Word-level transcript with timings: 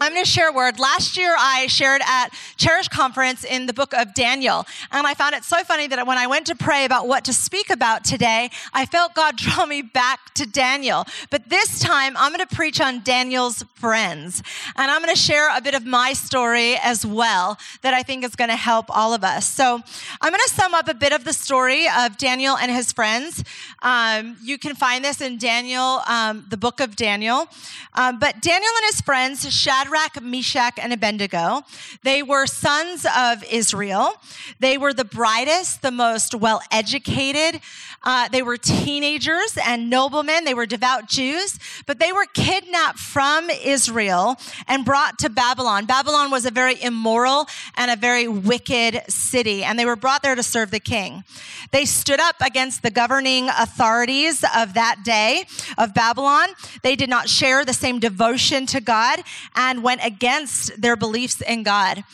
I'm 0.00 0.12
going 0.12 0.24
to 0.24 0.30
share 0.30 0.50
a 0.50 0.52
word. 0.52 0.78
Last 0.78 1.16
year, 1.16 1.34
I 1.36 1.66
shared 1.66 2.02
at 2.06 2.28
Cherish 2.56 2.86
Conference 2.86 3.42
in 3.42 3.66
the 3.66 3.72
book 3.72 3.92
of 3.92 4.14
Daniel. 4.14 4.64
And 4.92 5.04
I 5.04 5.14
found 5.14 5.34
it 5.34 5.42
so 5.42 5.64
funny 5.64 5.88
that 5.88 6.06
when 6.06 6.16
I 6.16 6.28
went 6.28 6.46
to 6.46 6.54
pray 6.54 6.84
about 6.84 7.08
what 7.08 7.24
to 7.24 7.32
speak 7.32 7.68
about 7.68 8.04
today, 8.04 8.50
I 8.72 8.86
felt 8.86 9.14
God 9.14 9.36
draw 9.36 9.66
me 9.66 9.82
back 9.82 10.32
to 10.34 10.46
Daniel. 10.46 11.04
But 11.30 11.48
this 11.48 11.80
time, 11.80 12.16
I'm 12.16 12.32
going 12.32 12.46
to 12.46 12.54
preach 12.54 12.80
on 12.80 13.02
Daniel's 13.02 13.64
friends. 13.74 14.40
And 14.76 14.88
I'm 14.88 15.02
going 15.02 15.12
to 15.12 15.20
share 15.20 15.56
a 15.56 15.60
bit 15.60 15.74
of 15.74 15.84
my 15.84 16.12
story 16.12 16.76
as 16.76 17.04
well 17.04 17.58
that 17.82 17.92
I 17.92 18.04
think 18.04 18.22
is 18.22 18.36
going 18.36 18.50
to 18.50 18.56
help 18.56 18.86
all 18.96 19.14
of 19.14 19.24
us. 19.24 19.46
So 19.46 19.82
I'm 20.20 20.30
going 20.30 20.44
to 20.46 20.54
sum 20.54 20.74
up 20.74 20.86
a 20.86 20.94
bit 20.94 21.12
of 21.12 21.24
the 21.24 21.32
story 21.32 21.86
of 21.98 22.16
Daniel 22.18 22.56
and 22.56 22.70
his 22.70 22.92
friends. 22.92 23.42
Um, 23.82 24.36
you 24.42 24.58
can 24.58 24.76
find 24.76 25.04
this 25.04 25.20
in 25.20 25.38
Daniel, 25.38 26.02
um, 26.06 26.46
the 26.48 26.56
book 26.56 26.78
of 26.78 26.94
Daniel. 26.94 27.48
Um, 27.94 28.20
but 28.20 28.40
Daniel 28.40 28.70
and 28.76 28.86
his 28.92 29.00
friends, 29.00 29.52
Shadrach, 29.52 29.87
Shadrach, 29.88 30.22
Meshach, 30.22 30.78
and 30.78 30.92
Abednego. 30.92 31.62
They 32.02 32.22
were 32.22 32.46
sons 32.46 33.06
of 33.16 33.42
Israel. 33.50 34.12
They 34.60 34.76
were 34.76 34.92
the 34.92 35.04
brightest, 35.04 35.80
the 35.80 35.90
most 35.90 36.34
well 36.34 36.60
educated. 36.70 37.62
Uh, 38.02 38.28
they 38.28 38.42
were 38.42 38.56
teenagers 38.56 39.58
and 39.64 39.90
noblemen. 39.90 40.44
They 40.44 40.54
were 40.54 40.66
devout 40.66 41.08
Jews, 41.08 41.58
but 41.86 41.98
they 41.98 42.12
were 42.12 42.26
kidnapped 42.32 42.98
from 42.98 43.50
Israel 43.50 44.36
and 44.66 44.84
brought 44.84 45.18
to 45.18 45.28
Babylon. 45.28 45.84
Babylon 45.84 46.30
was 46.30 46.46
a 46.46 46.50
very 46.50 46.80
immoral 46.80 47.46
and 47.76 47.90
a 47.90 47.96
very 47.96 48.28
wicked 48.28 49.02
city, 49.08 49.64
and 49.64 49.78
they 49.78 49.84
were 49.84 49.96
brought 49.96 50.22
there 50.22 50.34
to 50.34 50.42
serve 50.42 50.70
the 50.70 50.80
king. 50.80 51.24
They 51.70 51.84
stood 51.84 52.20
up 52.20 52.36
against 52.40 52.82
the 52.82 52.90
governing 52.90 53.48
authorities 53.48 54.44
of 54.56 54.74
that 54.74 55.02
day 55.04 55.44
of 55.76 55.92
Babylon. 55.92 56.48
They 56.82 56.96
did 56.96 57.10
not 57.10 57.28
share 57.28 57.64
the 57.64 57.72
same 57.72 57.98
devotion 57.98 58.66
to 58.66 58.80
God 58.80 59.20
and 59.54 59.82
went 59.82 60.04
against 60.04 60.80
their 60.80 60.96
beliefs 60.96 61.40
in 61.40 61.62
God. 61.62 62.04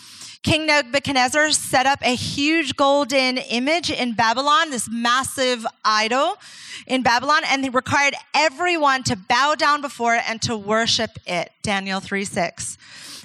King 0.44 0.66
Nebuchadnezzar 0.66 1.52
set 1.52 1.86
up 1.86 2.00
a 2.02 2.14
huge 2.14 2.76
golden 2.76 3.38
image 3.38 3.90
in 3.90 4.12
Babylon, 4.12 4.70
this 4.70 4.90
massive 4.90 5.66
idol 5.82 6.36
in 6.86 7.02
Babylon, 7.02 7.42
and 7.48 7.64
he 7.64 7.70
required 7.70 8.14
everyone 8.34 9.02
to 9.04 9.16
bow 9.16 9.54
down 9.54 9.80
before 9.80 10.16
it 10.16 10.22
and 10.28 10.42
to 10.42 10.54
worship 10.54 11.12
it. 11.26 11.50
Daniel 11.62 11.98
3 11.98 12.26
6. 12.26 12.76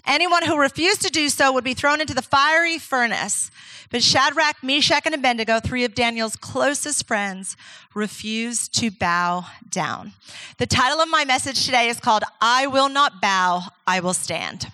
Anyone 0.08 0.46
who 0.46 0.58
refused 0.58 1.02
to 1.02 1.10
do 1.10 1.28
so 1.28 1.52
would 1.52 1.66
be 1.66 1.74
thrown 1.74 2.00
into 2.00 2.14
the 2.14 2.22
fiery 2.22 2.78
furnace. 2.78 3.52
But 3.92 4.02
Shadrach, 4.02 4.64
Meshach, 4.64 5.06
and 5.06 5.14
Abednego, 5.14 5.60
three 5.60 5.84
of 5.84 5.94
Daniel's 5.94 6.38
closest 6.38 7.06
friends, 7.06 7.58
refused 7.94 8.74
to 8.80 8.92
bow 8.92 9.46
down. 9.70 10.14
The 10.58 10.68
title 10.68 11.02
of 11.02 11.10
my 11.10 11.26
message 11.26 11.66
today 11.66 11.90
is 11.90 12.00
called 12.00 12.24
I 12.40 12.66
Will 12.66 12.88
Not 12.88 13.20
Bow, 13.20 13.64
I 13.86 14.00
Will 14.00 14.14
Stand. 14.14 14.72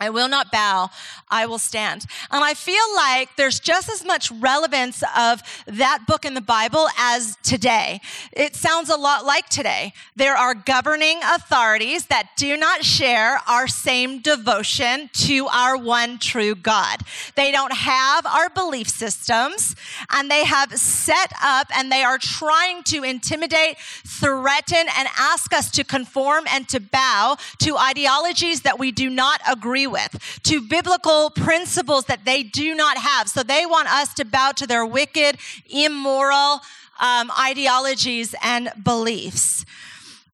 I 0.00 0.08
will 0.08 0.28
not 0.28 0.50
bow, 0.50 0.88
I 1.28 1.44
will 1.44 1.58
stand. 1.58 2.06
And 2.30 2.42
I 2.42 2.54
feel 2.54 2.82
like 2.96 3.36
there's 3.36 3.60
just 3.60 3.90
as 3.90 4.02
much 4.02 4.30
relevance 4.32 5.04
of 5.16 5.42
that 5.66 6.06
book 6.06 6.24
in 6.24 6.32
the 6.32 6.40
Bible 6.40 6.88
as 6.98 7.36
today. 7.42 8.00
It 8.32 8.56
sounds 8.56 8.88
a 8.88 8.96
lot 8.96 9.26
like 9.26 9.50
today. 9.50 9.92
There 10.16 10.34
are 10.34 10.54
governing 10.54 11.20
authorities 11.22 12.06
that 12.06 12.30
do 12.36 12.56
not 12.56 12.82
share 12.82 13.40
our 13.46 13.68
same 13.68 14.20
devotion 14.20 15.10
to 15.12 15.46
our 15.48 15.76
one 15.76 16.18
true 16.18 16.54
God. 16.54 17.02
They 17.34 17.52
don't 17.52 17.74
have 17.74 18.24
our 18.24 18.48
belief 18.48 18.88
systems 18.88 19.76
and 20.10 20.30
they 20.30 20.44
have 20.44 20.72
set 20.72 21.32
up 21.42 21.66
and 21.76 21.92
they 21.92 22.02
are 22.02 22.16
trying 22.16 22.84
to 22.84 23.02
intimidate, 23.02 23.76
threaten, 24.06 24.86
and 24.96 25.08
ask 25.18 25.52
us 25.52 25.70
to 25.72 25.84
conform 25.84 26.44
and 26.50 26.66
to 26.70 26.80
bow 26.80 27.36
to 27.58 27.76
ideologies 27.76 28.62
that 28.62 28.78
we 28.78 28.90
do 28.90 29.10
not 29.10 29.42
agree 29.46 29.86
with, 29.90 30.40
to 30.44 30.60
biblical 30.60 31.30
principles 31.30 32.04
that 32.06 32.24
they 32.24 32.42
do 32.42 32.74
not 32.74 32.98
have. 32.98 33.28
So 33.28 33.42
they 33.42 33.66
want 33.66 33.92
us 33.92 34.14
to 34.14 34.24
bow 34.24 34.52
to 34.52 34.66
their 34.66 34.86
wicked, 34.86 35.38
immoral 35.68 36.60
um, 37.00 37.30
ideologies 37.38 38.34
and 38.42 38.70
beliefs. 38.82 39.64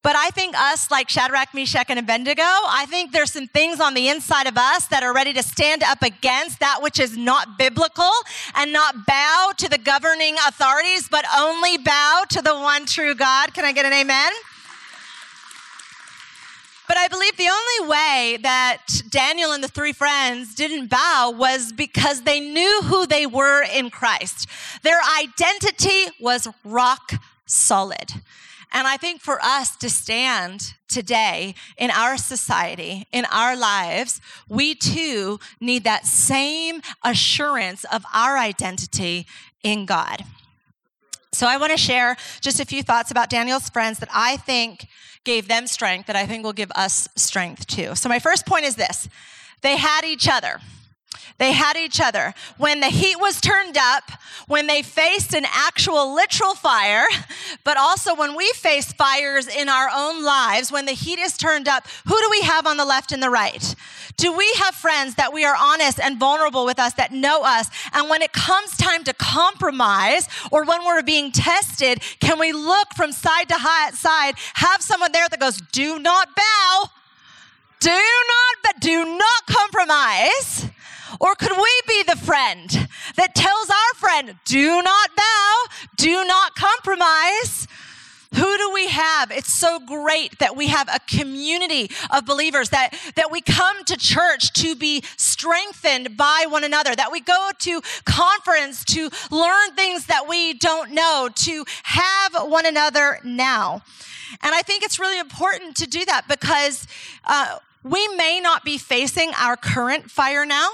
But 0.03 0.15
I 0.15 0.29
think 0.29 0.55
us, 0.57 0.89
like 0.89 1.09
Shadrach, 1.09 1.53
Meshach, 1.53 1.87
and 1.89 1.99
Abednego, 1.99 2.41
I 2.41 2.85
think 2.87 3.11
there's 3.11 3.31
some 3.31 3.47
things 3.47 3.81
on 3.81 3.93
the 3.93 4.07
inside 4.07 4.47
of 4.47 4.57
us 4.57 4.87
that 4.87 5.03
are 5.03 5.13
ready 5.13 5.33
to 5.33 5.43
stand 5.43 5.83
up 5.83 6.01
against 6.01 6.61
that 6.61 6.79
which 6.81 6.97
is 6.97 7.17
not 7.17 7.57
biblical 7.57 8.11
and 8.55 8.71
not 8.71 9.05
bow 9.05 9.51
to 9.57 9.67
the 9.67 9.77
governing 9.77 10.35
authorities, 10.47 11.09
but 11.09 11.25
only 11.35 11.77
bow 11.77 12.23
to 12.29 12.41
the 12.41 12.53
one 12.53 12.85
true 12.85 13.15
God. 13.15 13.53
Can 13.53 13.65
I 13.65 13.73
get 13.73 13.85
an 13.85 13.91
amen? 13.91 14.31
But 16.97 17.03
I 17.03 17.07
believe 17.09 17.37
the 17.37 17.47
only 17.47 17.91
way 17.91 18.37
that 18.41 18.81
Daniel 19.11 19.51
and 19.51 19.63
the 19.63 19.67
three 19.67 19.93
friends 19.93 20.55
didn't 20.55 20.87
bow 20.87 21.31
was 21.37 21.71
because 21.71 22.23
they 22.23 22.39
knew 22.39 22.81
who 22.85 23.05
they 23.05 23.27
were 23.27 23.61
in 23.61 23.91
Christ. 23.91 24.49
Their 24.81 24.99
identity 25.19 26.11
was 26.19 26.47
rock 26.65 27.11
solid. 27.45 28.13
And 28.73 28.87
I 28.87 28.97
think 28.97 29.21
for 29.21 29.39
us 29.43 29.75
to 29.75 29.91
stand 29.91 30.73
today 30.87 31.53
in 31.77 31.91
our 31.91 32.17
society, 32.17 33.05
in 33.11 33.25
our 33.25 33.55
lives, 33.55 34.19
we 34.49 34.73
too 34.73 35.39
need 35.61 35.83
that 35.83 36.07
same 36.07 36.81
assurance 37.03 37.83
of 37.83 38.05
our 38.11 38.39
identity 38.39 39.27
in 39.61 39.85
God. 39.85 40.23
So 41.31 41.45
I 41.45 41.57
want 41.57 41.73
to 41.73 41.77
share 41.77 42.17
just 42.41 42.59
a 42.59 42.65
few 42.65 42.81
thoughts 42.81 43.11
about 43.11 43.29
Daniel's 43.29 43.69
friends 43.69 43.99
that 43.99 44.09
I 44.11 44.37
think 44.37 44.87
gave 45.27 45.47
them 45.49 45.67
strength 45.67 46.07
that 46.07 46.15
I 46.15 46.25
think 46.25 46.43
will 46.43 46.53
give 46.53 46.71
us 46.73 47.07
strength 47.15 47.67
too. 47.67 47.93
So 47.95 48.07
my 48.07 48.17
first 48.17 48.45
point 48.45 48.65
is 48.65 48.75
this. 48.75 49.09
They 49.61 49.75
had 49.75 50.05
each 50.05 50.27
other. 50.27 50.61
They 51.37 51.51
had 51.51 51.77
each 51.77 52.01
other. 52.01 52.33
When 52.57 52.79
the 52.79 52.87
heat 52.87 53.17
was 53.19 53.39
turned 53.39 53.77
up, 53.77 54.11
when 54.47 54.65
they 54.65 54.81
faced 54.81 55.35
an 55.35 55.45
actual 55.45 56.15
literal 56.15 56.55
fire, 56.55 57.05
but 57.63 57.77
also 57.77 58.15
when 58.15 58.35
we 58.35 58.49
face 58.53 58.91
fires 58.91 59.47
in 59.47 59.69
our 59.69 59.89
own 59.93 60.23
lives, 60.23 60.71
when 60.71 60.85
the 60.85 60.93
heat 60.93 61.19
is 61.19 61.37
turned 61.37 61.67
up, 61.67 61.87
who 62.07 62.19
do 62.19 62.27
we 62.31 62.41
have 62.41 62.65
on 62.65 62.77
the 62.77 62.85
left 62.85 63.11
and 63.11 63.21
the 63.21 63.29
right? 63.29 63.75
Do 64.17 64.35
we 64.35 64.51
have 64.57 64.73
friends 64.73 65.13
that 65.15 65.31
we 65.31 65.45
are 65.45 65.55
honest 65.55 65.99
and 65.99 66.19
vulnerable 66.19 66.65
with 66.65 66.79
us 66.79 66.93
that 66.95 67.11
know 67.11 67.43
us? 67.43 67.69
And 67.93 68.09
when 68.09 68.23
it 68.23 68.33
comes 68.33 68.75
time 68.75 69.03
to 69.03 69.13
compromise 69.13 70.27
or 70.51 70.65
when 70.65 70.83
we're 70.85 71.03
being 71.03 71.31
tested, 71.31 72.01
can 72.19 72.39
we 72.39 72.51
look 72.51 72.87
from 72.95 73.11
side 73.11 73.47
to 73.49 73.59
side, 73.93 74.33
have 74.55 74.81
someone 74.81 75.11
there 75.11 75.29
that 75.29 75.39
goes, 75.39 75.61
do 75.71 75.99
not 75.99 76.35
bow, 76.35 76.89
do 77.79 77.89
not, 77.91 78.55
but 78.63 78.81
do 78.81 79.05
not 79.17 79.45
compromise 79.45 80.67
or 81.19 81.35
could 81.35 81.55
we 81.55 81.81
be 81.87 82.03
the 82.03 82.17
friend 82.17 82.87
that 83.15 83.35
tells 83.35 83.69
our 83.69 83.93
friend, 83.95 84.35
do 84.45 84.81
not 84.81 85.09
bow, 85.15 85.63
do 85.95 86.25
not 86.25 86.55
compromise? 86.55 87.67
Who 88.35 88.57
do 88.57 88.71
we 88.73 88.87
have? 88.89 89.31
It's 89.31 89.53
so 89.53 89.79
great 89.79 90.37
that 90.39 90.55
we 90.55 90.67
have 90.67 90.89
a 90.93 90.99
community 91.07 91.89
of 92.11 92.25
believers 92.25 92.69
that, 92.69 92.93
that 93.15 93.31
we 93.31 93.41
come 93.41 93.83
to 93.85 93.95
church 93.95 94.51
to 94.53 94.75
be 94.75 95.01
strengthened 95.15 96.17
by 96.17 96.45
one 96.47 96.63
another, 96.63 96.95
that 96.95 97.11
we 97.11 97.21
go 97.21 97.51
to 97.59 97.81
conference 98.05 98.83
to 98.85 99.09
learn 99.31 99.71
things 99.75 100.07
that 100.07 100.27
we 100.27 100.53
don't 100.53 100.91
know, 100.91 101.29
to 101.35 101.65
have 101.83 102.35
one 102.49 102.65
another 102.65 103.19
now. 103.23 103.81
And 104.41 104.53
I 104.53 104.61
think 104.61 104.83
it's 104.83 104.99
really 104.99 105.19
important 105.19 105.77
to 105.77 105.87
do 105.87 106.03
that 106.05 106.27
because 106.27 106.85
uh, 107.23 107.59
we 107.83 108.07
may 108.09 108.41
not 108.41 108.65
be 108.65 108.77
facing 108.77 109.31
our 109.37 109.55
current 109.55 110.11
fire 110.11 110.45
now. 110.45 110.69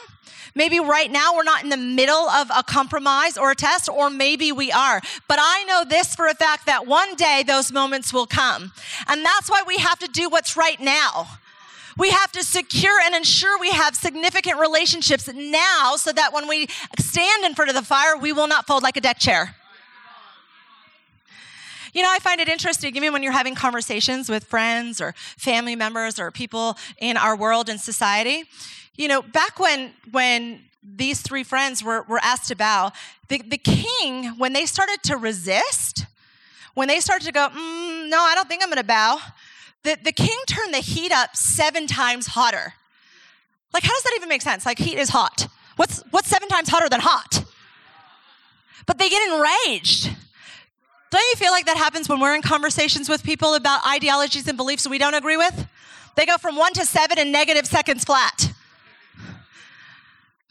Maybe 0.56 0.80
right 0.80 1.12
now 1.12 1.36
we're 1.36 1.44
not 1.44 1.64
in 1.64 1.70
the 1.70 1.78
middle 1.78 2.30
of 2.30 2.50
a 2.56 2.64
compromise 2.64 3.38
or 3.38 3.52
a 3.52 3.56
test, 3.56 3.90
or 3.90 4.10
maybe 4.10 4.52
we 4.52 4.72
are. 4.72 5.02
But 5.28 5.40
I 5.42 5.64
know 5.66 5.84
this 5.88 6.16
for 6.16 6.28
a 6.28 6.36
fact 6.36 6.66
that 6.68 6.86
one 6.86 7.16
day 7.16 7.44
those 7.46 7.72
moments 7.72 8.14
will 8.14 8.28
come. 8.28 8.72
And 9.08 9.26
that's 9.26 9.50
why 9.50 9.64
we 9.66 9.78
have 9.78 10.00
to 10.00 10.08
do 10.08 10.30
what's 10.30 10.56
right 10.56 10.80
now. 10.80 11.28
We 11.98 12.10
have 12.10 12.32
to 12.32 12.44
secure 12.44 13.00
and 13.04 13.16
ensure 13.16 13.60
we 13.60 13.72
have 13.72 13.96
significant 13.96 14.60
relationships 14.60 15.30
now 15.34 15.96
so 15.96 16.12
that 16.12 16.34
when 16.34 16.48
we 16.48 16.68
stand 17.00 17.46
in 17.46 17.54
front 17.54 17.70
of 17.70 17.76
the 17.76 17.84
fire, 17.84 18.18
we 18.18 18.34
will 18.34 18.48
not 18.48 18.66
fold 18.66 18.84
like 18.84 18.98
a 18.98 19.02
deck 19.02 19.20
chair. 19.20 19.56
You 21.94 22.02
know, 22.02 22.12
I 22.12 22.18
find 22.18 22.42
it 22.42 22.50
interesting, 22.50 22.96
even 22.96 23.14
when 23.14 23.22
you're 23.22 23.32
having 23.32 23.54
conversations 23.54 24.28
with 24.28 24.46
friends 24.46 25.00
or 25.00 25.14
family 25.38 25.76
members 25.76 26.20
or 26.20 26.32
people 26.32 26.76
in 26.98 27.18
our 27.18 27.36
world 27.36 27.70
and 27.70 27.80
society. 27.80 28.46
You 28.96 29.08
know, 29.08 29.22
back 29.22 29.60
when 29.60 29.92
when 30.12 30.62
these 30.84 31.22
three 31.22 31.44
friends 31.44 31.84
were, 31.84 32.04
were 32.04 32.20
asked 32.22 32.48
to 32.50 32.56
bow, 32.56 32.92
the, 33.30 33.40
the 33.40 33.58
king, 33.58 34.38
when 34.38 34.54
they 34.54 34.66
started 34.66 35.02
to 35.04 35.18
resist, 35.18 36.06
when 36.74 36.88
they 36.88 37.00
started 37.00 37.26
to 37.26 37.32
go, 37.32 37.48
mm, 37.50 38.10
no, 38.10 38.20
I 38.20 38.34
don't 38.36 38.48
think 38.50 38.62
I'm 38.62 38.70
going 38.70 38.78
to 38.78 38.84
bow, 38.84 39.20
the, 39.84 39.98
the 40.04 40.12
king 40.12 40.38
turned 40.48 40.74
the 40.74 40.80
heat 40.80 41.12
up 41.12 41.36
seven 41.36 41.88
times 41.88 42.28
hotter. 42.28 42.74
Like, 43.74 43.84
how 43.84 43.94
does 43.94 44.04
that 44.04 44.14
even 44.16 44.30
make 44.30 44.42
sense? 44.42 44.66
Like, 44.66 44.78
heat 44.78 44.98
is 44.98 45.10
hot. 45.10 45.48
What's, 45.78 46.04
what's 46.12 46.28
seven 46.28 46.48
times 46.48 46.70
hotter 46.70 46.90
than 46.90 47.00
hot? 47.00 47.44
But 48.86 48.98
they 48.98 49.10
get 49.10 49.34
enraged. 49.34 50.10
Don't 51.10 51.22
you 51.30 51.36
feel 51.36 51.52
like 51.52 51.66
that 51.66 51.78
happens 51.78 52.10
when 52.10 52.20
we're 52.20 52.36
in 52.36 52.42
conversations 52.42 53.08
with 53.08 53.24
people 53.24 53.56
about 53.56 53.86
ideologies 53.88 54.48
and 54.48 54.58
beliefs 54.58 54.88
we 54.88 54.98
don't 54.98 55.14
agree 55.14 55.38
with? 55.38 55.68
They 56.16 56.26
go 56.26 56.38
from 56.38 56.56
one 56.56 56.74
to 56.74 56.86
seven 56.86 57.18
in 57.18 57.32
negative 57.32 57.66
seconds 57.66 58.04
flat. 58.04 58.52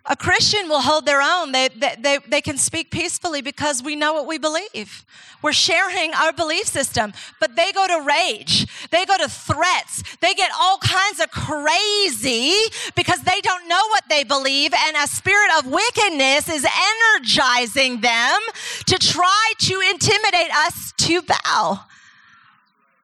A 0.07 0.17
Christian 0.17 0.69
will 0.69 0.81
hold 0.81 1.07
their 1.07 1.23
own. 1.23 1.53
They, 1.53 1.69
they, 1.69 1.95
they, 1.97 2.19
they, 2.27 2.41
can 2.41 2.59
speak 2.59 2.91
peacefully 2.91 3.41
because 3.41 3.85
we 3.85 3.95
know 3.95 4.13
what 4.13 4.27
we 4.27 4.37
believe. 4.37 5.05
We're 5.43 5.53
sharing 5.53 6.13
our 6.13 6.33
belief 6.33 6.67
system, 6.67 7.13
but 7.39 7.55
they 7.55 7.71
go 7.71 7.87
to 7.87 8.05
rage. 8.05 8.67
They 8.91 9.05
go 9.05 9.17
to 9.17 9.29
threats. 9.29 10.03
They 10.21 10.35
get 10.35 10.51
all 10.59 10.79
kinds 10.79 11.21
of 11.21 11.31
crazy 11.31 12.53
because 12.97 13.23
they 13.23 13.41
don't 13.43 13.69
know 13.69 13.87
what 13.91 14.03
they 14.09 14.25
believe, 14.25 14.73
and 14.75 14.97
a 14.97 15.07
spirit 15.07 15.51
of 15.59 15.71
wickedness 15.71 16.49
is 16.49 16.67
energizing 16.67 18.01
them 18.01 18.41
to 18.87 18.99
try 18.99 19.53
to 19.61 19.81
intimidate 19.89 20.51
us 20.53 20.93
to 20.99 21.23
bow. 21.23 21.85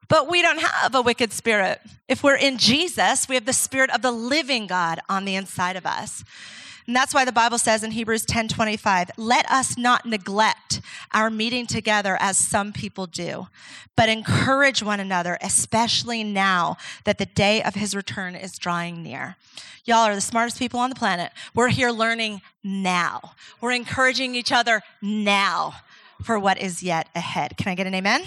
But 0.08 0.28
we 0.28 0.42
don't 0.42 0.60
have 0.60 0.94
a 0.96 1.02
wicked 1.02 1.32
spirit. 1.32 1.80
If 2.08 2.24
we're 2.24 2.36
in 2.36 2.58
Jesus, 2.58 3.28
we 3.28 3.36
have 3.36 3.44
the 3.44 3.52
spirit 3.52 3.90
of 3.90 4.02
the 4.02 4.10
living 4.10 4.66
God 4.66 4.98
on 5.08 5.24
the 5.24 5.36
inside 5.36 5.76
of 5.76 5.86
us. 5.86 6.24
And 6.88 6.96
that's 6.96 7.12
why 7.12 7.26
the 7.26 7.32
Bible 7.32 7.58
says 7.58 7.84
in 7.84 7.90
Hebrews 7.90 8.24
10 8.24 8.48
25, 8.48 9.10
let 9.18 9.48
us 9.50 9.76
not 9.76 10.06
neglect 10.06 10.80
our 11.12 11.28
meeting 11.28 11.66
together 11.66 12.16
as 12.18 12.38
some 12.38 12.72
people 12.72 13.06
do, 13.06 13.48
but 13.94 14.08
encourage 14.08 14.82
one 14.82 14.98
another, 14.98 15.36
especially 15.42 16.24
now 16.24 16.78
that 17.04 17.18
the 17.18 17.26
day 17.26 17.62
of 17.62 17.74
his 17.74 17.94
return 17.94 18.34
is 18.34 18.58
drawing 18.58 19.02
near. 19.02 19.36
Y'all 19.84 19.98
are 19.98 20.14
the 20.14 20.22
smartest 20.22 20.58
people 20.58 20.80
on 20.80 20.88
the 20.88 20.96
planet. 20.96 21.30
We're 21.54 21.68
here 21.68 21.90
learning 21.90 22.40
now. 22.64 23.32
We're 23.60 23.72
encouraging 23.72 24.34
each 24.34 24.50
other 24.50 24.80
now 25.02 25.74
for 26.22 26.38
what 26.38 26.58
is 26.58 26.82
yet 26.82 27.10
ahead. 27.14 27.58
Can 27.58 27.68
I 27.70 27.74
get 27.74 27.86
an 27.86 27.94
amen? 27.94 28.22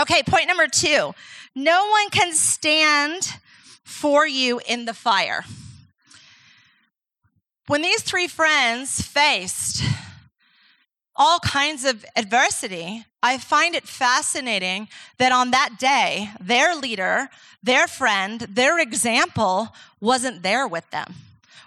Okay, 0.00 0.22
point 0.22 0.46
number 0.46 0.68
two. 0.68 1.12
No 1.56 1.88
one 1.90 2.10
can 2.10 2.32
stand 2.34 3.34
for 3.82 4.28
you 4.28 4.60
in 4.68 4.84
the 4.84 4.94
fire. 4.94 5.44
When 7.70 7.82
these 7.82 8.02
three 8.02 8.26
friends 8.26 9.00
faced 9.00 9.84
all 11.14 11.38
kinds 11.38 11.84
of 11.84 12.04
adversity, 12.16 13.04
I 13.22 13.38
find 13.38 13.76
it 13.76 13.86
fascinating 13.86 14.88
that 15.18 15.30
on 15.30 15.52
that 15.52 15.78
day, 15.78 16.30
their 16.40 16.74
leader, 16.74 17.28
their 17.62 17.86
friend, 17.86 18.40
their 18.40 18.80
example 18.80 19.68
wasn't 20.00 20.42
there 20.42 20.66
with 20.66 20.90
them. 20.90 21.14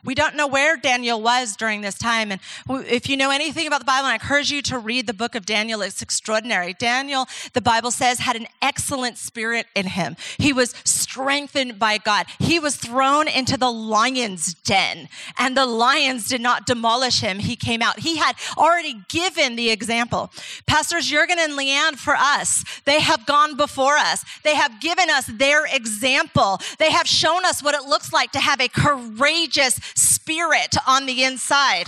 We 0.03 0.15
don't 0.15 0.35
know 0.35 0.47
where 0.47 0.75
Daniel 0.77 1.21
was 1.21 1.55
during 1.55 1.81
this 1.81 1.97
time. 1.97 2.31
And 2.31 2.41
if 2.69 3.09
you 3.09 3.17
know 3.17 3.31
anything 3.31 3.67
about 3.67 3.79
the 3.79 3.85
Bible, 3.85 4.07
I 4.07 4.13
encourage 4.15 4.51
you 4.51 4.61
to 4.63 4.77
read 4.77 5.07
the 5.07 5.13
book 5.13 5.35
of 5.35 5.45
Daniel. 5.45 5.81
It's 5.81 6.01
extraordinary. 6.01 6.73
Daniel, 6.73 7.27
the 7.53 7.61
Bible 7.61 7.91
says, 7.91 8.19
had 8.19 8.35
an 8.35 8.47
excellent 8.61 9.17
spirit 9.17 9.67
in 9.75 9.87
him. 9.87 10.15
He 10.37 10.51
was 10.53 10.73
strengthened 10.83 11.79
by 11.79 11.97
God. 11.97 12.25
He 12.39 12.59
was 12.59 12.75
thrown 12.75 13.27
into 13.27 13.57
the 13.57 13.71
lion's 13.71 14.53
den, 14.53 15.07
and 15.37 15.55
the 15.55 15.65
lions 15.65 16.27
did 16.27 16.41
not 16.41 16.65
demolish 16.65 17.21
him. 17.21 17.39
He 17.39 17.55
came 17.55 17.81
out. 17.81 17.99
He 17.99 18.17
had 18.17 18.35
already 18.57 19.03
given 19.09 19.55
the 19.55 19.71
example. 19.71 20.31
Pastors 20.65 21.05
Jurgen 21.07 21.37
and 21.39 21.53
Leanne, 21.53 21.95
for 21.95 22.15
us, 22.15 22.65
they 22.85 22.99
have 22.99 23.25
gone 23.25 23.55
before 23.55 23.97
us. 23.97 24.25
They 24.43 24.55
have 24.55 24.81
given 24.81 25.09
us 25.09 25.27
their 25.27 25.65
example. 25.65 26.59
They 26.79 26.91
have 26.91 27.07
shown 27.07 27.45
us 27.45 27.63
what 27.63 27.75
it 27.75 27.87
looks 27.87 28.11
like 28.11 28.31
to 28.31 28.39
have 28.39 28.59
a 28.59 28.67
courageous, 28.67 29.79
spirit 29.95 30.75
on 30.87 31.05
the 31.05 31.23
inside. 31.23 31.87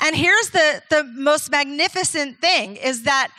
And 0.00 0.14
here's 0.14 0.50
the, 0.50 0.82
the 0.90 1.04
most 1.04 1.50
magnificent 1.50 2.38
thing 2.40 2.76
is 2.76 3.02
that, 3.02 3.30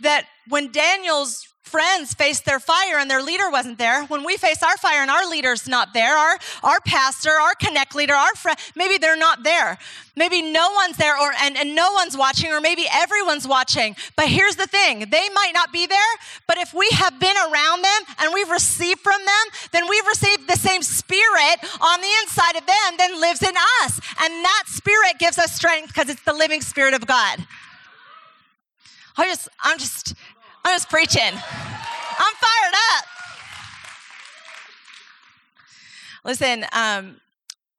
that 0.00 0.26
when 0.48 0.72
Daniel's 0.72 1.48
friends 1.68 2.14
faced 2.14 2.44
their 2.44 2.58
fire 2.58 2.98
and 2.98 3.10
their 3.10 3.22
leader 3.22 3.50
wasn't 3.50 3.78
there. 3.78 4.04
When 4.06 4.24
we 4.24 4.36
face 4.36 4.62
our 4.62 4.76
fire 4.78 5.02
and 5.02 5.10
our 5.10 5.28
leader's 5.28 5.68
not 5.68 5.92
there, 5.92 6.16
our, 6.16 6.38
our 6.62 6.80
pastor, 6.80 7.30
our 7.30 7.54
connect 7.54 7.94
leader, 7.94 8.14
our 8.14 8.34
friend, 8.34 8.58
maybe 8.74 8.98
they're 8.98 9.16
not 9.16 9.42
there. 9.42 9.78
Maybe 10.16 10.42
no 10.42 10.70
one's 10.72 10.96
there 10.96 11.16
or 11.16 11.32
and, 11.40 11.56
and 11.56 11.76
no 11.76 11.92
one's 11.92 12.16
watching, 12.16 12.50
or 12.50 12.60
maybe 12.60 12.86
everyone's 12.90 13.46
watching. 13.46 13.94
But 14.16 14.26
here's 14.26 14.56
the 14.56 14.66
thing, 14.66 15.10
they 15.10 15.28
might 15.34 15.52
not 15.54 15.72
be 15.72 15.86
there, 15.86 16.12
but 16.48 16.58
if 16.58 16.74
we 16.74 16.88
have 16.90 17.20
been 17.20 17.36
around 17.36 17.82
them 17.82 18.02
and 18.18 18.34
we've 18.34 18.50
received 18.50 19.00
from 19.00 19.20
them, 19.24 19.44
then 19.70 19.88
we've 19.88 20.06
received 20.06 20.48
the 20.48 20.56
same 20.56 20.82
spirit 20.82 21.56
on 21.80 22.00
the 22.00 22.10
inside 22.22 22.56
of 22.56 22.66
them 22.66 22.96
that 22.98 23.16
lives 23.20 23.42
in 23.42 23.54
us. 23.84 24.00
And 24.20 24.44
that 24.44 24.64
spirit 24.66 25.18
gives 25.18 25.38
us 25.38 25.54
strength 25.54 25.88
because 25.88 26.08
it's 26.08 26.22
the 26.22 26.32
living 26.32 26.62
spirit 26.62 26.94
of 26.94 27.06
God. 27.06 27.46
I 29.18 29.26
just, 29.26 29.48
I'm 29.62 29.78
just 29.78 30.14
I'm 30.64 30.74
just 30.74 30.88
preaching. 30.88 31.22
I'm 31.22 32.34
fired 32.34 32.74
up. 32.94 33.04
Listen, 36.24 36.64
um, 36.72 37.20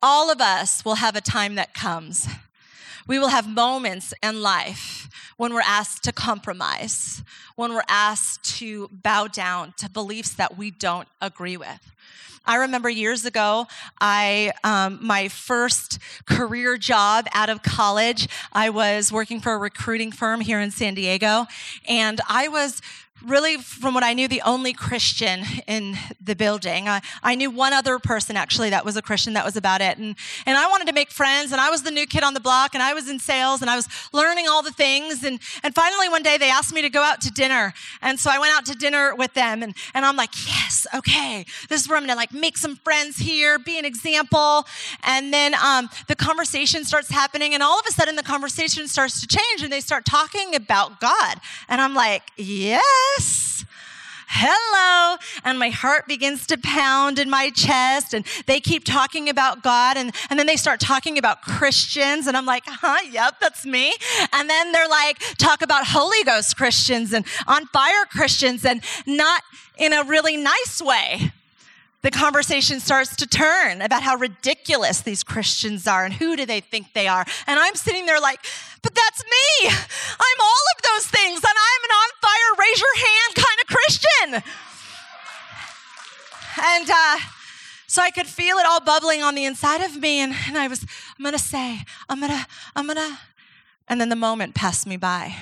all 0.02 0.32
of 0.32 0.42
us 0.42 0.84
will 0.84 0.96
have 0.96 1.16
a 1.16 1.22
time 1.22 1.56
that 1.56 1.74
comes. 1.74 2.28
We 3.08 3.20
will 3.20 3.30
have 3.30 3.48
moments 3.48 4.14
in 4.22 4.42
life 4.42 5.10
when 5.38 5.54
we're 5.54 5.62
asked 5.62 6.04
to 6.04 6.12
compromise, 6.12 7.24
when 7.56 7.74
we're 7.74 7.84
asked 7.88 8.58
to 8.58 8.90
bow 8.92 9.28
down 9.28 9.74
to 9.78 9.90
beliefs 9.90 10.34
that 10.34 10.58
we 10.58 10.72
don't 10.72 11.08
agree 11.22 11.58
with. 11.58 11.92
I 12.46 12.56
remember 12.56 12.90
years 12.90 13.26
ago, 13.26 13.68
I 14.02 14.52
um, 14.64 15.00
my 15.02 15.28
first 15.28 16.00
career 16.26 16.78
job 16.78 17.28
out 17.34 17.50
of 17.50 17.62
college, 17.62 18.28
I 18.54 18.70
was 18.70 19.12
working 19.12 19.40
for 19.40 19.54
a 19.54 19.58
recruiting 19.58 20.12
firm 20.12 20.42
here 20.42 20.60
in 20.60 20.72
San 20.72 20.96
Diego, 20.96 21.46
and 21.88 22.20
I 22.28 22.48
was 22.48 22.82
really, 23.26 23.58
from 23.58 23.94
what 23.94 24.04
I 24.04 24.14
knew, 24.14 24.28
the 24.28 24.42
only 24.42 24.74
Christian 24.74 25.44
in 25.68 25.98
the 26.22 26.36
building. 26.36 26.88
I, 26.88 27.02
I 27.24 27.36
knew 27.36 27.50
one 27.50 27.74
other 27.74 28.00
person 28.00 28.38
actually 28.38 28.70
that 28.70 28.86
was 28.86 28.96
a 28.96 29.02
Christian. 29.02 29.34
That 29.34 29.46
was 29.46 29.56
about 29.56 29.82
it. 29.82 29.98
And, 29.98 30.16
and 30.46 30.58
I 30.58 30.68
wanted 30.68 30.88
to 30.88 30.94
make 30.94 31.12
friends, 31.12 31.52
and 31.52 31.60
I 31.60 31.70
was 31.70 31.84
the 31.84 31.92
new 31.92 32.06
kid 32.06 32.24
on 32.24 32.34
the 32.34 32.40
block, 32.40 32.74
and 32.74 32.84
I 32.84 32.94
was 32.94 33.10
in 33.10 33.20
sales, 33.20 33.62
and 33.62 33.70
I 33.70 33.76
was 33.76 33.88
learning 34.14 34.48
all 34.48 34.64
the 34.64 34.72
things. 34.72 35.24
And, 35.24 35.40
and 35.64 35.76
finally, 35.76 36.10
one 36.10 36.24
day, 36.24 36.38
they 36.38 36.50
asked 36.50 36.74
me 36.74 36.82
to 36.82 36.90
go 36.90 37.02
out 37.02 37.22
to 37.22 37.32
dinner. 37.32 37.74
And 38.02 38.20
so 38.20 38.30
I 38.32 38.40
went 38.40 38.54
out 38.54 38.66
to 38.68 38.76
dinner 38.76 39.16
with 39.16 39.34
them, 39.34 39.64
and, 39.64 39.76
and 39.94 40.06
I'm 40.06 40.16
like, 40.16 40.48
yes, 40.48 40.88
okay, 40.96 41.46
this 41.68 41.82
is 41.82 41.90
where 41.90 41.98
I'm 41.98 42.04
gonna 42.04 42.16
like 42.16 42.34
make 42.34 42.58
some 42.58 42.76
friends 42.78 43.18
here, 43.18 43.60
be 43.60 43.78
an 43.78 43.86
example. 43.86 44.66
And 45.04 45.34
then 45.34 45.56
um, 45.56 45.90
the 46.08 46.16
conversation 46.16 46.86
starts 46.86 47.10
happening, 47.10 47.54
and 47.54 47.64
all 47.64 47.80
of 47.80 47.86
a 47.88 47.92
sudden, 47.92 48.16
the 48.16 48.24
conversation 48.24 48.88
starts 48.88 49.22
to 49.22 49.28
change, 49.28 49.64
and 49.64 49.72
they 49.72 49.82
start 49.82 50.06
talking 50.06 50.56
about 50.56 51.00
God. 51.00 51.40
And 51.68 51.82
I'm 51.82 51.94
like, 51.94 52.24
yes 52.38 53.09
yes. 53.18 53.66
Hello. 54.32 55.18
And 55.44 55.58
my 55.58 55.70
heart 55.70 56.08
begins 56.08 56.46
to 56.48 56.58
pound 56.58 57.18
in 57.18 57.30
my 57.30 57.50
chest. 57.50 58.14
And 58.14 58.26
they 58.46 58.60
keep 58.60 58.86
talking 58.86 59.28
about 59.28 59.64
God. 59.64 59.98
And, 59.98 60.14
and 60.30 60.38
then 60.38 60.46
they 60.46 60.56
start 60.56 60.80
talking 60.80 61.18
about 61.18 61.42
Christians. 61.42 62.28
And 62.28 62.38
I'm 62.38 62.46
like, 62.46 62.64
huh, 62.68 63.00
yep, 63.10 63.40
that's 63.42 63.66
me. 63.66 63.94
And 64.32 64.50
then 64.50 64.72
they're 64.72 64.88
like, 64.88 65.20
talk 65.38 65.64
about 65.64 65.88
Holy 65.88 66.24
Ghost 66.24 66.56
Christians 66.56 67.12
and 67.12 67.26
on 67.48 67.66
fire 67.68 68.06
Christians 68.06 68.64
and 68.66 68.84
not 69.08 69.42
in 69.78 69.94
a 69.94 70.04
really 70.04 70.38
nice 70.38 70.80
way 70.80 71.32
the 72.02 72.12
conversation 72.12 72.80
starts 72.80 73.16
to 73.18 73.28
turn 73.28 73.82
about 73.82 74.04
how 74.04 74.16
ridiculous 74.16 75.02
these 75.02 75.22
Christians 75.24 75.86
are 75.86 76.06
and 76.06 76.14
who 76.14 76.38
do 76.38 76.46
they 76.46 76.62
think 76.62 76.94
they 76.94 77.08
are. 77.08 77.26
And 77.46 77.60
I'm 77.60 77.76
sitting 77.76 78.06
there 78.06 78.22
like, 78.22 78.40
but 78.82 78.96
that's 78.96 79.24
me. 79.24 79.70
I'm 79.70 80.40
all 80.42 80.66
of 80.76 80.82
those 80.84 81.08
things, 81.08 81.38
and 81.38 81.46
I'm 81.46 81.84
an 81.84 81.92
on 81.92 82.10
fire, 82.22 82.68
raise 82.68 82.80
your 82.80 82.96
hand 82.96 83.36
kind 83.36 83.60
of 83.62 83.68
Christian. 83.78 84.54
And 86.62 86.90
uh, 86.90 87.18
so 87.88 88.02
I 88.02 88.12
could 88.12 88.28
feel 88.28 88.58
it 88.58 88.66
all 88.66 88.80
bubbling 88.80 89.22
on 89.22 89.36
the 89.36 89.46
inside 89.46 89.82
of 89.82 89.98
me, 89.98 90.20
and, 90.20 90.34
and 90.48 90.58
I 90.58 90.68
was, 90.68 90.86
I'm 91.18 91.26
gonna 91.26 91.38
say, 91.38 91.80
I'm 92.08 92.22
gonna, 92.22 92.48
I'm 92.76 92.88
gonna, 92.88 93.20
and 93.90 94.00
then 94.00 94.10
the 94.10 94.16
moment 94.16 94.56
passed 94.56 94.88
me 94.88 94.96
by. 94.96 95.36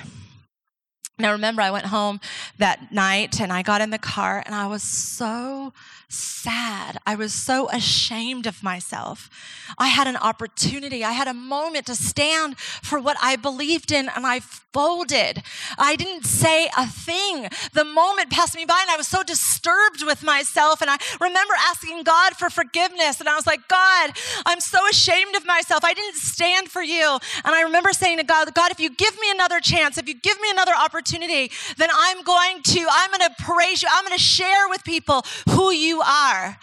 Now, 1.20 1.32
remember, 1.32 1.62
I 1.62 1.72
went 1.72 1.86
home 1.86 2.20
that 2.58 2.92
night 2.92 3.40
and 3.40 3.52
I 3.52 3.62
got 3.62 3.80
in 3.80 3.90
the 3.90 3.98
car 3.98 4.40
and 4.46 4.54
I 4.54 4.68
was 4.68 4.84
so 4.84 5.72
sad. 6.08 6.98
I 7.06 7.14
was 7.14 7.34
so 7.34 7.68
ashamed 7.70 8.46
of 8.46 8.62
myself. 8.62 9.28
I 9.76 9.88
had 9.88 10.06
an 10.06 10.16
opportunity. 10.16 11.04
I 11.04 11.12
had 11.12 11.28
a 11.28 11.34
moment 11.34 11.86
to 11.86 11.94
stand 11.94 12.58
for 12.58 12.98
what 12.98 13.18
I 13.20 13.36
believed 13.36 13.92
in 13.92 14.08
and 14.08 14.26
I 14.26 14.40
folded. 14.40 15.42
I 15.76 15.96
didn't 15.96 16.24
say 16.24 16.70
a 16.76 16.86
thing. 16.86 17.48
The 17.74 17.84
moment 17.84 18.30
passed 18.30 18.56
me 18.56 18.64
by 18.64 18.78
and 18.80 18.90
I 18.90 18.96
was 18.96 19.06
so 19.06 19.22
disturbed 19.22 20.02
with 20.04 20.22
myself. 20.22 20.80
And 20.80 20.90
I 20.90 20.96
remember 21.20 21.54
asking 21.58 22.04
God 22.04 22.34
for 22.34 22.48
forgiveness. 22.48 23.20
And 23.20 23.28
I 23.28 23.34
was 23.34 23.46
like, 23.46 23.68
God, 23.68 24.12
I'm 24.46 24.60
so 24.60 24.78
ashamed 24.88 25.36
of 25.36 25.44
myself. 25.46 25.84
I 25.84 25.92
didn't 25.92 26.16
stand 26.16 26.68
for 26.68 26.82
you. 26.82 27.18
And 27.44 27.54
I 27.54 27.62
remember 27.62 27.92
saying 27.92 28.18
to 28.18 28.24
God, 28.24 28.54
God, 28.54 28.70
if 28.70 28.80
you 28.80 28.88
give 28.88 29.14
me 29.20 29.30
another 29.30 29.60
chance, 29.60 29.98
if 29.98 30.08
you 30.08 30.14
give 30.14 30.40
me 30.40 30.50
another 30.50 30.72
opportunity, 30.74 31.50
then 31.76 31.90
I'm 31.92 32.22
going 32.22 32.62
to, 32.62 32.86
I'm 32.90 33.10
going 33.10 33.28
to 33.28 33.44
praise 33.44 33.82
you. 33.82 33.88
I'm 33.92 34.04
going 34.04 34.16
to 34.16 34.22
share 34.22 34.68
with 34.70 34.84
people 34.84 35.22
who 35.50 35.70
you 35.70 35.97
are. 36.02 36.58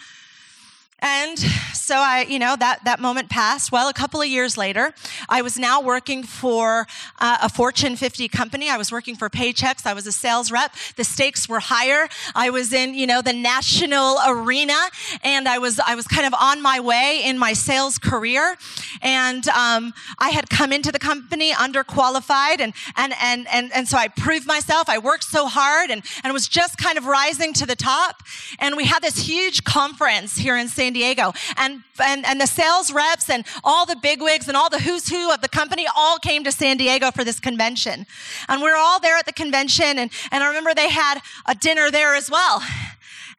And 1.06 1.38
so 1.38 1.98
I, 1.98 2.26
you 2.28 2.40
know, 2.40 2.56
that, 2.56 2.84
that 2.86 3.00
moment 3.00 3.30
passed. 3.30 3.72
Well, 3.72 3.90
a 3.90 3.94
couple 3.94 4.20
of 4.20 4.28
years 4.28 4.58
later, 4.58 4.92
I 5.30 5.44
was 5.44 5.60
now 5.60 5.80
working 5.80 6.24
for 6.24 6.88
uh, 7.20 7.38
a 7.44 7.48
Fortune 7.48 7.96
50 7.96 8.28
company. 8.28 8.72
I 8.72 8.78
was 8.78 8.92
working 8.92 9.16
for 9.16 9.30
Paychex. 9.30 9.86
I 9.86 9.94
was 9.94 10.08
a 10.08 10.12
sales 10.12 10.52
rep. 10.52 10.74
The 10.96 11.04
stakes 11.04 11.48
were 11.48 11.60
higher. 11.60 12.10
I 12.34 12.50
was 12.50 12.74
in, 12.74 12.96
you 12.96 13.06
know, 13.06 13.22
the 13.22 13.34
national 13.34 14.18
arena 14.26 14.80
and 15.24 15.48
I 15.48 15.60
was, 15.60 15.80
I 15.80 15.94
was 15.94 16.08
kind 16.08 16.26
of 16.26 16.34
on 16.34 16.60
my 16.60 16.80
way 16.80 17.22
in 17.24 17.38
my 17.38 17.54
sales 17.54 18.00
career. 18.00 18.58
And, 19.04 19.48
um, 19.50 19.94
I 20.18 20.30
had 20.30 20.50
come 20.50 20.74
into 20.74 20.92
the 20.92 20.98
company 20.98 21.52
underqualified 21.54 22.62
and, 22.62 22.74
and, 22.96 23.14
and, 23.22 23.48
and, 23.52 23.72
and 23.74 23.88
so 23.88 24.00
I 24.00 24.08
proved 24.08 24.48
myself. 24.48 24.90
I 24.90 24.98
worked 24.98 25.26
so 25.26 25.46
hard 25.46 25.92
and, 25.92 26.02
and 26.24 26.34
was 26.34 26.48
just 26.48 26.80
kind 26.80 26.98
of 26.98 27.06
rising 27.06 27.54
to 27.54 27.68
the 27.68 27.76
top. 27.76 28.24
And 28.58 28.76
we 28.76 28.86
had 28.86 29.04
this 29.04 29.18
huge 29.18 29.64
conference 29.66 30.38
here 30.38 30.58
in 30.58 30.68
San 30.68 30.95
Diego. 30.96 31.34
And, 31.58 31.84
and, 32.00 32.26
and 32.26 32.42
the 32.42 32.48
sales 32.48 32.92
reps 32.92 33.30
and 33.30 33.46
all 33.64 33.86
the 33.86 33.96
bigwigs 33.96 34.48
and 34.48 34.58
all 34.58 34.70
the 34.70 34.80
who's 34.80 35.08
who 35.08 35.32
of 35.32 35.42
the 35.42 35.50
company 35.50 35.86
all 35.96 36.18
came 36.18 36.44
to 36.46 36.52
San 36.52 36.78
Diego 36.78 37.12
for 37.12 37.24
this 37.24 37.40
convention. 37.40 38.08
And 38.50 38.62
we 38.62 38.66
we're 38.66 38.78
all 38.78 39.00
there 39.00 39.18
at 39.18 39.28
the 39.28 39.34
convention. 39.34 40.00
And, 40.00 40.10
and 40.32 40.44
I 40.44 40.48
remember 40.48 40.74
they 40.74 40.90
had 40.90 41.20
a 41.46 41.54
dinner 41.54 41.92
there 41.92 42.16
as 42.16 42.32
well 42.32 42.64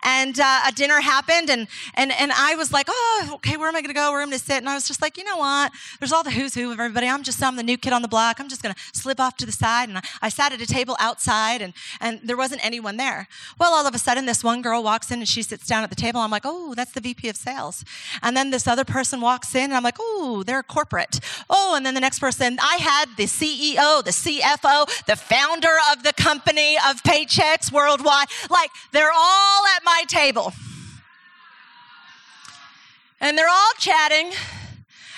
and 0.02 0.38
uh, 0.38 0.60
a 0.68 0.72
dinner 0.72 1.00
happened 1.00 1.50
and 1.50 1.66
and 1.94 2.12
and 2.12 2.32
I 2.32 2.54
was 2.54 2.72
like, 2.72 2.86
oh, 2.88 3.30
okay, 3.34 3.56
where 3.56 3.68
am 3.68 3.76
I 3.76 3.80
going 3.80 3.94
to 3.94 3.94
go? 3.94 4.12
Where 4.12 4.20
am 4.20 4.28
I 4.28 4.30
going 4.30 4.38
to 4.38 4.44
sit? 4.44 4.58
And 4.58 4.68
I 4.68 4.74
was 4.74 4.86
just 4.86 5.02
like, 5.02 5.16
you 5.16 5.24
know 5.24 5.38
what? 5.38 5.72
There's 5.98 6.12
all 6.12 6.22
the 6.22 6.30
who's 6.30 6.54
who 6.54 6.72
of 6.72 6.80
everybody. 6.80 7.08
I'm 7.08 7.22
just 7.22 7.42
I'm 7.42 7.56
the 7.56 7.62
new 7.62 7.76
kid 7.76 7.92
on 7.92 8.02
the 8.02 8.08
block. 8.08 8.40
I'm 8.40 8.48
just 8.48 8.62
going 8.62 8.74
to 8.74 8.80
slip 8.92 9.20
off 9.20 9.36
to 9.38 9.46
the 9.46 9.52
side. 9.52 9.88
And 9.88 9.98
I, 9.98 10.02
I 10.22 10.28
sat 10.28 10.52
at 10.52 10.60
a 10.60 10.66
table 10.66 10.96
outside, 10.98 11.62
and 11.62 11.72
and 12.00 12.20
there 12.22 12.36
wasn't 12.36 12.64
anyone 12.64 12.96
there. 12.96 13.28
Well, 13.58 13.72
all 13.72 13.86
of 13.86 13.94
a 13.94 13.98
sudden, 13.98 14.26
this 14.26 14.44
one 14.44 14.62
girl 14.62 14.82
walks 14.82 15.10
in 15.10 15.18
and 15.18 15.28
she 15.28 15.42
sits 15.42 15.66
down 15.66 15.82
at 15.82 15.90
the 15.90 15.96
table. 15.96 16.20
I'm 16.20 16.30
like, 16.30 16.44
oh, 16.44 16.74
that's 16.74 16.92
the 16.92 17.00
VP 17.00 17.28
of 17.28 17.36
sales. 17.36 17.84
And 18.22 18.36
then 18.36 18.50
this 18.50 18.66
other 18.66 18.84
person 18.84 19.20
walks 19.20 19.54
in, 19.54 19.64
and 19.64 19.74
I'm 19.74 19.82
like, 19.82 19.96
oh, 19.98 20.42
they're 20.46 20.62
corporate. 20.62 21.20
Oh, 21.48 21.74
and 21.76 21.84
then 21.84 21.94
the 21.94 22.00
next 22.00 22.18
person, 22.18 22.58
I 22.60 22.76
had 22.76 23.16
the 23.16 23.24
CEO, 23.24 24.04
the 24.04 24.10
CFO, 24.10 25.04
the 25.06 25.16
founder 25.16 25.76
of 25.92 26.02
the 26.02 26.12
company 26.12 26.76
of 26.88 27.02
Paychex 27.02 27.72
Worldwide. 27.72 28.28
Like 28.50 28.70
they're 28.92 29.12
all 29.14 29.66
at 29.76 29.84
my 29.86 30.04
table. 30.08 30.52
And 33.20 33.38
they're 33.38 33.48
all 33.48 33.72
chatting. 33.78 34.32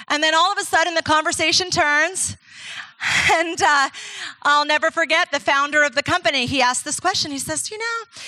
And 0.09 0.23
then 0.23 0.35
all 0.35 0.53
of 0.53 0.59
a 0.59 0.65
sudden, 0.65 0.95
the 0.95 1.03
conversation 1.03 1.71
turns. 1.71 2.37
And 3.33 3.63
uh, 3.63 3.91
I'll 4.43 4.65
never 4.65 4.91
forget 4.91 5.31
the 5.31 5.39
founder 5.39 5.85
of 5.85 5.95
the 5.95 6.03
company. 6.03 6.47
He 6.47 6.61
asked 6.61 6.85
this 6.85 6.99
question. 6.99 7.31
He 7.31 7.39
says, 7.39 7.71
You 7.71 7.79
know, 7.79 7.85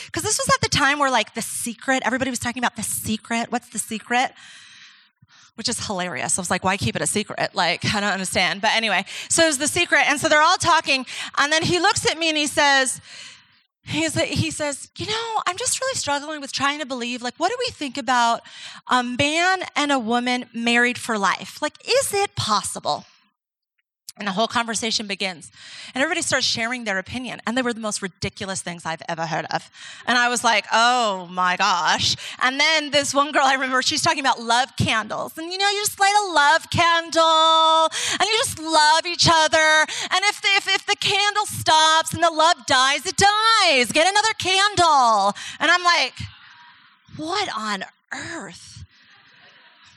because 0.06 0.22
this 0.22 0.38
was 0.38 0.48
at 0.54 0.60
the 0.60 0.68
time 0.68 1.00
where, 1.00 1.10
like, 1.10 1.34
the 1.34 1.42
secret, 1.42 2.02
everybody 2.04 2.30
was 2.30 2.38
talking 2.38 2.62
about 2.62 2.76
the 2.76 2.84
secret. 2.84 3.50
What's 3.50 3.68
the 3.70 3.80
secret? 3.80 4.32
Which 5.56 5.68
is 5.68 5.84
hilarious. 5.84 6.38
I 6.38 6.40
was 6.40 6.50
like, 6.50 6.62
Why 6.62 6.76
keep 6.76 6.94
it 6.94 7.02
a 7.02 7.06
secret? 7.06 7.52
Like, 7.52 7.84
I 7.84 8.00
don't 8.00 8.12
understand. 8.12 8.60
But 8.60 8.70
anyway, 8.76 9.04
so 9.28 9.42
it 9.42 9.48
was 9.48 9.58
the 9.58 9.66
secret. 9.66 10.04
And 10.06 10.20
so 10.20 10.28
they're 10.28 10.40
all 10.40 10.56
talking. 10.56 11.04
And 11.36 11.52
then 11.52 11.64
he 11.64 11.80
looks 11.80 12.08
at 12.08 12.16
me 12.16 12.28
and 12.28 12.38
he 12.38 12.46
says, 12.46 13.00
He 13.82 14.50
says, 14.50 14.90
You 14.96 15.06
know, 15.06 15.42
I'm 15.46 15.56
just 15.56 15.80
really 15.80 15.96
struggling 15.96 16.40
with 16.40 16.52
trying 16.52 16.80
to 16.80 16.86
believe. 16.86 17.22
Like, 17.22 17.34
what 17.38 17.50
do 17.50 17.56
we 17.58 17.72
think 17.72 17.98
about 17.98 18.42
a 18.88 19.02
man 19.02 19.62
and 19.74 19.90
a 19.90 19.98
woman 19.98 20.46
married 20.54 20.98
for 20.98 21.18
life? 21.18 21.60
Like, 21.60 21.74
is 21.86 22.12
it 22.14 22.36
possible? 22.36 23.04
And 24.18 24.26
the 24.26 24.32
whole 24.32 24.48
conversation 24.48 25.06
begins. 25.06 25.50
And 25.94 26.02
everybody 26.02 26.20
starts 26.20 26.44
sharing 26.44 26.84
their 26.84 26.98
opinion. 26.98 27.40
And 27.46 27.56
they 27.56 27.62
were 27.62 27.72
the 27.72 27.80
most 27.80 28.02
ridiculous 28.02 28.60
things 28.60 28.84
I've 28.84 29.02
ever 29.08 29.24
heard 29.24 29.46
of. 29.46 29.70
And 30.06 30.18
I 30.18 30.28
was 30.28 30.44
like, 30.44 30.66
oh 30.72 31.26
my 31.30 31.56
gosh. 31.56 32.16
And 32.42 32.60
then 32.60 32.90
this 32.90 33.14
one 33.14 33.32
girl 33.32 33.44
I 33.44 33.54
remember, 33.54 33.80
she's 33.80 34.02
talking 34.02 34.20
about 34.20 34.42
love 34.42 34.76
candles. 34.76 35.38
And 35.38 35.50
you 35.50 35.56
know, 35.56 35.70
you 35.70 35.78
just 35.78 35.98
light 35.98 36.14
a 36.28 36.32
love 36.32 36.68
candle 36.70 37.88
and 38.20 38.28
you 38.28 38.38
just 38.38 38.58
love 38.58 39.06
each 39.06 39.28
other. 39.30 39.86
And 40.10 40.24
if 40.24 40.42
the, 40.42 40.48
if, 40.56 40.68
if 40.68 40.86
the 40.86 40.96
candle 40.96 41.46
stops 41.46 42.12
and 42.12 42.22
the 42.22 42.30
love 42.30 42.66
dies, 42.66 43.06
it 43.06 43.16
dies. 43.16 43.90
Get 43.90 44.06
another 44.06 44.34
candle. 44.38 45.32
And 45.60 45.70
I'm 45.70 45.82
like, 45.82 46.14
what 47.16 47.48
on 47.56 47.84
earth? 48.12 48.84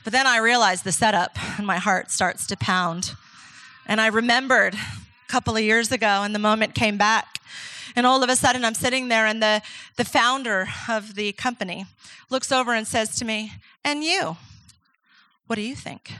But 0.02 0.12
then 0.12 0.26
I 0.26 0.38
realized 0.38 0.84
the 0.84 0.92
setup 0.92 1.36
and 1.58 1.66
my 1.66 1.76
heart 1.76 2.10
starts 2.10 2.46
to 2.46 2.56
pound. 2.56 3.16
And 3.86 4.00
I 4.00 4.06
remembered 4.06 4.74
a 4.74 5.28
couple 5.28 5.56
of 5.56 5.62
years 5.62 5.92
ago, 5.92 6.22
and 6.22 6.34
the 6.34 6.38
moment 6.38 6.74
came 6.74 6.96
back. 6.96 7.38
And 7.96 8.06
all 8.06 8.22
of 8.22 8.30
a 8.30 8.36
sudden, 8.36 8.64
I'm 8.64 8.74
sitting 8.74 9.08
there, 9.08 9.26
and 9.26 9.42
the, 9.42 9.62
the 9.96 10.04
founder 10.04 10.68
of 10.88 11.14
the 11.14 11.32
company 11.32 11.86
looks 12.30 12.50
over 12.50 12.72
and 12.72 12.86
says 12.86 13.16
to 13.16 13.24
me, 13.24 13.52
And 13.84 14.02
you, 14.02 14.36
what 15.46 15.56
do 15.56 15.62
you 15.62 15.76
think? 15.76 16.12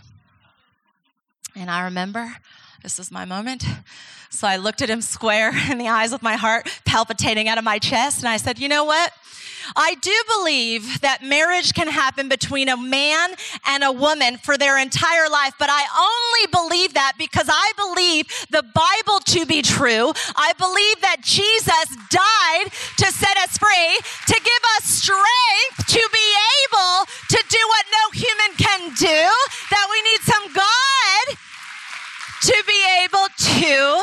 And 1.57 1.71
I 1.71 1.85
remember 1.85 2.37
this 2.83 2.99
was 2.99 3.11
my 3.11 3.25
moment. 3.25 3.65
So 4.29 4.47
I 4.47 4.57
looked 4.57 4.83
at 4.83 4.91
him 4.91 5.01
square 5.01 5.53
in 5.71 5.79
the 5.79 5.89
eyes 5.89 6.13
with 6.13 6.23
my 6.23 6.35
heart 6.35 6.69
palpitating 6.85 7.49
out 7.49 7.57
of 7.57 7.65
my 7.65 7.79
chest, 7.79 8.21
and 8.21 8.29
I 8.29 8.37
said, 8.37 8.59
You 8.59 8.69
know 8.69 8.85
what? 8.85 9.13
I 9.77 9.95
do 10.01 10.15
believe 10.39 11.01
that 11.01 11.23
marriage 11.23 11.75
can 11.75 11.89
happen 11.89 12.29
between 12.29 12.69
a 12.69 12.77
man 12.77 13.35
and 13.67 13.83
a 13.83 13.93
woman 13.93 14.39
for 14.39 14.57
their 14.57 14.79
entire 14.79 15.29
life, 15.29 15.55
but 15.59 15.69
I 15.71 15.85
only 15.97 16.47
believe 16.53 16.95
that 16.95 17.15
because 17.19 17.49
I 17.49 17.73
believe 17.77 18.27
the 18.51 18.63
Bible 18.63 19.21
to 19.21 19.47
be 19.47 19.63
true. 19.63 20.13
I 20.37 20.53
believe 20.59 21.01
that 21.01 21.19
Jesus 21.23 21.89
died 22.11 22.73
to 22.99 23.13
set 23.13 23.37
us 23.39 23.59
free, 23.59 23.99
to 24.27 24.35
give 24.35 24.63
us 24.77 24.85
strength 24.85 25.87
to 25.89 26.09
be 26.13 26.29
able 26.65 27.07
to 27.31 27.45
do 27.49 27.59
what 27.69 27.85
no 27.93 28.11
human 28.13 28.57
can 28.57 28.81
do, 28.95 29.31
that 29.71 29.87
we 29.91 30.03
need 30.11 30.21
some 30.23 30.53
God 30.53 31.37
to 32.43 32.65
be 32.67 32.85
able 33.05 33.27
to 33.37 34.03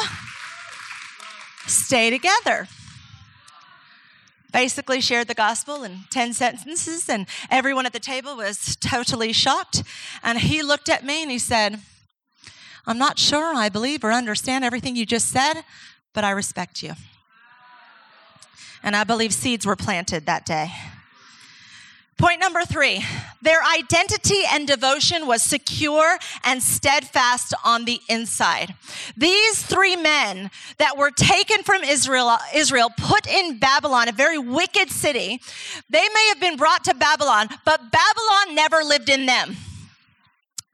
stay 1.68 2.10
together 2.10 2.68
basically 4.52 5.02
shared 5.02 5.28
the 5.28 5.34
gospel 5.34 5.84
in 5.84 6.02
10 6.10 6.34
sentences, 6.34 7.10
and 7.10 7.28
everyone 7.50 7.86
at 7.86 7.94
the 7.94 8.00
table 8.00 8.36
was 8.36 8.76
totally 8.76 9.34
shocked. 9.34 9.84
And 10.24 10.40
he 10.40 10.62
looked 10.62 10.90
at 10.90 11.06
me 11.06 11.22
and 11.22 11.32
he 11.32 11.40
said, 11.40 11.80
I'm 12.86 12.98
not 12.98 13.20
sure 13.20 13.56
I 13.56 13.70
believe 13.70 14.04
or 14.04 14.12
understand 14.12 14.64
everything 14.64 14.96
you 14.96 15.06
just 15.06 15.30
said, 15.30 15.64
but 16.14 16.24
I 16.24 16.32
respect 16.32 16.82
you. 16.84 16.94
And 18.84 18.96
I 18.96 19.04
believe 19.04 19.34
seeds 19.34 19.66
were 19.66 19.76
planted 19.76 20.26
that 20.26 20.46
day. 20.46 20.72
Point 22.22 22.40
number 22.40 22.64
three 22.66 23.04
their 23.42 23.64
identity 23.64 24.42
and 24.54 24.68
devotion 24.68 25.26
was 25.26 25.42
secure 25.42 26.20
and 26.44 26.62
steadfast 26.62 27.56
on 27.66 27.86
the 27.86 28.00
inside. 28.08 28.76
These 29.18 29.64
three 29.64 29.96
men 29.96 30.52
that 30.78 30.96
were 30.96 31.10
taken 31.10 31.64
from 31.64 31.84
Israel, 31.84 32.38
Israel, 32.54 32.92
put 32.96 33.26
in 33.26 33.58
Babylon, 33.58 34.08
a 34.08 34.12
very 34.12 34.38
wicked 34.38 34.92
city, 34.92 35.42
they 35.90 36.08
may 36.14 36.28
have 36.30 36.40
been 36.40 36.58
brought 36.58 36.84
to 36.84 36.94
Babylon, 36.94 37.50
but 37.66 37.82
Babylon 37.92 38.54
never 38.54 38.84
lived 38.84 39.10
in 39.10 39.26
them. 39.26 39.56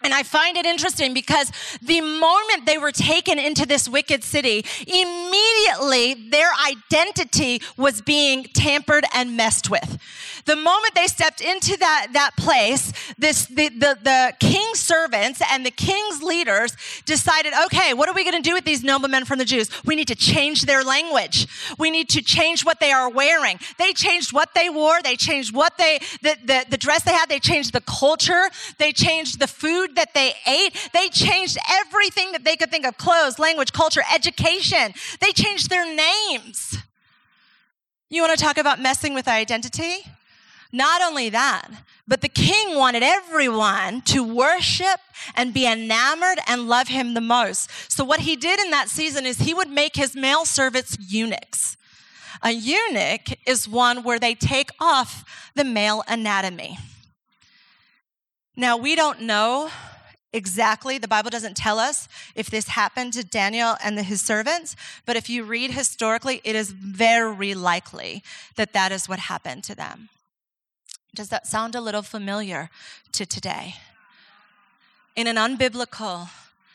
And 0.03 0.13
I 0.13 0.23
find 0.23 0.57
it 0.57 0.65
interesting 0.65 1.13
because 1.13 1.51
the 1.81 2.01
moment 2.01 2.65
they 2.65 2.77
were 2.77 2.91
taken 2.91 3.39
into 3.39 3.65
this 3.65 3.89
wicked 3.89 4.23
city, 4.23 4.63
immediately 4.85 6.29
their 6.29 6.49
identity 6.67 7.61
was 7.77 8.01
being 8.01 8.43
tampered 8.53 9.05
and 9.13 9.35
messed 9.35 9.69
with. 9.69 9.97
The 10.45 10.55
moment 10.55 10.95
they 10.95 11.07
stepped 11.07 11.41
into 11.41 11.75
that, 11.77 12.07
that 12.13 12.37
place, 12.37 12.93
this, 13.17 13.47
the, 13.47 13.67
the, 13.67 13.97
the 14.01 14.33
king's 14.39 14.79
servants 14.79 15.41
and 15.51 15.65
the 15.65 15.71
king's 15.71 16.23
leaders 16.23 16.73
decided, 17.05 17.51
okay, 17.65 17.93
what 17.93 18.07
are 18.07 18.13
we 18.13 18.23
going 18.23 18.41
to 18.41 18.49
do 18.49 18.53
with 18.53 18.63
these 18.63 18.81
noblemen 18.81 19.25
from 19.25 19.39
the 19.39 19.45
Jews? 19.45 19.69
We 19.83 19.97
need 19.97 20.07
to 20.07 20.15
change 20.15 20.61
their 20.61 20.85
language. 20.85 21.47
We 21.77 21.91
need 21.91 22.07
to 22.09 22.21
change 22.21 22.63
what 22.63 22.79
they 22.79 22.93
are 22.93 23.09
wearing. 23.09 23.59
They 23.77 23.91
changed 23.91 24.31
what 24.31 24.53
they 24.55 24.69
wore. 24.69 25.01
They 25.01 25.17
changed 25.17 25.53
what 25.53 25.77
they, 25.77 25.99
the, 26.21 26.37
the, 26.45 26.65
the 26.69 26.77
dress 26.77 27.03
they 27.03 27.11
had. 27.11 27.27
They 27.27 27.39
changed 27.39 27.73
the 27.73 27.81
culture. 27.81 28.49
They 28.77 28.93
changed 28.93 29.39
the 29.39 29.47
food 29.47 29.86
food 29.87 29.95
that 29.95 30.13
they 30.13 30.33
ate. 30.45 30.89
They 30.93 31.09
changed 31.09 31.57
everything 31.69 32.31
that 32.31 32.43
they 32.43 32.55
could 32.55 32.71
think 32.71 32.85
of 32.85 32.97
clothes, 32.97 33.39
language, 33.39 33.73
culture, 33.73 34.01
education. 34.13 34.93
They 35.19 35.31
changed 35.31 35.69
their 35.69 35.85
names. 35.85 36.77
You 38.09 38.21
want 38.21 38.37
to 38.37 38.43
talk 38.43 38.57
about 38.57 38.79
messing 38.79 39.13
with 39.13 39.27
identity? 39.27 39.97
Not 40.71 41.01
only 41.01 41.29
that, 41.29 41.69
but 42.07 42.21
the 42.21 42.29
king 42.29 42.77
wanted 42.77 43.03
everyone 43.03 44.01
to 44.03 44.23
worship 44.23 44.99
and 45.35 45.53
be 45.53 45.65
enamored 45.65 46.39
and 46.47 46.67
love 46.67 46.87
him 46.89 47.13
the 47.13 47.21
most. 47.21 47.69
So, 47.91 48.03
what 48.03 48.21
he 48.21 48.35
did 48.35 48.59
in 48.59 48.71
that 48.71 48.89
season 48.89 49.25
is 49.25 49.39
he 49.39 49.53
would 49.53 49.69
make 49.69 49.95
his 49.95 50.15
male 50.15 50.45
servants 50.45 50.97
eunuchs. 50.99 51.77
A 52.41 52.51
eunuch 52.51 53.37
is 53.45 53.67
one 53.67 54.03
where 54.03 54.19
they 54.19 54.35
take 54.35 54.69
off 54.79 55.51
the 55.55 55.63
male 55.63 56.03
anatomy. 56.07 56.77
Now, 58.59 58.75
we 58.75 58.95
don't 58.95 59.21
know 59.21 59.69
exactly, 60.33 60.97
the 60.97 61.07
Bible 61.07 61.29
doesn't 61.29 61.55
tell 61.55 61.77
us 61.77 62.07
if 62.33 62.49
this 62.49 62.69
happened 62.69 63.13
to 63.13 63.23
Daniel 63.23 63.75
and 63.83 63.99
his 63.99 64.19
servants, 64.19 64.75
but 65.05 65.15
if 65.15 65.29
you 65.29 65.43
read 65.43 65.71
historically, 65.71 66.41
it 66.43 66.55
is 66.55 66.71
very 66.71 67.53
likely 67.53 68.23
that 68.55 68.73
that 68.73 68.91
is 68.91 69.07
what 69.07 69.19
happened 69.19 69.63
to 69.65 69.75
them. 69.75 70.09
Does 71.13 71.29
that 71.29 71.45
sound 71.45 71.75
a 71.75 71.81
little 71.81 72.01
familiar 72.01 72.71
to 73.11 73.27
today? 73.27 73.75
In 75.15 75.27
an 75.27 75.35
unbiblical 75.35 76.29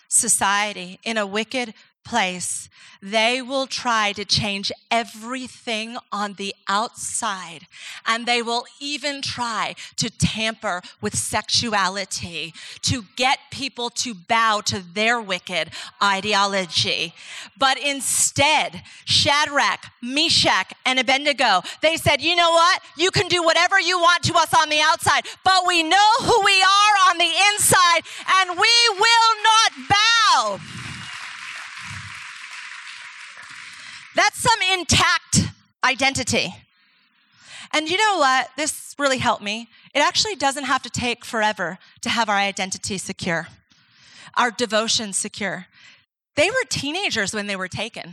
society, 0.07 1.01
in 1.03 1.19
a 1.19 1.27
wicked 1.27 1.75
place, 2.05 2.69
they 3.01 3.43
will 3.43 3.67
try 3.67 4.13
to 4.13 4.25
change 4.25 4.71
everything 4.91 5.97
on 6.13 6.35
the 6.35 6.55
outside. 6.69 7.67
And 8.07 8.27
they 8.27 8.43
will 8.43 8.65
even 8.79 9.23
try 9.23 9.75
to 9.97 10.09
tamper 10.09 10.83
with 11.01 11.17
sexuality 11.17 12.55
to 12.83 13.05
get 13.17 13.39
people 13.51 13.91
to 13.91 14.15
bow 14.15 14.61
to 14.67 14.81
their 14.81 15.21
wicked 15.21 15.71
ideology. 16.03 17.15
But 17.59 17.79
instead, 17.79 18.83
Shadrach, 19.05 19.87
Meshach, 20.01 20.73
and 20.87 21.01
Abednego, 21.01 21.63
they 21.81 21.97
said, 21.97 22.21
you 22.21 22.37
know 22.37 22.53
what? 22.53 22.83
You 22.97 23.11
can 23.11 23.27
do 23.27 23.43
whatever 23.43 23.81
you 23.81 23.99
want 23.99 24.23
to 24.25 24.35
us 24.35 24.55
on 24.55 24.69
the 24.69 24.81
outside, 24.81 25.23
but 25.45 25.67
we 25.67 25.83
know 25.83 26.11
who 26.21 26.43
we 26.45 26.63
are 26.63 27.11
on 27.11 27.19
the 27.19 27.33
inside, 27.53 28.03
and 28.39 28.51
we 28.51 28.75
will 28.95 29.33
not 29.43 29.89
bow. 29.89 30.61
That's 34.15 34.39
some 34.39 34.59
intact 34.73 35.53
identity. 35.83 36.55
And 37.73 37.89
you 37.89 37.97
know 37.97 38.19
what? 38.19 38.51
This 38.57 38.95
really 38.99 39.19
helped 39.19 39.43
me. 39.43 39.69
It 39.95 40.01
actually 40.01 40.37
doesn't 40.37 40.65
have 40.65 40.83
to 40.83 40.91
take 40.91 41.25
forever 41.25 41.79
to 42.03 42.11
have 42.11 42.29
our 42.29 42.37
identity 42.37 42.99
secure, 42.99 43.49
our 44.37 44.51
devotion 44.51 45.13
secure. 45.13 45.67
They 46.37 46.51
were 46.51 46.65
teenagers 46.69 47.35
when 47.35 47.47
they 47.47 47.57
were 47.57 47.69
taken. 47.69 48.13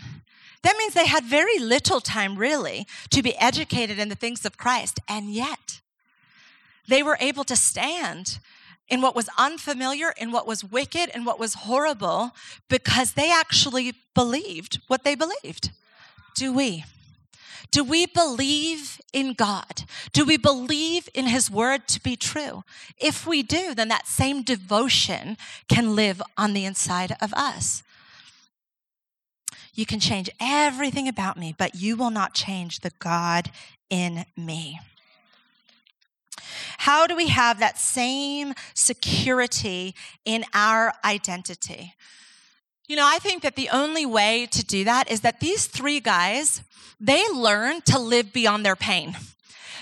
That 0.61 0.75
means 0.77 0.93
they 0.93 1.07
had 1.07 1.23
very 1.23 1.57
little 1.59 2.01
time, 2.01 2.37
really, 2.37 2.85
to 3.11 3.21
be 3.21 3.37
educated 3.37 3.99
in 3.99 4.09
the 4.09 4.15
things 4.15 4.45
of 4.45 4.57
Christ. 4.57 4.99
And 5.07 5.31
yet, 5.31 5.79
they 6.87 7.03
were 7.03 7.17
able 7.19 7.43
to 7.45 7.55
stand 7.55 8.39
in 8.89 9.01
what 9.01 9.15
was 9.15 9.29
unfamiliar, 9.37 10.13
in 10.17 10.31
what 10.31 10.47
was 10.47 10.63
wicked, 10.63 11.11
in 11.13 11.23
what 11.23 11.39
was 11.39 11.53
horrible, 11.53 12.31
because 12.69 13.13
they 13.13 13.31
actually 13.31 13.93
believed 14.15 14.79
what 14.87 15.03
they 15.03 15.15
believed 15.15 15.71
do 16.39 16.53
we? 16.53 16.85
Do 17.69 17.83
we 17.83 18.05
believe 18.05 19.01
in 19.11 19.33
God? 19.33 19.83
Do 20.13 20.23
we 20.23 20.37
believe 20.37 21.09
in 21.13 21.27
His 21.27 21.51
word 21.51 21.85
to 21.89 22.01
be 22.01 22.15
true? 22.15 22.63
If 22.97 23.27
we 23.27 23.43
do, 23.43 23.75
then 23.75 23.89
that 23.89 24.07
same 24.07 24.41
devotion 24.41 25.35
can 25.67 25.95
live 25.95 26.21
on 26.37 26.53
the 26.53 26.63
inside 26.63 27.15
of 27.21 27.33
us. 27.33 27.83
You 29.73 29.85
can 29.85 29.99
change 29.99 30.29
everything 30.39 31.09
about 31.09 31.37
me, 31.37 31.53
but 31.57 31.75
you 31.75 31.97
will 31.97 32.09
not 32.09 32.33
change 32.33 32.79
the 32.79 32.93
God 32.99 33.51
in 33.89 34.25
me. 34.37 34.79
How 36.77 37.05
do 37.05 37.17
we 37.17 37.27
have 37.27 37.59
that 37.59 37.77
same 37.77 38.53
security 38.73 39.93
in 40.23 40.45
our 40.53 40.93
identity? 41.03 41.95
You 42.89 42.95
know, 42.95 43.05
I 43.07 43.19
think 43.19 43.43
that 43.43 43.55
the 43.55 43.69
only 43.69 44.07
way 44.07 44.47
to 44.47 44.65
do 44.65 44.83
that 44.83 45.11
is 45.11 45.21
that 45.21 45.39
these 45.39 45.67
three 45.67 45.99
guys, 45.99 46.63
they 46.99 47.23
learn 47.29 47.81
to 47.81 47.99
live 47.99 48.33
beyond 48.33 48.65
their 48.65 48.75
pain. 48.75 49.15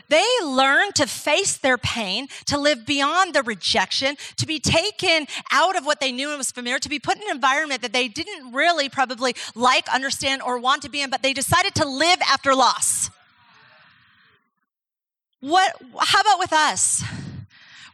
They 0.09 0.25
learn 0.43 0.91
to 0.95 1.07
face 1.07 1.55
their 1.55 1.77
pain, 1.77 2.27
to 2.47 2.57
live 2.57 2.85
beyond 2.85 3.33
the 3.33 3.43
rejection, 3.43 4.17
to 4.35 4.45
be 4.45 4.59
taken 4.59 5.25
out 5.51 5.77
of 5.77 5.85
what 5.85 6.01
they 6.01 6.11
knew 6.11 6.29
and 6.29 6.37
was 6.37 6.51
familiar, 6.51 6.79
to 6.79 6.89
be 6.89 6.99
put 6.99 7.15
in 7.15 7.23
an 7.23 7.29
environment 7.31 7.81
that 7.81 7.93
they 7.93 8.09
didn't 8.09 8.51
really 8.51 8.89
probably 8.89 9.35
like, 9.55 9.87
understand, 9.87 10.41
or 10.41 10.59
want 10.59 10.81
to 10.81 10.89
be 10.89 11.01
in, 11.01 11.09
but 11.09 11.23
they 11.23 11.31
decided 11.31 11.75
to 11.75 11.87
live 11.87 12.19
after 12.29 12.53
loss. 12.53 13.09
What, 15.39 15.81
how 15.97 16.19
about 16.19 16.39
with 16.39 16.51
us? 16.51 17.03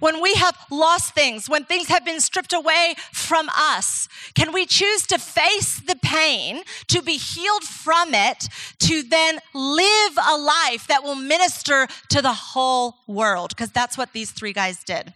When 0.04 0.22
we 0.22 0.34
have 0.34 0.58
lost 0.70 1.14
things, 1.14 1.48
when 1.48 1.64
things 1.64 1.88
have 1.88 2.04
been 2.04 2.20
stripped 2.20 2.52
away 2.52 2.94
from 3.14 3.50
us? 3.56 4.10
Can 4.36 4.52
we 4.52 4.66
choose 4.66 5.08
to 5.08 5.18
face 5.18 5.80
the 5.80 5.96
pain, 5.96 6.64
to 6.90 7.02
be 7.02 7.14
healed 7.14 7.64
from 7.64 8.14
it, 8.14 8.50
to 8.80 9.02
then 9.04 9.40
live 9.54 10.18
a 10.30 10.36
life 10.38 10.88
that 10.88 11.04
will 11.04 11.16
minister 11.16 11.88
to 12.10 12.22
the 12.22 12.34
whole 12.34 12.96
world? 13.08 13.52
Because 13.56 13.72
that's 13.72 13.98
what 13.98 14.12
these 14.12 14.32
three 14.32 14.52
guys 14.52 14.84
did. 14.84 15.14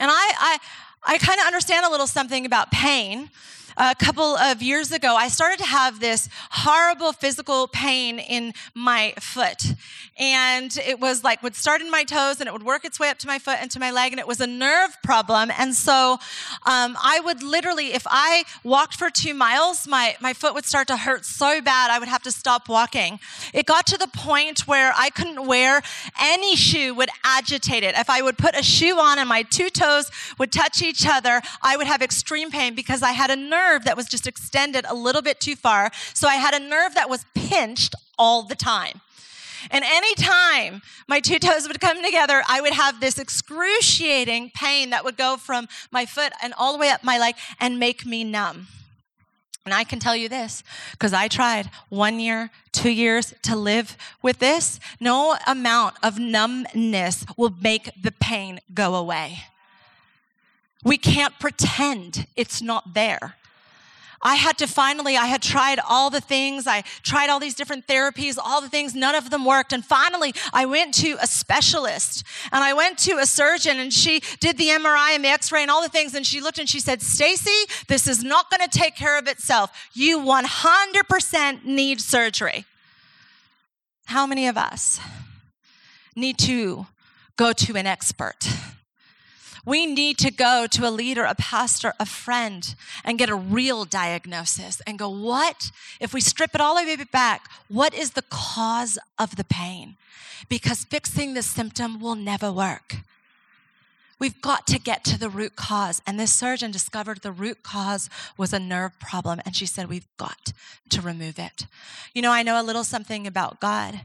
And 0.00 0.10
I, 0.10 0.32
I, 0.38 0.58
I 1.04 1.18
kind 1.18 1.38
of 1.40 1.46
understand 1.46 1.84
a 1.84 1.90
little 1.90 2.06
something 2.06 2.46
about 2.46 2.70
pain 2.70 3.28
a 3.76 3.94
couple 3.94 4.36
of 4.36 4.62
years 4.62 4.92
ago, 4.92 5.16
I 5.16 5.28
started 5.28 5.58
to 5.58 5.66
have 5.66 5.98
this 6.00 6.28
horrible 6.50 7.12
physical 7.12 7.66
pain 7.68 8.18
in 8.18 8.52
my 8.74 9.14
foot. 9.18 9.74
And 10.16 10.76
it 10.86 11.00
was 11.00 11.24
like 11.24 11.42
would 11.42 11.56
start 11.56 11.80
in 11.80 11.90
my 11.90 12.04
toes 12.04 12.40
and 12.40 12.46
it 12.46 12.52
would 12.52 12.62
work 12.62 12.84
its 12.84 13.00
way 13.00 13.10
up 13.10 13.18
to 13.18 13.26
my 13.26 13.38
foot 13.38 13.58
and 13.60 13.70
to 13.72 13.80
my 13.80 13.90
leg. 13.90 14.12
And 14.12 14.20
it 14.20 14.28
was 14.28 14.40
a 14.40 14.46
nerve 14.46 14.96
problem. 15.02 15.50
And 15.58 15.74
so 15.74 16.18
um, 16.66 16.96
I 17.02 17.20
would 17.24 17.42
literally, 17.42 17.94
if 17.94 18.06
I 18.06 18.44
walked 18.62 18.94
for 18.94 19.10
two 19.10 19.34
miles, 19.34 19.88
my, 19.88 20.16
my 20.20 20.32
foot 20.32 20.54
would 20.54 20.64
start 20.64 20.86
to 20.88 20.96
hurt 20.96 21.24
so 21.24 21.60
bad 21.60 21.90
I 21.90 21.98
would 21.98 22.08
have 22.08 22.22
to 22.22 22.30
stop 22.30 22.68
walking. 22.68 23.18
It 23.52 23.66
got 23.66 23.86
to 23.88 23.98
the 23.98 24.06
point 24.08 24.68
where 24.68 24.92
I 24.96 25.10
couldn't 25.10 25.46
wear 25.46 25.82
any 26.20 26.54
shoe 26.54 26.94
would 26.94 27.10
agitate 27.24 27.82
it. 27.82 27.96
If 27.96 28.08
I 28.08 28.22
would 28.22 28.38
put 28.38 28.56
a 28.56 28.62
shoe 28.62 28.98
on 29.00 29.18
and 29.18 29.28
my 29.28 29.42
two 29.42 29.68
toes 29.68 30.10
would 30.38 30.52
touch 30.52 30.80
each 30.80 31.06
other, 31.08 31.42
I 31.60 31.76
would 31.76 31.88
have 31.88 32.02
extreme 32.02 32.52
pain 32.52 32.74
because 32.74 33.02
I 33.02 33.10
had 33.12 33.30
a 33.30 33.36
nerve 33.36 33.63
nerve 33.64 33.84
that 33.84 33.96
was 33.96 34.06
just 34.06 34.26
extended 34.26 34.84
a 34.88 34.94
little 34.94 35.22
bit 35.22 35.40
too 35.40 35.56
far. 35.56 35.90
So 36.12 36.28
I 36.28 36.36
had 36.36 36.54
a 36.54 36.60
nerve 36.60 36.94
that 36.94 37.10
was 37.10 37.24
pinched 37.34 37.94
all 38.18 38.42
the 38.42 38.54
time. 38.54 39.00
And 39.70 39.84
anytime 39.84 40.82
my 41.08 41.20
two 41.20 41.38
toes 41.38 41.66
would 41.66 41.80
come 41.80 42.02
together, 42.02 42.42
I 42.48 42.60
would 42.60 42.74
have 42.74 43.00
this 43.00 43.18
excruciating 43.18 44.52
pain 44.54 44.90
that 44.90 45.04
would 45.04 45.16
go 45.16 45.36
from 45.36 45.68
my 45.90 46.04
foot 46.04 46.32
and 46.42 46.52
all 46.58 46.72
the 46.72 46.78
way 46.78 46.90
up 46.90 47.02
my 47.02 47.18
leg 47.18 47.34
and 47.58 47.78
make 47.78 48.04
me 48.04 48.24
numb. 48.24 48.66
And 49.64 49.72
I 49.72 49.84
can 49.84 49.98
tell 49.98 50.14
you 50.14 50.28
this 50.28 50.62
because 50.90 51.14
I 51.14 51.28
tried 51.28 51.70
one 51.88 52.20
year, 52.20 52.50
two 52.72 52.90
years 52.90 53.32
to 53.44 53.56
live 53.56 53.96
with 54.20 54.38
this. 54.38 54.78
No 55.00 55.36
amount 55.46 55.94
of 56.02 56.18
numbness 56.18 57.24
will 57.38 57.54
make 57.62 57.90
the 58.00 58.12
pain 58.12 58.60
go 58.74 58.94
away. 58.94 59.38
We 60.84 60.98
can't 60.98 61.38
pretend 61.40 62.26
it's 62.36 62.60
not 62.60 62.92
there. 62.92 63.36
I 64.24 64.36
had 64.36 64.56
to 64.58 64.66
finally, 64.66 65.18
I 65.18 65.26
had 65.26 65.42
tried 65.42 65.78
all 65.86 66.08
the 66.08 66.20
things. 66.20 66.66
I 66.66 66.80
tried 67.02 67.28
all 67.28 67.38
these 67.38 67.54
different 67.54 67.86
therapies, 67.86 68.38
all 68.42 68.62
the 68.62 68.70
things, 68.70 68.94
none 68.94 69.14
of 69.14 69.28
them 69.28 69.44
worked. 69.44 69.74
And 69.74 69.84
finally, 69.84 70.34
I 70.52 70.64
went 70.64 70.94
to 70.94 71.18
a 71.20 71.26
specialist 71.26 72.24
and 72.50 72.64
I 72.64 72.72
went 72.72 72.98
to 73.00 73.18
a 73.18 73.26
surgeon 73.26 73.78
and 73.78 73.92
she 73.92 74.22
did 74.40 74.56
the 74.56 74.68
MRI 74.68 75.14
and 75.14 75.22
the 75.22 75.28
x 75.28 75.52
ray 75.52 75.60
and 75.60 75.70
all 75.70 75.82
the 75.82 75.90
things. 75.90 76.14
And 76.14 76.26
she 76.26 76.40
looked 76.40 76.58
and 76.58 76.68
she 76.68 76.80
said, 76.80 77.02
Stacy, 77.02 77.70
this 77.86 78.08
is 78.08 78.24
not 78.24 78.50
going 78.50 78.66
to 78.66 78.78
take 78.78 78.96
care 78.96 79.18
of 79.18 79.28
itself. 79.28 79.70
You 79.92 80.18
100% 80.20 81.64
need 81.66 82.00
surgery. 82.00 82.64
How 84.06 84.26
many 84.26 84.48
of 84.48 84.56
us 84.56 85.00
need 86.16 86.38
to 86.38 86.86
go 87.36 87.52
to 87.52 87.76
an 87.76 87.86
expert? 87.86 88.48
We 89.64 89.86
need 89.86 90.18
to 90.18 90.30
go 90.30 90.66
to 90.70 90.86
a 90.86 90.90
leader, 90.90 91.24
a 91.24 91.34
pastor, 91.34 91.94
a 91.98 92.06
friend, 92.06 92.74
and 93.04 93.18
get 93.18 93.30
a 93.30 93.34
real 93.34 93.84
diagnosis 93.84 94.82
and 94.86 94.98
go, 94.98 95.08
what, 95.08 95.70
if 96.00 96.12
we 96.12 96.20
strip 96.20 96.54
it 96.54 96.60
all 96.60 96.76
the 96.76 96.84
way 96.84 96.96
back, 97.10 97.50
what 97.68 97.94
is 97.94 98.10
the 98.10 98.24
cause 98.28 98.98
of 99.18 99.36
the 99.36 99.44
pain? 99.44 99.96
Because 100.48 100.84
fixing 100.84 101.34
the 101.34 101.42
symptom 101.42 102.00
will 102.00 102.14
never 102.14 102.52
work. 102.52 102.96
We've 104.18 104.40
got 104.40 104.66
to 104.68 104.78
get 104.78 105.04
to 105.04 105.18
the 105.18 105.28
root 105.28 105.56
cause. 105.56 106.00
And 106.06 106.18
this 106.18 106.32
surgeon 106.32 106.70
discovered 106.70 107.22
the 107.22 107.32
root 107.32 107.62
cause 107.62 108.08
was 108.36 108.52
a 108.52 108.60
nerve 108.60 108.98
problem. 109.00 109.40
And 109.44 109.56
she 109.56 109.66
said, 109.66 109.88
We've 109.88 110.06
got 110.16 110.52
to 110.90 111.00
remove 111.00 111.38
it. 111.38 111.66
You 112.14 112.22
know, 112.22 112.30
I 112.30 112.42
know 112.42 112.60
a 112.60 112.62
little 112.62 112.84
something 112.84 113.26
about 113.26 113.60
God. 113.60 114.02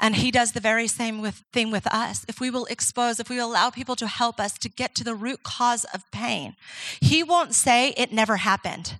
And 0.00 0.16
he 0.16 0.30
does 0.30 0.52
the 0.52 0.60
very 0.60 0.88
same 0.88 1.20
with, 1.20 1.44
thing 1.52 1.70
with 1.70 1.86
us. 1.92 2.24
If 2.28 2.40
we 2.40 2.50
will 2.50 2.66
expose, 2.66 3.20
if 3.20 3.28
we 3.28 3.38
allow 3.38 3.70
people 3.70 3.96
to 3.96 4.06
help 4.06 4.40
us 4.40 4.58
to 4.58 4.68
get 4.68 4.94
to 4.96 5.04
the 5.04 5.14
root 5.14 5.42
cause 5.42 5.84
of 5.94 6.10
pain, 6.10 6.56
he 7.00 7.22
won't 7.22 7.54
say 7.54 7.90
it 7.96 8.12
never 8.12 8.38
happened 8.38 8.98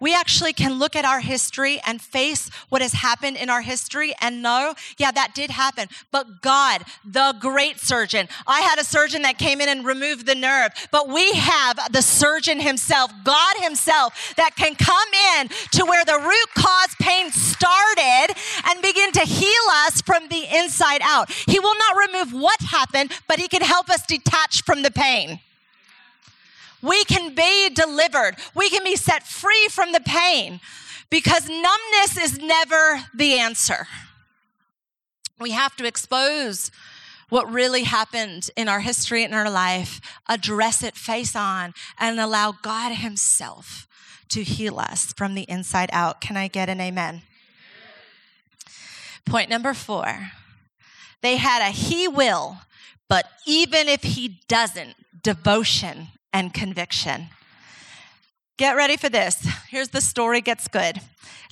we 0.00 0.14
actually 0.14 0.52
can 0.52 0.78
look 0.78 0.96
at 0.96 1.04
our 1.04 1.20
history 1.20 1.80
and 1.86 2.00
face 2.00 2.50
what 2.68 2.82
has 2.82 2.94
happened 2.94 3.36
in 3.36 3.50
our 3.50 3.60
history 3.60 4.14
and 4.20 4.42
know, 4.42 4.74
yeah, 4.98 5.10
that 5.12 5.34
did 5.34 5.50
happen. 5.50 5.88
But 6.10 6.42
God, 6.42 6.84
the 7.04 7.34
great 7.38 7.78
surgeon, 7.78 8.28
I 8.46 8.62
had 8.62 8.78
a 8.78 8.84
surgeon 8.84 9.22
that 9.22 9.38
came 9.38 9.60
in 9.60 9.68
and 9.68 9.84
removed 9.84 10.26
the 10.26 10.34
nerve, 10.34 10.72
but 10.90 11.08
we 11.08 11.32
have 11.32 11.92
the 11.92 12.02
surgeon 12.02 12.60
himself, 12.60 13.12
God 13.24 13.56
himself, 13.58 14.34
that 14.36 14.56
can 14.56 14.74
come 14.74 15.08
in 15.38 15.48
to 15.72 15.84
where 15.84 16.04
the 16.04 16.18
root 16.18 16.48
cause 16.54 16.94
pain 17.00 17.30
started 17.30 18.34
and 18.66 18.82
begin 18.82 19.12
to 19.12 19.20
heal 19.20 19.66
us 19.86 20.00
from 20.00 20.28
the 20.28 20.46
inside 20.56 21.00
out. 21.02 21.30
He 21.30 21.60
will 21.60 21.76
not 21.76 22.08
remove 22.08 22.32
what 22.32 22.60
happened, 22.60 23.12
but 23.28 23.38
he 23.38 23.48
can 23.48 23.62
help 23.62 23.90
us 23.90 24.06
detach 24.06 24.62
from 24.64 24.82
the 24.82 24.90
pain. 24.90 25.40
We 26.82 27.04
can 27.04 27.34
be 27.34 27.70
delivered. 27.70 28.36
We 28.54 28.70
can 28.70 28.84
be 28.84 28.96
set 28.96 29.26
free 29.26 29.68
from 29.70 29.92
the 29.92 30.00
pain 30.00 30.60
because 31.10 31.48
numbness 31.48 32.16
is 32.16 32.38
never 32.38 33.04
the 33.14 33.38
answer. 33.38 33.86
We 35.38 35.50
have 35.50 35.76
to 35.76 35.86
expose 35.86 36.70
what 37.28 37.50
really 37.50 37.84
happened 37.84 38.50
in 38.56 38.68
our 38.68 38.80
history 38.80 39.24
and 39.24 39.34
our 39.34 39.50
life, 39.50 40.00
address 40.28 40.82
it 40.82 40.96
face 40.96 41.36
on, 41.36 41.72
and 41.98 42.18
allow 42.18 42.52
God 42.52 42.94
Himself 42.96 43.86
to 44.30 44.42
heal 44.42 44.78
us 44.78 45.12
from 45.12 45.34
the 45.34 45.46
inside 45.48 45.90
out. 45.92 46.20
Can 46.20 46.36
I 46.36 46.48
get 46.48 46.68
an 46.68 46.80
amen? 46.80 47.22
Point 49.24 49.48
number 49.48 49.74
four 49.74 50.32
they 51.22 51.36
had 51.36 51.62
a 51.62 51.70
He 51.70 52.08
will, 52.08 52.58
but 53.08 53.26
even 53.46 53.88
if 53.88 54.02
He 54.02 54.40
doesn't, 54.48 54.94
devotion 55.22 56.08
and 56.32 56.52
conviction. 56.52 57.28
Get 58.56 58.76
ready 58.76 58.96
for 58.96 59.08
this. 59.08 59.46
Here's 59.68 59.88
the 59.88 60.00
story 60.00 60.40
gets 60.40 60.68
good. 60.68 61.00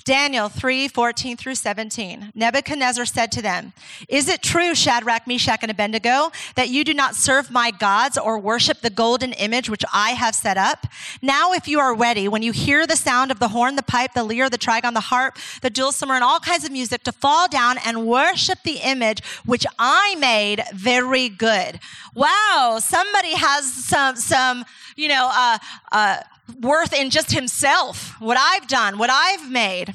Daniel 0.08 0.48
3 0.48 0.88
14 0.88 1.36
through 1.36 1.54
17. 1.54 2.32
Nebuchadnezzar 2.34 3.04
said 3.04 3.30
to 3.30 3.42
them, 3.42 3.74
Is 4.08 4.26
it 4.26 4.42
true, 4.42 4.74
Shadrach, 4.74 5.26
Meshach, 5.26 5.58
and 5.60 5.70
Abednego, 5.70 6.32
that 6.54 6.70
you 6.70 6.82
do 6.82 6.94
not 6.94 7.14
serve 7.14 7.50
my 7.50 7.70
gods 7.70 8.16
or 8.16 8.38
worship 8.38 8.80
the 8.80 8.88
golden 8.88 9.34
image 9.34 9.68
which 9.68 9.84
I 9.92 10.12
have 10.12 10.34
set 10.34 10.56
up? 10.56 10.86
Now, 11.20 11.52
if 11.52 11.68
you 11.68 11.78
are 11.78 11.94
ready, 11.94 12.26
when 12.26 12.40
you 12.40 12.52
hear 12.52 12.86
the 12.86 12.96
sound 12.96 13.30
of 13.30 13.38
the 13.38 13.48
horn, 13.48 13.76
the 13.76 13.82
pipe, 13.82 14.14
the 14.14 14.24
lyre, 14.24 14.48
the 14.48 14.56
trigon, 14.56 14.94
the 14.94 15.00
harp, 15.00 15.36
the 15.60 15.68
dulcimer, 15.68 16.14
and 16.14 16.24
all 16.24 16.40
kinds 16.40 16.64
of 16.64 16.72
music, 16.72 17.02
to 17.04 17.12
fall 17.12 17.46
down 17.46 17.76
and 17.84 18.06
worship 18.06 18.60
the 18.64 18.78
image 18.82 19.22
which 19.44 19.66
I 19.78 20.14
made 20.18 20.62
very 20.72 21.28
good. 21.28 21.80
Wow, 22.14 22.78
somebody 22.80 23.34
has 23.34 23.70
some, 23.70 24.16
some, 24.16 24.64
you 24.96 25.08
know, 25.08 25.28
uh, 25.30 25.58
uh, 25.92 26.20
worth 26.60 26.92
in 26.92 27.10
just 27.10 27.32
himself, 27.32 28.14
what 28.20 28.36
I've 28.38 28.68
done, 28.68 28.98
what 28.98 29.10
I've 29.10 29.50
made. 29.50 29.94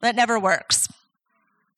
That 0.00 0.16
never 0.16 0.38
works. 0.38 0.88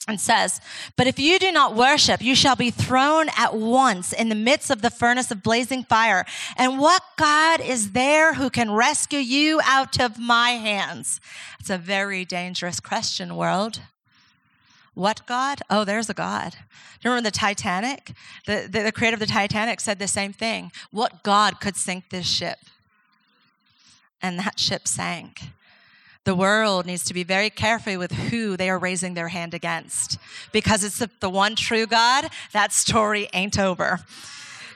And 0.06 0.20
says, 0.20 0.60
But 0.96 1.06
if 1.06 1.18
you 1.18 1.38
do 1.38 1.50
not 1.50 1.74
worship, 1.74 2.20
you 2.20 2.34
shall 2.34 2.56
be 2.56 2.70
thrown 2.70 3.28
at 3.38 3.54
once 3.54 4.12
in 4.12 4.28
the 4.28 4.34
midst 4.34 4.70
of 4.70 4.82
the 4.82 4.90
furnace 4.90 5.30
of 5.30 5.42
blazing 5.42 5.84
fire. 5.84 6.26
And 6.58 6.78
what 6.78 7.02
God 7.16 7.60
is 7.60 7.92
there 7.92 8.34
who 8.34 8.50
can 8.50 8.70
rescue 8.70 9.18
you 9.18 9.60
out 9.64 9.98
of 9.98 10.18
my 10.18 10.50
hands? 10.50 11.20
It's 11.58 11.70
a 11.70 11.78
very 11.78 12.26
dangerous 12.26 12.80
question, 12.80 13.34
world. 13.34 13.80
What 14.92 15.26
God? 15.26 15.60
Oh, 15.70 15.84
there's 15.84 16.10
a 16.10 16.14
God. 16.14 16.56
Remember 17.02 17.22
the 17.22 17.30
Titanic? 17.30 18.12
The, 18.46 18.68
the, 18.70 18.82
the 18.82 18.92
creator 18.92 19.14
of 19.14 19.20
the 19.20 19.26
Titanic 19.26 19.80
said 19.80 19.98
the 19.98 20.08
same 20.08 20.32
thing. 20.32 20.70
What 20.90 21.22
God 21.22 21.60
could 21.60 21.76
sink 21.76 22.10
this 22.10 22.26
ship? 22.26 22.58
And 24.22 24.38
that 24.38 24.58
ship 24.58 24.88
sank. 24.88 25.42
The 26.24 26.34
world 26.34 26.86
needs 26.86 27.04
to 27.04 27.14
be 27.14 27.22
very 27.22 27.50
careful 27.50 27.98
with 27.98 28.12
who 28.12 28.56
they 28.56 28.70
are 28.70 28.78
raising 28.78 29.12
their 29.12 29.28
hand 29.28 29.52
against 29.52 30.18
because 30.52 30.82
it's 30.82 30.98
the, 30.98 31.10
the 31.20 31.28
one 31.28 31.54
true 31.54 31.86
God. 31.86 32.30
That 32.52 32.72
story 32.72 33.28
ain't 33.34 33.58
over. 33.58 34.00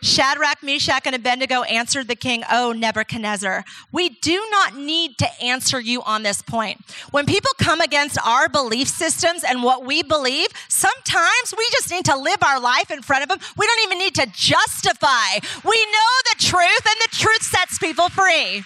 Shadrach, 0.03 0.62
Meshach, 0.62 1.07
and 1.07 1.14
Abednego 1.14 1.62
answered 1.62 2.07
the 2.07 2.14
king, 2.14 2.44
Oh, 2.51 2.72
Nebuchadnezzar, 2.72 3.64
we 3.90 4.11
do 4.11 4.46
not 4.51 4.77
need 4.77 5.18
to 5.18 5.29
answer 5.42 5.81
you 5.81 6.03
on 6.03 6.22
this 6.22 6.42
point. 6.42 6.81
When 7.11 7.27
people 7.27 7.51
come 7.59 7.81
against 7.81 8.18
our 8.24 8.48
belief 8.48 8.87
systems 8.88 9.42
and 9.42 9.62
what 9.62 9.85
we 9.85 10.03
believe, 10.03 10.48
sometimes 10.68 11.55
we 11.57 11.66
just 11.72 11.90
need 11.90 12.05
to 12.05 12.16
live 12.16 12.42
our 12.42 12.61
life 12.61 12.90
in 12.90 13.03
front 13.03 13.22
of 13.22 13.29
them. 13.29 13.38
We 13.57 13.66
don't 13.66 13.83
even 13.85 13.98
need 13.98 14.14
to 14.16 14.27
justify. 14.33 15.40
We 15.64 15.87
know 15.87 16.12
the 16.33 16.44
truth, 16.44 16.87
and 16.87 16.96
the 17.03 17.16
truth 17.16 17.42
sets 17.42 17.79
people 17.79 18.09
free 18.11 18.62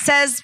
says, 0.00 0.42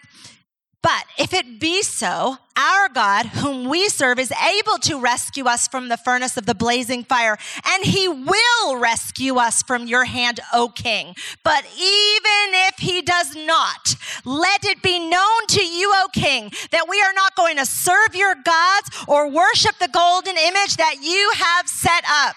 but 0.82 1.04
if 1.16 1.32
it 1.32 1.60
be 1.60 1.82
so, 1.82 2.38
our 2.56 2.88
God, 2.88 3.26
whom 3.26 3.68
we 3.68 3.88
serve, 3.88 4.18
is 4.18 4.32
able 4.32 4.78
to 4.78 4.98
rescue 4.98 5.44
us 5.44 5.68
from 5.68 5.88
the 5.88 5.96
furnace 5.96 6.36
of 6.36 6.44
the 6.44 6.56
blazing 6.56 7.04
fire, 7.04 7.38
and 7.64 7.84
he 7.84 8.08
will 8.08 8.76
rescue 8.76 9.36
us 9.36 9.62
from 9.62 9.86
your 9.86 10.04
hand, 10.04 10.40
O 10.52 10.68
king. 10.68 11.14
But 11.44 11.64
even 11.76 12.48
if 12.66 12.78
he 12.78 13.00
does 13.00 13.36
not, 13.36 13.94
let 14.24 14.64
it 14.64 14.82
be 14.82 14.98
known 14.98 15.46
to 15.50 15.64
you, 15.64 15.92
O 15.94 16.08
king, 16.12 16.50
that 16.72 16.88
we 16.88 17.00
are 17.00 17.12
not 17.14 17.36
going 17.36 17.58
to 17.58 17.64
serve 17.64 18.14
your 18.14 18.34
gods 18.34 18.90
or 19.06 19.30
worship 19.30 19.78
the 19.78 19.88
golden 19.92 20.36
image 20.36 20.76
that 20.78 20.96
you 21.00 21.30
have 21.36 21.68
set 21.68 22.02
up. 22.10 22.34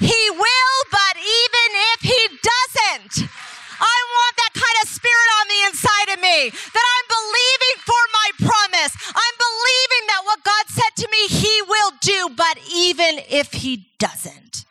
He 0.00 0.30
will, 0.30 0.78
but 0.90 1.16
even 1.16 1.68
if 1.94 2.00
he 2.00 2.28
doesn't, 2.42 3.30
I 3.80 3.98
want 4.14 4.34
that 4.36 4.54
kind 4.54 4.78
of 4.82 4.88
spirit 4.88 5.30
on 5.40 5.46
the 5.48 5.60
inside 5.68 6.08
of 6.14 6.20
me 6.20 6.50
that 6.50 6.86
I'm 6.94 7.06
believing 7.10 7.76
for 7.82 8.02
my 8.12 8.28
promise. 8.46 8.92
I'm 9.08 9.36
believing 9.38 10.04
that 10.08 10.22
what 10.24 10.44
God 10.44 10.64
said 10.68 10.94
to 11.02 11.08
me, 11.10 11.26
He 11.28 11.62
will 11.68 11.92
do, 12.00 12.34
but 12.36 12.58
even 12.72 13.20
if 13.28 13.52
He 13.52 13.88
doesn't, 13.98 14.64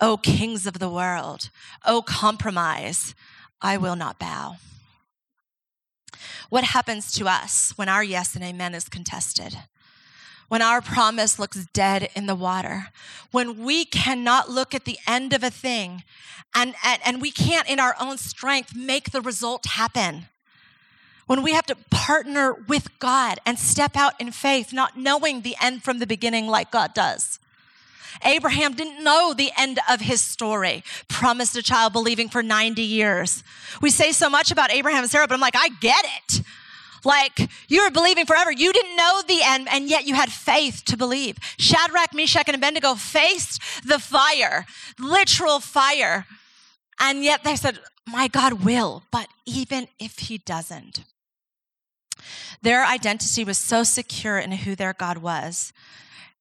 O 0.00 0.16
kings 0.16 0.66
of 0.66 0.78
the 0.78 0.90
world, 0.90 1.50
O 1.84 2.02
compromise, 2.02 3.14
I 3.60 3.76
will 3.76 3.96
not 3.96 4.18
bow. 4.18 4.56
What 6.48 6.64
happens 6.64 7.12
to 7.12 7.26
us 7.26 7.72
when 7.76 7.88
our 7.88 8.02
yes 8.02 8.34
and 8.34 8.44
amen 8.44 8.74
is 8.74 8.88
contested? 8.88 9.56
When 10.48 10.62
our 10.62 10.80
promise 10.80 11.38
looks 11.38 11.66
dead 11.72 12.08
in 12.14 12.26
the 12.26 12.34
water, 12.34 12.88
when 13.30 13.62
we 13.62 13.84
cannot 13.84 14.50
look 14.50 14.74
at 14.74 14.84
the 14.84 14.98
end 15.06 15.32
of 15.32 15.42
a 15.42 15.50
thing 15.50 16.02
and, 16.54 16.74
and, 16.84 17.00
and 17.04 17.20
we 17.22 17.30
can't 17.30 17.68
in 17.68 17.78
our 17.78 17.94
own 18.00 18.18
strength 18.18 18.74
make 18.74 19.10
the 19.10 19.20
result 19.20 19.66
happen. 19.66 20.26
When 21.26 21.42
we 21.42 21.52
have 21.52 21.66
to 21.66 21.76
partner 21.90 22.54
with 22.54 22.98
God 22.98 23.38
and 23.44 23.58
step 23.58 23.96
out 23.96 24.18
in 24.18 24.32
faith, 24.32 24.72
not 24.72 24.96
knowing 24.96 25.42
the 25.42 25.56
end 25.60 25.82
from 25.82 25.98
the 25.98 26.06
beginning 26.06 26.46
like 26.46 26.70
God 26.70 26.94
does. 26.94 27.38
Abraham 28.24 28.74
didn't 28.74 29.04
know 29.04 29.34
the 29.34 29.52
end 29.56 29.78
of 29.88 30.00
his 30.00 30.22
story. 30.22 30.82
Promised 31.06 31.54
a 31.56 31.62
child, 31.62 31.92
believing 31.92 32.30
for 32.30 32.42
90 32.42 32.82
years. 32.82 33.44
We 33.82 33.90
say 33.90 34.12
so 34.12 34.30
much 34.30 34.50
about 34.50 34.72
Abraham 34.72 35.04
and 35.04 35.10
Sarah, 35.10 35.28
but 35.28 35.34
I'm 35.34 35.40
like, 35.40 35.54
I 35.56 35.68
get 35.80 36.04
it. 36.04 36.42
Like 37.04 37.50
you 37.68 37.82
were 37.82 37.90
believing 37.90 38.26
forever. 38.26 38.52
You 38.52 38.72
didn't 38.72 38.96
know 38.96 39.22
the 39.26 39.40
end, 39.44 39.68
and 39.70 39.88
yet 39.88 40.06
you 40.06 40.14
had 40.14 40.30
faith 40.30 40.82
to 40.86 40.96
believe. 40.96 41.38
Shadrach, 41.58 42.14
Meshach, 42.14 42.48
and 42.48 42.56
Abednego 42.56 42.94
faced 42.94 43.60
the 43.86 43.98
fire, 43.98 44.66
literal 44.98 45.60
fire. 45.60 46.26
And 47.00 47.24
yet 47.24 47.44
they 47.44 47.56
said, 47.56 47.78
My 48.06 48.28
God 48.28 48.64
will, 48.64 49.04
but 49.10 49.28
even 49.46 49.88
if 49.98 50.18
He 50.18 50.38
doesn't. 50.38 51.04
Their 52.62 52.84
identity 52.84 53.44
was 53.44 53.58
so 53.58 53.84
secure 53.84 54.38
in 54.38 54.50
who 54.50 54.74
their 54.74 54.92
God 54.92 55.18
was 55.18 55.72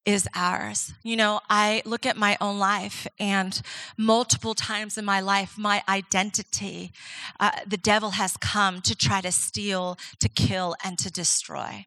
is 0.07 0.25
ours. 0.33 0.93
You 1.03 1.17
know, 1.17 1.41
I 1.49 1.81
look 1.83 2.05
at 2.05 2.15
my 2.15 2.37
own 2.39 2.57
life, 2.59 3.05
and 3.19 3.61
multiple 3.97 4.55
times 4.55 4.97
in 4.97 5.03
my 5.03 5.19
life, 5.19 5.57
my 5.57 5.83
identity, 5.89 6.93
uh, 7.41 7.51
the 7.67 7.75
devil 7.75 8.11
has 8.11 8.37
come 8.37 8.79
to 8.83 8.95
try 8.95 9.19
to 9.19 9.33
steal, 9.33 9.97
to 10.21 10.29
kill, 10.29 10.77
and 10.81 10.97
to 10.99 11.11
destroy. 11.11 11.85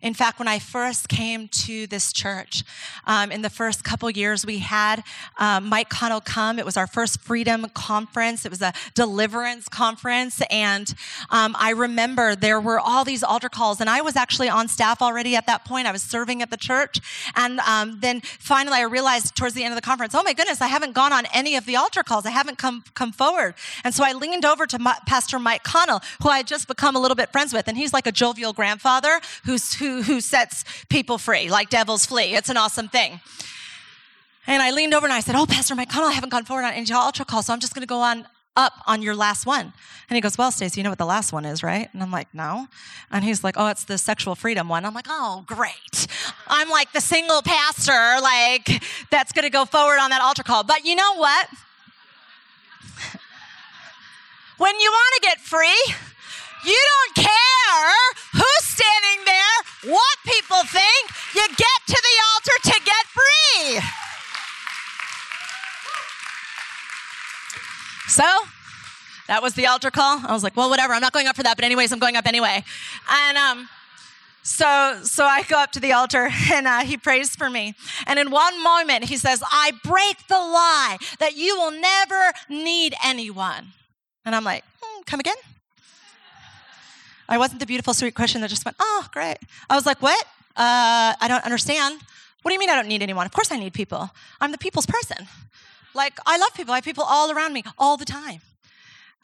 In 0.00 0.14
fact, 0.14 0.38
when 0.38 0.46
I 0.46 0.60
first 0.60 1.08
came 1.08 1.48
to 1.48 1.88
this 1.88 2.12
church, 2.12 2.62
um, 3.04 3.32
in 3.32 3.42
the 3.42 3.50
first 3.50 3.82
couple 3.82 4.08
years, 4.10 4.46
we 4.46 4.58
had 4.58 5.02
um, 5.36 5.68
Mike 5.68 5.88
Connell 5.88 6.20
come. 6.20 6.60
It 6.60 6.64
was 6.64 6.76
our 6.76 6.86
first 6.86 7.20
freedom 7.20 7.66
conference. 7.74 8.44
It 8.44 8.50
was 8.50 8.62
a 8.62 8.74
deliverance 8.94 9.68
conference, 9.68 10.40
and 10.50 10.94
um, 11.30 11.56
I 11.58 11.70
remember 11.70 12.36
there 12.36 12.60
were 12.60 12.78
all 12.78 13.04
these 13.04 13.24
altar 13.24 13.48
calls, 13.48 13.80
and 13.80 13.90
I 13.90 14.02
was 14.02 14.14
actually 14.14 14.48
on 14.48 14.68
staff 14.68 15.02
already 15.02 15.34
at 15.34 15.48
that 15.48 15.64
point. 15.64 15.88
I 15.88 15.92
was 15.92 16.02
serving 16.02 16.42
at 16.42 16.50
the 16.50 16.56
church, 16.56 17.00
and 17.34 17.55
Um, 17.60 17.98
then 18.00 18.20
finally, 18.20 18.78
I 18.78 18.82
realized 18.82 19.36
towards 19.36 19.54
the 19.54 19.64
end 19.64 19.72
of 19.72 19.76
the 19.76 19.86
conference, 19.86 20.14
oh 20.14 20.22
my 20.22 20.32
goodness, 20.32 20.60
I 20.60 20.68
haven't 20.68 20.94
gone 20.94 21.12
on 21.12 21.26
any 21.32 21.56
of 21.56 21.66
the 21.66 21.76
altar 21.76 22.02
calls. 22.02 22.26
I 22.26 22.30
haven't 22.30 22.58
come 22.58 22.84
come 22.94 23.12
forward. 23.12 23.54
And 23.84 23.94
so 23.94 24.04
I 24.04 24.12
leaned 24.12 24.44
over 24.44 24.66
to 24.66 24.78
my, 24.78 24.96
Pastor 25.06 25.38
Mike 25.38 25.62
Connell, 25.62 26.00
who 26.22 26.28
I 26.28 26.38
had 26.38 26.46
just 26.46 26.68
become 26.68 26.96
a 26.96 27.00
little 27.00 27.14
bit 27.14 27.32
friends 27.32 27.52
with, 27.52 27.68
and 27.68 27.76
he's 27.76 27.92
like 27.92 28.06
a 28.06 28.12
jovial 28.12 28.52
grandfather 28.52 29.20
who's 29.44 29.74
who 29.74 30.02
who 30.02 30.20
sets 30.20 30.64
people 30.88 31.18
free, 31.18 31.50
like 31.50 31.70
devils 31.70 32.06
flee. 32.06 32.34
It's 32.34 32.48
an 32.48 32.56
awesome 32.56 32.88
thing. 32.88 33.20
And 34.46 34.62
I 34.62 34.70
leaned 34.70 34.94
over 34.94 35.06
and 35.06 35.12
I 35.12 35.20
said, 35.20 35.34
Oh, 35.34 35.46
Pastor 35.46 35.74
Mike 35.74 35.90
Connell, 35.90 36.08
I 36.08 36.12
haven't 36.12 36.30
gone 36.30 36.44
forward 36.44 36.64
on 36.64 36.72
any 36.72 36.90
altar 36.92 37.24
call, 37.24 37.42
so 37.42 37.52
I'm 37.52 37.60
just 37.60 37.74
going 37.74 37.82
to 37.82 37.86
go 37.86 38.00
on 38.00 38.26
up 38.56 38.72
on 38.86 39.02
your 39.02 39.14
last 39.14 39.46
one. 39.46 39.72
And 40.08 40.16
he 40.16 40.20
goes, 40.20 40.38
Well, 40.38 40.50
Stacey, 40.50 40.80
you 40.80 40.84
know 40.84 40.90
what 40.90 40.98
the 40.98 41.06
last 41.06 41.32
one 41.32 41.44
is, 41.44 41.62
right? 41.62 41.88
And 41.92 42.02
I'm 42.02 42.10
like, 42.10 42.32
No. 42.32 42.68
And 43.10 43.24
he's 43.24 43.44
like, 43.44 43.56
Oh, 43.58 43.68
it's 43.68 43.84
the 43.84 43.98
sexual 43.98 44.34
freedom 44.34 44.68
one. 44.68 44.84
I'm 44.84 44.94
like, 44.94 45.06
Oh, 45.08 45.44
great. 45.46 46.06
I'm 46.46 46.70
like 46.70 46.92
the 46.92 47.00
single 47.00 47.42
pastor, 47.42 48.20
like, 48.22 48.82
that's 49.10 49.32
going 49.32 49.44
to 49.44 49.50
go 49.50 49.64
forward 49.64 49.98
on 49.98 50.10
that 50.10 50.22
altar 50.22 50.42
call. 50.42 50.64
But 50.64 50.84
you 50.84 50.94
know 50.94 51.16
what? 51.16 51.48
when 54.58 54.78
you 54.80 54.90
want 54.90 55.22
to 55.22 55.28
get 55.28 55.40
free, 55.40 55.94
you 56.64 56.80
don't 56.92 57.14
care 57.26 57.92
who's 58.32 58.64
standing 58.64 59.24
there, 59.24 59.92
what 59.94 60.16
people 60.24 60.62
think. 60.64 61.10
You 61.34 61.46
get 61.48 61.80
to 61.88 62.02
the 62.02 62.16
altar 62.32 62.56
to 62.64 62.80
get 62.84 63.06
free. 63.06 64.05
So 68.08 68.24
that 69.28 69.42
was 69.42 69.54
the 69.54 69.66
altar 69.66 69.90
call. 69.90 70.20
I 70.24 70.32
was 70.32 70.42
like, 70.42 70.56
well, 70.56 70.70
whatever. 70.70 70.94
I'm 70.94 71.00
not 71.00 71.12
going 71.12 71.26
up 71.26 71.36
for 71.36 71.42
that, 71.42 71.56
but 71.56 71.64
anyways, 71.64 71.92
I'm 71.92 71.98
going 71.98 72.16
up 72.16 72.26
anyway. 72.26 72.62
And 73.10 73.36
um, 73.36 73.68
so, 74.42 75.00
so 75.02 75.24
I 75.24 75.42
go 75.42 75.58
up 75.58 75.72
to 75.72 75.80
the 75.80 75.92
altar 75.92 76.28
and 76.52 76.68
uh, 76.68 76.80
he 76.80 76.96
prays 76.96 77.34
for 77.34 77.50
me. 77.50 77.74
And 78.06 78.18
in 78.18 78.30
one 78.30 78.62
moment, 78.62 79.04
he 79.04 79.16
says, 79.16 79.42
I 79.50 79.72
break 79.82 80.26
the 80.28 80.38
lie 80.38 80.98
that 81.18 81.36
you 81.36 81.56
will 81.56 81.72
never 81.72 82.32
need 82.48 82.94
anyone. 83.04 83.72
And 84.24 84.34
I'm 84.34 84.44
like, 84.44 84.64
hmm, 84.80 85.02
come 85.04 85.20
again? 85.20 85.36
I 87.28 87.38
wasn't 87.38 87.58
the 87.58 87.66
beautiful, 87.66 87.92
sweet 87.92 88.14
Christian 88.14 88.40
that 88.42 88.50
just 88.50 88.64
went, 88.64 88.76
oh, 88.78 89.06
great. 89.12 89.38
I 89.68 89.74
was 89.74 89.84
like, 89.84 90.00
what? 90.00 90.24
Uh, 90.56 91.18
I 91.20 91.26
don't 91.26 91.44
understand. 91.44 92.00
What 92.42 92.50
do 92.50 92.52
you 92.54 92.60
mean 92.60 92.70
I 92.70 92.76
don't 92.76 92.86
need 92.86 93.02
anyone? 93.02 93.26
Of 93.26 93.32
course 93.32 93.50
I 93.50 93.58
need 93.58 93.74
people. 93.74 94.10
I'm 94.40 94.52
the 94.52 94.58
people's 94.58 94.86
person. 94.86 95.26
Like, 95.96 96.18
I 96.26 96.36
love 96.36 96.52
people. 96.54 96.72
I 96.72 96.76
have 96.76 96.84
people 96.84 97.04
all 97.04 97.32
around 97.32 97.54
me 97.54 97.64
all 97.78 97.96
the 97.96 98.04
time. 98.04 98.40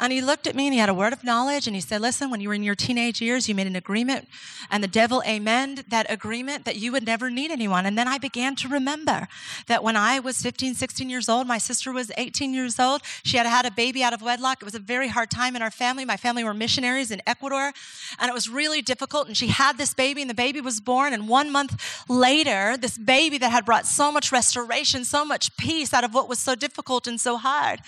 And 0.03 0.13
he 0.13 0.21
looked 0.21 0.49
at 0.49 0.57
me 0.57 0.67
and 0.67 0.75
he 0.75 0.81
had 0.81 0.89
a 0.89 0.95
word 0.95 1.13
of 1.13 1.23
knowledge 1.23 1.69
and 1.69 1.77
he 1.77 1.81
said, 1.81 2.01
Listen, 2.01 2.29
when 2.29 2.41
you 2.41 2.49
were 2.49 2.55
in 2.55 2.65
your 2.65 2.75
teenage 2.75 3.23
years, 3.23 3.49
you 3.49 3.55
made 3.55 3.69
an 3.69 3.77
agreement 3.77 4.27
and 4.69 4.83
the 4.83 4.89
devil 4.89 5.23
amended 5.25 5.91
that 5.91 6.11
agreement 6.11 6.65
that 6.65 6.75
you 6.75 6.91
would 6.91 7.07
never 7.07 7.31
need 7.31 7.53
anyone. 7.53 7.87
And 7.87 7.97
then 7.97 8.09
I 8.09 8.19
began 8.19 8.57
to 8.57 8.69
remember 8.69 9.29
that 9.69 9.85
when 9.85 9.95
I 9.95 10.19
was 10.19 10.43
15, 10.43 10.75
16 10.75 11.09
years 11.09 11.29
old, 11.29 11.47
my 11.47 11.59
sister 11.59 11.93
was 11.93 12.11
18 12.17 12.53
years 12.53 12.81
old. 12.81 13.03
She 13.23 13.37
had 13.37 13.47
had 13.47 13.65
a 13.65 13.71
baby 13.71 14.03
out 14.03 14.13
of 14.13 14.23
wedlock. 14.23 14.61
It 14.61 14.65
was 14.65 14.75
a 14.75 14.81
very 14.81 15.07
hard 15.07 15.31
time 15.31 15.55
in 15.55 15.63
our 15.63 15.71
family. 15.71 16.05
My 16.05 16.17
family 16.17 16.43
were 16.43 16.53
missionaries 16.53 17.13
in 17.13 17.23
Ecuador 17.25 17.73
and 18.19 18.29
it 18.29 18.35
was 18.35 18.49
really 18.49 18.83
difficult. 18.83 19.29
And 19.29 19.37
she 19.37 19.47
had 19.47 19.79
this 19.79 19.95
baby 19.95 20.21
and 20.21 20.29
the 20.29 20.35
baby 20.35 20.61
was 20.61 20.81
born. 20.81 21.13
And 21.13 21.29
one 21.29 21.53
month 21.53 22.03
later, 22.09 22.77
this 22.77 22.99
baby 22.99 23.39
that 23.39 23.53
had 23.53 23.65
brought 23.65 23.87
so 23.87 24.11
much 24.11 24.33
restoration, 24.33 25.05
so 25.05 25.25
much 25.25 25.57
peace 25.57 25.95
out 25.95 26.03
of 26.03 26.13
what 26.13 26.29
was 26.29 26.41
so 26.41 26.57
difficult 26.57 27.07
and 27.07 27.21
so 27.21 27.37
hard 27.37 27.83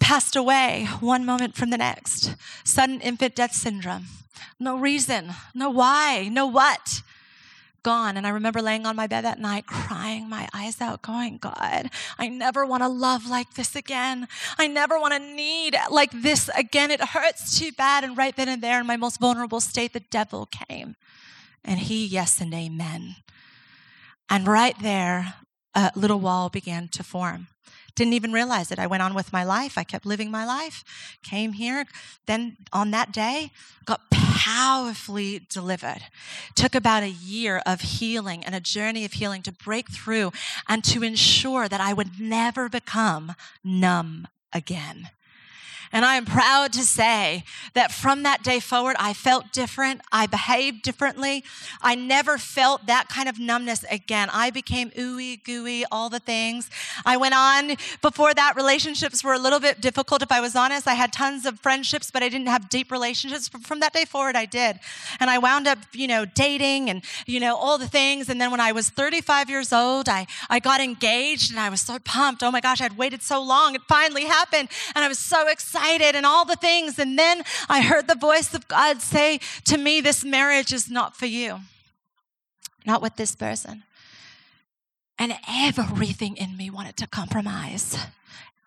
passed 0.00 0.36
away 0.36 0.88
one 1.00 1.24
moment 1.24 1.54
from 1.56 1.70
the 1.70 1.78
next. 1.78 2.34
Sudden 2.64 3.00
infant 3.00 3.34
death 3.34 3.52
syndrome. 3.52 4.06
No 4.60 4.76
reason, 4.76 5.32
no 5.54 5.70
why, 5.70 6.28
no 6.30 6.46
what. 6.46 7.02
Gone. 7.82 8.16
And 8.16 8.26
I 8.26 8.30
remember 8.30 8.62
laying 8.62 8.86
on 8.86 8.96
my 8.96 9.06
bed 9.06 9.24
that 9.24 9.38
night, 9.38 9.66
crying 9.66 10.26
my 10.26 10.48
eyes 10.54 10.80
out, 10.80 11.02
going, 11.02 11.36
God, 11.36 11.90
I 12.18 12.28
never 12.28 12.64
want 12.64 12.82
to 12.82 12.88
love 12.88 13.26
like 13.28 13.54
this 13.54 13.76
again. 13.76 14.26
I 14.56 14.68
never 14.68 14.98
want 14.98 15.12
to 15.12 15.18
need 15.18 15.76
like 15.90 16.10
this 16.10 16.48
again. 16.56 16.90
It 16.90 17.00
hurts 17.02 17.58
too 17.58 17.72
bad. 17.72 18.02
And 18.02 18.16
right 18.16 18.34
then 18.34 18.48
and 18.48 18.62
there, 18.62 18.80
in 18.80 18.86
my 18.86 18.96
most 18.96 19.20
vulnerable 19.20 19.60
state, 19.60 19.92
the 19.92 20.00
devil 20.00 20.46
came. 20.46 20.96
And 21.62 21.78
he, 21.78 22.06
yes 22.06 22.40
and 22.40 22.54
amen. 22.54 23.16
And 24.30 24.46
right 24.46 24.76
there, 24.80 25.34
a 25.74 25.92
little 25.94 26.20
wall 26.20 26.48
began 26.48 26.88
to 26.88 27.02
form. 27.02 27.48
Didn't 27.94 28.14
even 28.14 28.32
realize 28.32 28.72
it. 28.72 28.78
I 28.78 28.86
went 28.86 29.02
on 29.02 29.14
with 29.14 29.32
my 29.32 29.44
life. 29.44 29.78
I 29.78 29.84
kept 29.84 30.04
living 30.04 30.30
my 30.30 30.44
life. 30.44 30.84
Came 31.22 31.52
here. 31.52 31.84
Then 32.26 32.56
on 32.72 32.90
that 32.90 33.12
day, 33.12 33.52
got 33.84 34.00
powerfully 34.10 35.46
delivered. 35.48 36.02
Took 36.54 36.74
about 36.74 37.02
a 37.02 37.10
year 37.10 37.62
of 37.64 37.80
healing 37.80 38.44
and 38.44 38.54
a 38.54 38.60
journey 38.60 39.04
of 39.04 39.12
healing 39.12 39.42
to 39.42 39.52
break 39.52 39.90
through 39.90 40.32
and 40.68 40.82
to 40.84 41.02
ensure 41.02 41.68
that 41.68 41.80
I 41.80 41.92
would 41.92 42.20
never 42.20 42.68
become 42.68 43.34
numb 43.62 44.28
again. 44.52 45.10
And 45.94 46.04
I 46.04 46.16
am 46.16 46.24
proud 46.24 46.72
to 46.72 46.82
say 46.82 47.44
that 47.74 47.92
from 47.92 48.24
that 48.24 48.42
day 48.42 48.58
forward, 48.58 48.96
I 48.98 49.12
felt 49.12 49.52
different. 49.52 50.00
I 50.10 50.26
behaved 50.26 50.82
differently. 50.82 51.44
I 51.80 51.94
never 51.94 52.36
felt 52.36 52.86
that 52.86 53.08
kind 53.08 53.28
of 53.28 53.38
numbness 53.38 53.84
again. 53.88 54.28
I 54.32 54.50
became 54.50 54.90
ooey 54.90 55.42
gooey, 55.44 55.84
all 55.92 56.10
the 56.10 56.18
things. 56.18 56.68
I 57.06 57.16
went 57.16 57.36
on. 57.36 57.76
Before 58.02 58.34
that, 58.34 58.56
relationships 58.56 59.22
were 59.22 59.34
a 59.34 59.38
little 59.38 59.60
bit 59.60 59.80
difficult, 59.80 60.20
if 60.20 60.32
I 60.32 60.40
was 60.40 60.56
honest. 60.56 60.88
I 60.88 60.94
had 60.94 61.12
tons 61.12 61.46
of 61.46 61.60
friendships, 61.60 62.10
but 62.10 62.24
I 62.24 62.28
didn't 62.28 62.48
have 62.48 62.68
deep 62.68 62.90
relationships. 62.90 63.46
From 63.46 63.78
that 63.78 63.92
day 63.92 64.04
forward, 64.04 64.34
I 64.34 64.46
did. 64.46 64.80
And 65.20 65.30
I 65.30 65.38
wound 65.38 65.68
up, 65.68 65.78
you 65.92 66.08
know, 66.08 66.24
dating 66.24 66.90
and, 66.90 67.04
you 67.24 67.38
know, 67.38 67.54
all 67.54 67.78
the 67.78 67.86
things. 67.86 68.28
And 68.28 68.40
then 68.40 68.50
when 68.50 68.58
I 68.58 68.72
was 68.72 68.90
35 68.90 69.48
years 69.48 69.72
old, 69.72 70.08
I, 70.08 70.26
I 70.50 70.58
got 70.58 70.80
engaged 70.80 71.52
and 71.52 71.60
I 71.60 71.68
was 71.68 71.82
so 71.82 72.00
pumped. 72.00 72.42
Oh 72.42 72.50
my 72.50 72.60
gosh, 72.60 72.80
I'd 72.80 72.96
waited 72.96 73.22
so 73.22 73.40
long. 73.40 73.76
It 73.76 73.82
finally 73.88 74.24
happened. 74.24 74.70
And 74.96 75.04
I 75.04 75.06
was 75.08 75.20
so 75.20 75.46
excited 75.46 75.83
excited 75.84 76.16
and 76.16 76.26
all 76.26 76.44
the 76.44 76.56
things. 76.56 76.98
And 76.98 77.18
then 77.18 77.42
I 77.68 77.82
heard 77.82 78.06
the 78.06 78.14
voice 78.14 78.54
of 78.54 78.68
God 78.68 79.00
say 79.00 79.40
to 79.64 79.78
me, 79.78 80.00
This 80.00 80.24
marriage 80.24 80.72
is 80.72 80.90
not 80.90 81.16
for 81.16 81.26
you, 81.26 81.60
not 82.86 83.02
with 83.02 83.16
this 83.16 83.34
person. 83.34 83.84
And 85.18 85.34
everything 85.48 86.36
in 86.36 86.56
me 86.56 86.70
wanted 86.70 86.96
to 86.98 87.06
compromise. 87.06 87.96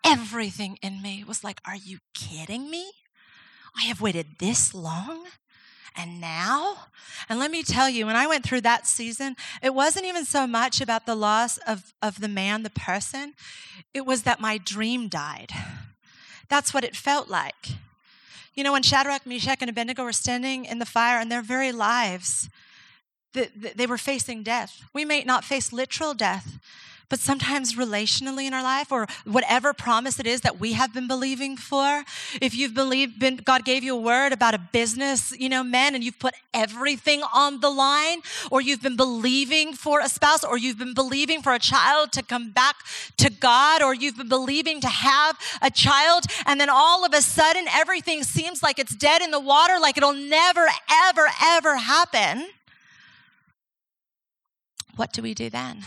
Everything 0.04 0.78
in 0.82 1.02
me 1.02 1.24
was 1.26 1.44
like, 1.44 1.60
Are 1.66 1.76
you 1.76 1.98
kidding 2.14 2.70
me? 2.70 2.90
I 3.76 3.84
have 3.84 4.00
waited 4.00 4.38
this 4.38 4.74
long 4.74 5.26
and 5.96 6.20
now? 6.20 6.76
And 7.28 7.38
let 7.38 7.50
me 7.50 7.62
tell 7.62 7.88
you, 7.88 8.06
when 8.06 8.16
I 8.16 8.26
went 8.26 8.44
through 8.44 8.62
that 8.62 8.86
season, 8.86 9.36
it 9.62 9.74
wasn't 9.74 10.06
even 10.06 10.24
so 10.24 10.46
much 10.46 10.80
about 10.80 11.06
the 11.06 11.14
loss 11.14 11.58
of, 11.58 11.92
of 12.00 12.20
the 12.20 12.28
man, 12.28 12.62
the 12.62 12.70
person, 12.70 13.34
it 13.92 14.06
was 14.06 14.22
that 14.22 14.40
my 14.40 14.58
dream 14.58 15.08
died. 15.08 15.50
That's 16.48 16.72
what 16.72 16.84
it 16.84 16.96
felt 16.96 17.28
like. 17.28 17.68
You 18.54 18.64
know, 18.64 18.72
when 18.72 18.82
Shadrach, 18.82 19.26
Meshach, 19.26 19.58
and 19.60 19.70
Abednego 19.70 20.02
were 20.02 20.12
standing 20.12 20.64
in 20.64 20.78
the 20.78 20.86
fire 20.86 21.20
and 21.20 21.30
their 21.30 21.42
very 21.42 21.70
lives, 21.70 22.48
they 23.32 23.86
were 23.86 23.98
facing 23.98 24.42
death. 24.42 24.82
We 24.92 25.04
may 25.04 25.22
not 25.22 25.44
face 25.44 25.72
literal 25.72 26.14
death, 26.14 26.58
but 27.08 27.18
sometimes 27.18 27.74
relationally 27.74 28.46
in 28.46 28.54
our 28.54 28.62
life 28.62 28.92
or 28.92 29.06
whatever 29.24 29.72
promise 29.72 30.20
it 30.20 30.26
is 30.26 30.42
that 30.42 30.60
we 30.60 30.72
have 30.72 30.92
been 30.92 31.08
believing 31.08 31.56
for. 31.56 32.04
If 32.40 32.54
you've 32.54 32.74
believed, 32.74 33.18
been, 33.18 33.36
God 33.36 33.64
gave 33.64 33.82
you 33.82 33.96
a 33.96 34.00
word 34.00 34.32
about 34.32 34.54
a 34.54 34.58
business, 34.58 35.32
you 35.38 35.48
know, 35.48 35.64
man, 35.64 35.94
and 35.94 36.04
you've 36.04 36.18
put 36.18 36.34
everything 36.52 37.22
on 37.34 37.60
the 37.60 37.70
line, 37.70 38.20
or 38.50 38.60
you've 38.60 38.82
been 38.82 38.96
believing 38.96 39.72
for 39.72 40.00
a 40.00 40.08
spouse, 40.08 40.44
or 40.44 40.58
you've 40.58 40.78
been 40.78 40.94
believing 40.94 41.42
for 41.42 41.54
a 41.54 41.58
child 41.58 42.12
to 42.12 42.22
come 42.22 42.50
back 42.50 42.76
to 43.16 43.30
God, 43.30 43.82
or 43.82 43.94
you've 43.94 44.16
been 44.16 44.28
believing 44.28 44.80
to 44.80 44.88
have 44.88 45.38
a 45.62 45.70
child, 45.70 46.24
and 46.46 46.60
then 46.60 46.68
all 46.68 47.04
of 47.04 47.14
a 47.14 47.22
sudden 47.22 47.66
everything 47.68 48.22
seems 48.22 48.62
like 48.62 48.78
it's 48.78 48.94
dead 48.94 49.22
in 49.22 49.30
the 49.30 49.40
water, 49.40 49.78
like 49.80 49.96
it'll 49.96 50.12
never, 50.12 50.66
ever, 50.90 51.26
ever 51.42 51.76
happen. 51.76 52.48
What 54.96 55.12
do 55.12 55.22
we 55.22 55.32
do 55.32 55.48
then? 55.48 55.84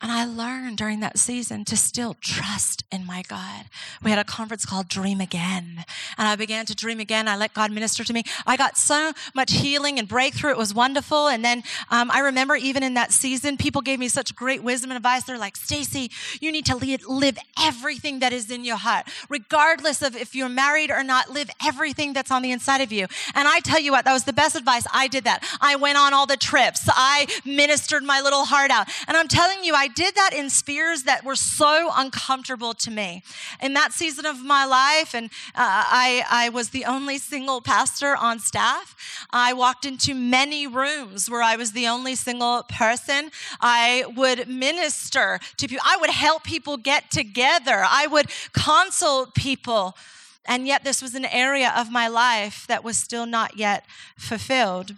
And 0.00 0.12
I 0.12 0.24
learned 0.24 0.78
during 0.78 1.00
that 1.00 1.18
season 1.18 1.64
to 1.64 1.76
still 1.76 2.14
trust 2.20 2.84
in 2.92 3.04
my 3.04 3.22
God. 3.26 3.64
We 4.00 4.10
had 4.10 4.18
a 4.20 4.24
conference 4.24 4.64
called 4.64 4.88
Dream 4.88 5.20
Again. 5.20 5.84
And 6.16 6.28
I 6.28 6.36
began 6.36 6.66
to 6.66 6.74
dream 6.74 7.00
again. 7.00 7.26
I 7.26 7.36
let 7.36 7.52
God 7.52 7.72
minister 7.72 8.04
to 8.04 8.12
me. 8.12 8.22
I 8.46 8.56
got 8.56 8.76
so 8.76 9.12
much 9.34 9.52
healing 9.52 9.98
and 9.98 10.06
breakthrough. 10.06 10.52
It 10.52 10.56
was 10.56 10.72
wonderful. 10.72 11.26
And 11.26 11.44
then 11.44 11.64
um, 11.90 12.12
I 12.12 12.20
remember 12.20 12.54
even 12.54 12.84
in 12.84 12.94
that 12.94 13.10
season, 13.12 13.56
people 13.56 13.82
gave 13.82 13.98
me 13.98 14.08
such 14.08 14.36
great 14.36 14.62
wisdom 14.62 14.92
and 14.92 14.96
advice. 14.96 15.24
They're 15.24 15.36
like, 15.36 15.56
Stacey, 15.56 16.12
you 16.40 16.52
need 16.52 16.66
to 16.66 16.76
live 16.76 17.38
everything 17.60 18.20
that 18.20 18.32
is 18.32 18.52
in 18.52 18.64
your 18.64 18.76
heart, 18.76 19.06
regardless 19.28 20.00
of 20.00 20.14
if 20.14 20.32
you're 20.32 20.48
married 20.48 20.92
or 20.92 21.02
not, 21.02 21.30
live 21.30 21.50
everything 21.64 22.12
that's 22.12 22.30
on 22.30 22.42
the 22.42 22.52
inside 22.52 22.82
of 22.82 22.92
you. 22.92 23.06
And 23.34 23.48
I 23.48 23.58
tell 23.60 23.80
you 23.80 23.90
what, 23.90 24.04
that 24.04 24.12
was 24.12 24.24
the 24.24 24.32
best 24.32 24.54
advice. 24.54 24.86
I 24.92 25.08
did 25.08 25.24
that. 25.24 25.44
I 25.60 25.74
went 25.74 25.98
on 25.98 26.14
all 26.14 26.26
the 26.26 26.36
trips. 26.36 26.88
I 26.88 27.26
ministered 27.44 28.04
my 28.04 28.20
little 28.20 28.44
heart 28.44 28.70
out. 28.70 28.86
And 29.08 29.16
I'm 29.16 29.26
telling 29.26 29.64
you, 29.64 29.74
I 29.74 29.87
I 29.88 29.90
did 29.90 30.16
that 30.16 30.34
in 30.34 30.50
spheres 30.50 31.04
that 31.04 31.24
were 31.24 31.34
so 31.34 31.90
uncomfortable 31.96 32.74
to 32.74 32.90
me. 32.90 33.22
In 33.62 33.72
that 33.72 33.94
season 33.94 34.26
of 34.26 34.44
my 34.44 34.66
life, 34.66 35.14
and 35.14 35.30
uh, 35.54 35.60
I, 36.04 36.24
I 36.30 36.50
was 36.50 36.68
the 36.68 36.84
only 36.84 37.16
single 37.16 37.62
pastor 37.62 38.14
on 38.14 38.38
staff, 38.38 38.94
I 39.30 39.54
walked 39.54 39.86
into 39.86 40.14
many 40.14 40.66
rooms 40.66 41.30
where 41.30 41.42
I 41.42 41.56
was 41.56 41.72
the 41.72 41.86
only 41.88 42.16
single 42.16 42.64
person. 42.68 43.30
I 43.62 44.04
would 44.14 44.46
minister 44.46 45.40
to 45.56 45.66
people, 45.66 45.84
I 45.86 45.96
would 45.96 46.10
help 46.10 46.44
people 46.44 46.76
get 46.76 47.10
together, 47.10 47.82
I 47.82 48.06
would 48.08 48.26
consult 48.52 49.34
people. 49.34 49.96
And 50.44 50.66
yet, 50.66 50.84
this 50.84 51.00
was 51.00 51.14
an 51.14 51.24
area 51.24 51.72
of 51.74 51.90
my 51.90 52.08
life 52.08 52.66
that 52.66 52.84
was 52.84 52.98
still 52.98 53.24
not 53.24 53.56
yet 53.56 53.86
fulfilled. 54.18 54.96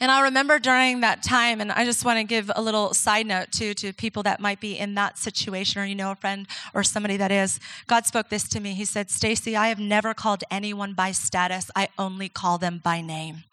And 0.00 0.10
I 0.10 0.22
remember 0.22 0.58
during 0.58 1.00
that 1.00 1.22
time, 1.22 1.60
and 1.60 1.72
I 1.72 1.84
just 1.84 2.04
want 2.04 2.18
to 2.18 2.24
give 2.24 2.50
a 2.54 2.62
little 2.62 2.94
side 2.94 3.26
note 3.26 3.52
too 3.52 3.74
to 3.74 3.92
people 3.92 4.22
that 4.24 4.40
might 4.40 4.60
be 4.60 4.78
in 4.78 4.94
that 4.94 5.18
situation, 5.18 5.80
or 5.80 5.84
you 5.84 5.94
know 5.94 6.12
a 6.12 6.16
friend 6.16 6.46
or 6.74 6.82
somebody 6.82 7.16
that 7.16 7.32
is. 7.32 7.60
God 7.86 8.06
spoke 8.06 8.28
this 8.28 8.48
to 8.50 8.60
me. 8.60 8.74
He 8.74 8.84
said, 8.84 9.10
Stacy, 9.10 9.56
I 9.56 9.68
have 9.68 9.78
never 9.78 10.14
called 10.14 10.44
anyone 10.50 10.94
by 10.94 11.12
status, 11.12 11.70
I 11.74 11.88
only 11.98 12.28
call 12.28 12.58
them 12.58 12.80
by 12.82 13.00
name. 13.00 13.44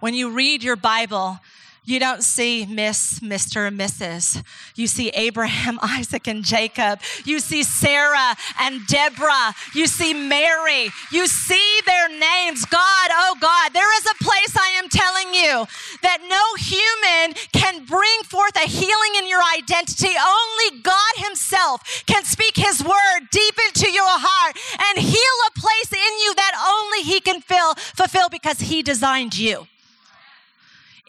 When 0.00 0.14
you 0.14 0.30
read 0.30 0.62
your 0.62 0.76
Bible, 0.76 1.40
you 1.84 1.98
don't 1.98 2.22
see 2.22 2.64
Miss, 2.64 3.18
Mr., 3.20 3.66
and 3.66 3.78
Mrs. 3.78 4.44
You 4.76 4.86
see 4.86 5.08
Abraham, 5.10 5.80
Isaac, 5.82 6.28
and 6.28 6.44
Jacob. 6.44 7.00
You 7.24 7.40
see 7.40 7.64
Sarah 7.64 8.36
and 8.60 8.86
Deborah. 8.86 9.54
You 9.74 9.88
see 9.88 10.14
Mary. 10.14 10.90
You 11.10 11.26
see 11.26 11.80
their 11.84 12.08
names. 12.08 12.64
God, 12.66 13.10
oh 13.10 13.36
God, 13.40 13.72
there 13.72 13.98
is 13.98 14.06
a 14.06 14.22
place 14.22 14.56
I 14.56 14.78
am 14.78 14.88
telling 14.88 15.34
you 15.34 15.66
that 16.02 16.18
no 16.28 16.54
human 16.54 17.34
can 17.52 17.84
bring 17.84 18.22
forth 18.24 18.54
a 18.56 18.68
healing 18.68 19.14
in 19.18 19.28
your 19.28 19.42
identity. 19.58 20.14
Only 20.14 20.82
God 20.82 21.14
Himself 21.16 22.04
can 22.06 22.22
speak 22.24 22.56
His 22.56 22.84
word 22.84 23.28
deep 23.32 23.54
into 23.68 23.90
your 23.90 24.06
heart 24.06 24.56
and 24.88 25.04
heal 25.04 25.36
a 25.48 25.58
place 25.58 25.92
in 25.92 26.18
you 26.22 26.34
that 26.36 26.52
only 26.64 27.02
He 27.02 27.20
can 27.20 27.40
fill, 27.40 27.74
fulfill 27.74 28.28
because 28.28 28.60
He 28.60 28.82
designed 28.82 29.36
you 29.36 29.66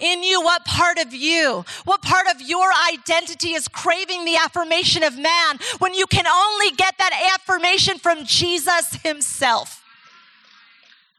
in 0.03 0.23
you? 0.23 0.41
What 0.41 0.65
part 0.65 0.97
of 0.97 1.13
you? 1.13 1.63
What 1.85 2.01
part 2.01 2.27
of 2.27 2.41
your 2.41 2.69
identity 2.91 3.53
is 3.53 3.67
craving 3.67 4.25
the 4.25 4.35
affirmation 4.35 5.03
of 5.03 5.17
man 5.17 5.59
when 5.79 5.93
you 5.93 6.05
can 6.05 6.27
only 6.27 6.71
get 6.71 6.95
that 6.97 7.39
affirmation 7.39 7.97
from 7.97 8.25
Jesus 8.25 8.95
himself? 9.03 9.81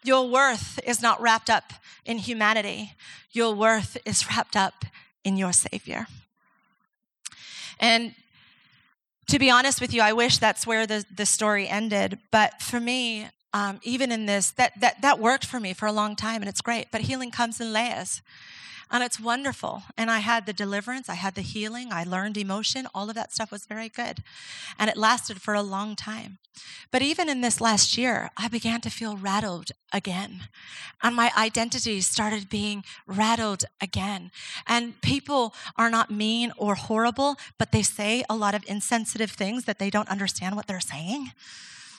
Your 0.02 0.28
worth 0.28 0.78
is 0.84 1.00
not 1.00 1.20
wrapped 1.20 1.48
up 1.48 1.72
in 2.04 2.18
humanity. 2.18 2.92
Your 3.32 3.54
worth 3.54 3.96
is 4.04 4.28
wrapped 4.28 4.56
up 4.56 4.84
in 5.24 5.38
your 5.38 5.52
Savior. 5.52 6.06
And 7.80 8.14
to 9.28 9.38
be 9.38 9.50
honest 9.50 9.80
with 9.80 9.94
you, 9.94 10.02
I 10.02 10.12
wish 10.12 10.38
that's 10.38 10.66
where 10.66 10.86
the, 10.86 11.04
the 11.14 11.24
story 11.24 11.66
ended. 11.66 12.18
But 12.30 12.60
for 12.60 12.78
me, 12.78 13.28
um, 13.54 13.80
even 13.82 14.12
in 14.12 14.26
this, 14.26 14.50
that, 14.52 14.78
that, 14.80 15.00
that 15.00 15.18
worked 15.18 15.46
for 15.46 15.58
me 15.58 15.72
for 15.72 15.86
a 15.86 15.92
long 15.92 16.16
time 16.16 16.42
and 16.42 16.48
it's 16.48 16.60
great. 16.60 16.88
But 16.90 17.02
healing 17.02 17.30
comes 17.30 17.60
in 17.60 17.72
layers. 17.72 18.20
And 18.90 19.02
it's 19.02 19.18
wonderful. 19.18 19.82
And 19.96 20.10
I 20.10 20.18
had 20.18 20.46
the 20.46 20.52
deliverance, 20.52 21.08
I 21.08 21.14
had 21.14 21.34
the 21.34 21.42
healing, 21.42 21.92
I 21.92 22.04
learned 22.04 22.36
emotion. 22.36 22.86
All 22.94 23.08
of 23.08 23.14
that 23.14 23.32
stuff 23.32 23.50
was 23.50 23.66
very 23.66 23.88
good. 23.88 24.22
And 24.78 24.90
it 24.90 24.96
lasted 24.96 25.40
for 25.40 25.54
a 25.54 25.62
long 25.62 25.96
time. 25.96 26.38
But 26.90 27.02
even 27.02 27.28
in 27.28 27.40
this 27.40 27.60
last 27.60 27.98
year, 27.98 28.30
I 28.36 28.46
began 28.48 28.80
to 28.82 28.90
feel 28.90 29.16
rattled 29.16 29.72
again. 29.92 30.42
And 31.02 31.16
my 31.16 31.32
identity 31.36 32.00
started 32.00 32.48
being 32.48 32.84
rattled 33.06 33.64
again. 33.80 34.30
And 34.66 35.00
people 35.00 35.54
are 35.76 35.90
not 35.90 36.10
mean 36.10 36.52
or 36.56 36.76
horrible, 36.76 37.36
but 37.58 37.72
they 37.72 37.82
say 37.82 38.22
a 38.30 38.36
lot 38.36 38.54
of 38.54 38.64
insensitive 38.68 39.32
things 39.32 39.64
that 39.64 39.78
they 39.78 39.90
don't 39.90 40.08
understand 40.08 40.54
what 40.54 40.66
they're 40.66 40.80
saying 40.80 41.32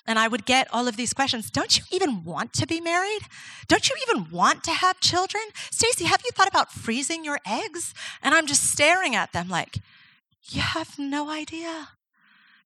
and 0.08 0.20
I 0.20 0.28
would 0.28 0.46
get 0.46 0.68
all 0.72 0.88
of 0.88 0.98
these 0.98 1.14
questions. 1.14 1.50
Don't 1.50 1.78
you 1.78 1.84
even 1.92 2.24
want 2.24 2.54
to 2.54 2.68
be 2.68 2.80
married? 2.80 3.22
Don't 3.68 3.90
you 3.90 3.96
even 4.08 4.30
want 4.30 4.64
to 4.66 4.72
have 4.72 5.00
children? 5.00 5.44
Stacy, 5.72 6.06
have 6.06 6.22
you 6.24 6.32
thought 6.32 6.48
about 6.48 6.72
freezing 6.72 7.26
your 7.26 7.40
eggs? 7.46 7.94
And 8.22 8.36
I'm 8.36 8.46
just 8.46 8.70
staring 8.70 9.16
at 9.16 9.34
them 9.34 9.50
like, 9.50 9.78
you 10.50 10.62
have 10.62 11.00
no 11.00 11.30
idea. 11.30 11.90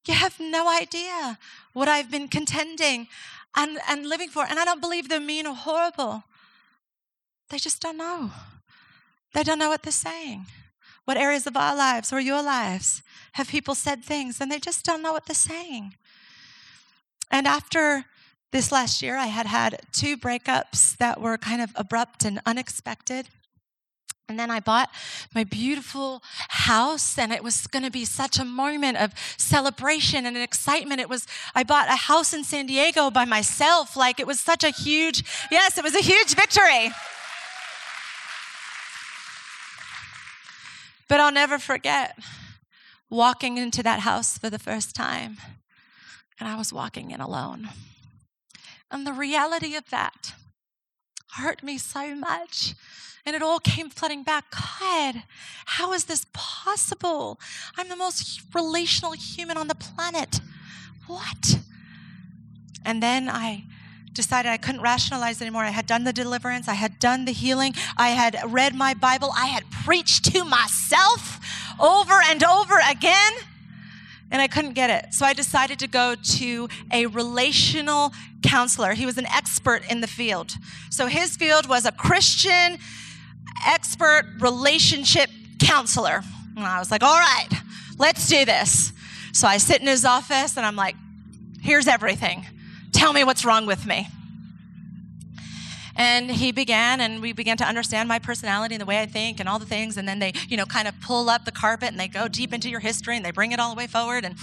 You 0.05 0.13
have 0.13 0.39
no 0.39 0.69
idea 0.69 1.37
what 1.73 1.87
I've 1.87 2.11
been 2.11 2.27
contending 2.27 3.07
and, 3.55 3.79
and 3.87 4.07
living 4.07 4.29
for. 4.29 4.45
And 4.45 4.59
I 4.59 4.65
don't 4.65 4.81
believe 4.81 5.07
they're 5.07 5.19
mean 5.19 5.47
or 5.47 5.55
horrible. 5.55 6.23
They 7.49 7.57
just 7.57 7.81
don't 7.81 7.97
know. 7.97 8.31
They 9.33 9.43
don't 9.43 9.59
know 9.59 9.69
what 9.69 9.83
they're 9.83 9.91
saying. 9.91 10.45
What 11.05 11.17
areas 11.17 11.47
of 11.47 11.57
our 11.57 11.75
lives 11.75 12.11
or 12.11 12.19
your 12.19 12.43
lives 12.43 13.01
have 13.33 13.47
people 13.47 13.75
said 13.75 14.03
things 14.03 14.41
and 14.41 14.51
they 14.51 14.59
just 14.59 14.85
don't 14.85 15.01
know 15.01 15.13
what 15.13 15.25
they're 15.25 15.35
saying? 15.35 15.95
And 17.31 17.47
after 17.47 18.05
this 18.51 18.71
last 18.71 19.01
year, 19.01 19.15
I 19.15 19.27
had 19.27 19.45
had 19.45 19.81
two 19.91 20.17
breakups 20.17 20.97
that 20.97 21.21
were 21.21 21.37
kind 21.37 21.61
of 21.61 21.71
abrupt 21.75 22.25
and 22.25 22.41
unexpected. 22.45 23.29
And 24.27 24.39
then 24.39 24.51
I 24.51 24.59
bought 24.59 24.89
my 25.33 25.43
beautiful 25.43 26.21
house, 26.49 27.17
and 27.17 27.31
it 27.31 27.43
was 27.43 27.65
going 27.65 27.83
to 27.83 27.91
be 27.91 28.05
such 28.05 28.37
a 28.37 28.45
moment 28.45 28.97
of 28.97 29.13
celebration 29.37 30.25
and 30.25 30.37
excitement. 30.37 31.01
It 31.01 31.09
was, 31.09 31.25
I 31.55 31.63
bought 31.63 31.89
a 31.89 31.95
house 31.95 32.31
in 32.31 32.43
San 32.43 32.67
Diego 32.67 33.09
by 33.09 33.25
myself. 33.25 33.97
Like, 33.97 34.19
it 34.19 34.27
was 34.27 34.39
such 34.39 34.63
a 34.63 34.69
huge, 34.69 35.23
yes, 35.49 35.79
it 35.79 35.83
was 35.83 35.95
a 35.95 36.01
huge 36.01 36.35
victory. 36.35 36.91
But 41.07 41.19
I'll 41.19 41.31
never 41.31 41.57
forget 41.57 42.15
walking 43.09 43.57
into 43.57 43.81
that 43.81 44.01
house 44.01 44.37
for 44.37 44.51
the 44.51 44.59
first 44.59 44.95
time 44.95 45.37
and 46.39 46.47
I 46.47 46.55
was 46.55 46.71
walking 46.71 47.11
in 47.11 47.21
alone. 47.21 47.69
And 48.91 49.05
the 49.05 49.13
reality 49.13 49.75
of 49.75 49.89
that 49.89 50.33
hurt 51.33 51.61
me 51.63 51.77
so 51.77 52.15
much. 52.15 52.73
And 53.25 53.35
it 53.35 53.43
all 53.43 53.59
came 53.59 53.89
flooding 53.89 54.23
back. 54.23 54.45
God, 54.51 55.23
how 55.65 55.93
is 55.93 56.05
this 56.05 56.25
possible? 56.33 57.39
I'm 57.77 57.89
the 57.89 57.95
most 57.95 58.41
relational 58.55 59.11
human 59.11 59.57
on 59.57 59.67
the 59.67 59.75
planet. 59.75 60.39
What? 61.05 61.59
And 62.85 63.03
then 63.03 63.29
I 63.29 63.65
decided 64.13 64.49
I 64.49 64.57
couldn't 64.57 64.81
rationalize 64.81 65.41
anymore. 65.41 65.63
I 65.63 65.69
had 65.69 65.85
done 65.85 66.03
the 66.03 66.13
deliverance, 66.13 66.67
I 66.67 66.73
had 66.73 66.97
done 66.99 67.25
the 67.25 67.31
healing, 67.31 67.73
I 67.97 68.09
had 68.09 68.37
read 68.47 68.73
my 68.73 68.93
Bible, 68.93 69.31
I 69.35 69.47
had 69.47 69.69
preached 69.69 70.25
to 70.33 70.43
myself 70.43 71.39
over 71.79 72.19
and 72.25 72.43
over 72.43 72.75
again 72.89 73.33
and 74.31 74.41
I 74.41 74.47
couldn't 74.47 74.73
get 74.73 74.89
it. 74.89 75.13
So 75.13 75.25
I 75.25 75.33
decided 75.33 75.79
to 75.79 75.87
go 75.87 76.15
to 76.15 76.69
a 76.91 77.05
relational 77.07 78.13
counselor. 78.43 78.93
He 78.93 79.05
was 79.05 79.17
an 79.17 79.25
expert 79.27 79.81
in 79.89 80.01
the 80.01 80.07
field. 80.07 80.53
So 80.89 81.07
his 81.07 81.35
field 81.35 81.67
was 81.67 81.85
a 81.85 81.91
Christian 81.91 82.77
expert 83.65 84.25
relationship 84.39 85.29
counselor. 85.59 86.23
And 86.55 86.65
I 86.65 86.79
was 86.79 86.91
like, 86.91 87.03
all 87.03 87.17
right, 87.17 87.47
let's 87.97 88.27
do 88.27 88.45
this. 88.45 88.93
So 89.33 89.47
I 89.47 89.57
sit 89.57 89.81
in 89.81 89.87
his 89.87 90.05
office 90.05 90.57
and 90.57 90.65
I'm 90.65 90.75
like, 90.75 90.95
here's 91.61 91.87
everything. 91.87 92.45
Tell 92.91 93.13
me 93.13 93.23
what's 93.23 93.45
wrong 93.45 93.65
with 93.65 93.85
me. 93.85 94.07
And 95.99 96.31
he 96.31 96.53
began, 96.53 97.01
and 97.01 97.21
we 97.21 97.33
began 97.33 97.57
to 97.57 97.65
understand 97.65 98.07
my 98.07 98.19
personality 98.19 98.73
and 98.73 98.81
the 98.81 98.85
way 98.85 99.01
I 99.01 99.05
think 99.05 99.41
and 99.41 99.49
all 99.49 99.59
the 99.59 99.65
things. 99.65 99.97
And 99.97 100.07
then 100.07 100.19
they, 100.19 100.31
you 100.47 100.55
know, 100.55 100.65
kind 100.65 100.87
of 100.87 100.99
pull 101.01 101.29
up 101.29 101.43
the 101.43 101.51
carpet 101.51 101.89
and 101.89 101.99
they 101.99 102.07
go 102.07 102.29
deep 102.29 102.53
into 102.53 102.69
your 102.69 102.79
history 102.79 103.17
and 103.17 103.25
they 103.25 103.31
bring 103.31 103.51
it 103.51 103.59
all 103.59 103.69
the 103.69 103.77
way 103.77 103.85
forward. 103.85 104.23
And, 104.23 104.35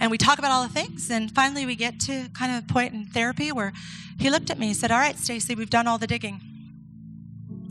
and 0.00 0.10
we 0.10 0.18
talk 0.18 0.40
about 0.40 0.50
all 0.50 0.66
the 0.66 0.74
things. 0.74 1.08
And 1.08 1.32
finally, 1.32 1.64
we 1.64 1.76
get 1.76 2.00
to 2.00 2.28
kind 2.36 2.56
of 2.56 2.64
a 2.64 2.72
point 2.72 2.92
in 2.92 3.06
therapy 3.06 3.52
where 3.52 3.72
he 4.18 4.30
looked 4.30 4.50
at 4.50 4.58
me 4.58 4.66
and 4.66 4.76
said, 4.76 4.90
All 4.90 4.98
right, 4.98 5.16
Stacy, 5.16 5.54
we've 5.54 5.70
done 5.70 5.86
all 5.86 5.96
the 5.96 6.08
digging. 6.08 6.40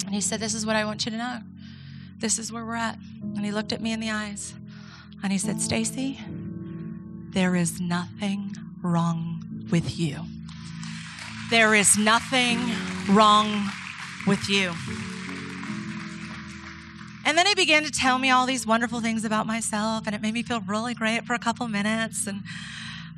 And 0.06 0.16
he 0.16 0.22
said, 0.22 0.40
This 0.40 0.54
is 0.54 0.66
what 0.66 0.78
I 0.78 0.86
want 0.86 1.04
you 1.04 1.12
to 1.12 1.18
know. 1.18 1.40
This 2.20 2.40
is 2.40 2.54
where 2.54 2.64
we're 2.64 2.76
at. 2.76 2.98
And 3.22 3.44
he 3.44 3.52
looked 3.52 3.74
at 3.74 3.82
me 3.82 3.92
in 3.92 4.00
the 4.00 4.12
eyes 4.12 4.54
and 5.22 5.34
he 5.34 5.38
said, 5.38 5.60
Stacy, 5.60 6.22
there 7.32 7.54
is 7.54 7.82
nothing 7.82 8.56
wrong 8.82 9.68
with 9.70 10.00
you. 10.00 10.22
There 11.50 11.76
is 11.76 11.98
nothing 11.98 12.60
wrong 13.10 13.70
with 14.28 14.50
you. 14.50 14.74
And 17.26 17.38
then 17.38 17.48
he 17.48 17.56
began 17.56 17.84
to 17.84 17.92
tell 17.92 18.20
me 18.20 18.30
all 18.30 18.46
these 18.46 18.68
wonderful 18.68 19.02
things 19.02 19.26
about 19.26 19.48
myself, 19.48 20.06
and 20.06 20.16
it 20.16 20.22
made 20.22 20.34
me 20.34 20.44
feel 20.44 20.62
really 20.62 20.94
great 20.94 21.26
for 21.26 21.34
a 21.34 21.40
couple 21.40 21.68
minutes. 21.68 22.28
And 22.28 22.44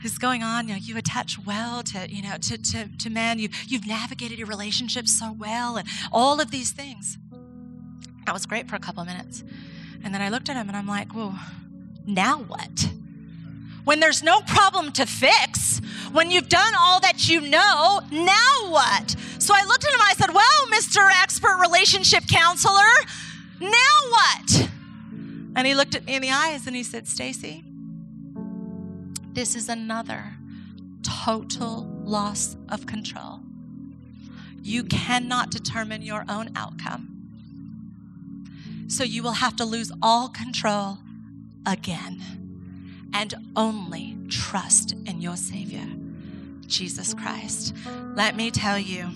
he's 0.02 0.18
going 0.18 0.44
on, 0.44 0.68
you 0.68 0.74
know, 0.76 0.80
you 0.80 0.98
attach 0.98 1.38
well 1.46 1.84
to, 1.84 2.10
you 2.10 2.22
know, 2.24 2.38
to, 2.38 2.58
to, 2.58 2.88
to 2.98 3.10
men. 3.10 3.38
You, 3.38 3.50
you've 3.68 3.86
navigated 3.86 4.38
your 4.38 4.48
relationships 4.48 5.18
so 5.18 5.36
well, 5.38 5.78
and 5.78 5.88
all 6.12 6.40
of 6.40 6.52
these 6.52 6.72
things. 6.72 7.18
That 8.26 8.34
was 8.34 8.46
great 8.46 8.70
for 8.70 8.76
a 8.76 8.80
couple 8.80 9.04
minutes. 9.06 9.44
And 10.04 10.14
then 10.14 10.22
I 10.22 10.30
looked 10.30 10.50
at 10.50 10.56
him 10.56 10.68
and 10.68 10.78
I'm 10.78 10.88
like, 10.88 11.16
well, 11.16 11.38
now 12.06 12.40
what? 12.40 12.90
When 13.88 14.02
there's 14.02 14.22
no 14.22 14.42
problem 14.42 14.92
to 14.92 15.06
fix, 15.06 15.80
when 16.12 16.30
you've 16.30 16.50
done 16.50 16.74
all 16.78 17.00
that 17.00 17.30
you 17.30 17.40
know, 17.40 18.02
now 18.12 18.70
what? 18.70 19.16
So 19.40 19.54
I 19.56 19.64
looked 19.64 19.86
at 19.86 19.94
him 19.94 20.02
and 20.02 20.10
I 20.10 20.14
said, 20.14 20.34
Well, 20.34 20.68
Mr. 20.68 21.10
Expert 21.24 21.58
Relationship 21.62 22.28
Counselor, 22.28 22.92
now 23.62 23.70
what? 24.10 24.70
And 25.56 25.66
he 25.66 25.74
looked 25.74 25.96
at 25.96 26.04
me 26.04 26.16
in 26.16 26.22
the 26.22 26.32
eyes 26.32 26.68
and 26.68 26.76
he 26.76 26.84
said, 26.84 27.08
Stacy, 27.08 27.64
this 29.32 29.56
is 29.56 29.70
another 29.70 30.34
total 31.02 31.88
loss 32.04 32.58
of 32.68 32.88
control. 32.88 33.40
You 34.64 34.84
cannot 34.84 35.50
determine 35.50 36.02
your 36.02 36.26
own 36.28 36.50
outcome. 36.58 37.14
So 38.90 39.06
you 39.06 39.24
will 39.24 39.32
have 39.32 39.56
to 39.56 39.64
lose 39.64 39.94
all 40.02 40.28
control 40.28 40.98
again 41.66 42.47
and 43.18 43.34
only 43.56 44.16
trust 44.30 44.92
in 45.08 45.20
your 45.20 45.36
Savior, 45.36 45.88
Jesus 46.68 47.16
Christ. 47.16 47.74
Let 48.14 48.36
me 48.36 48.52
tell 48.52 48.78
you 48.78 49.10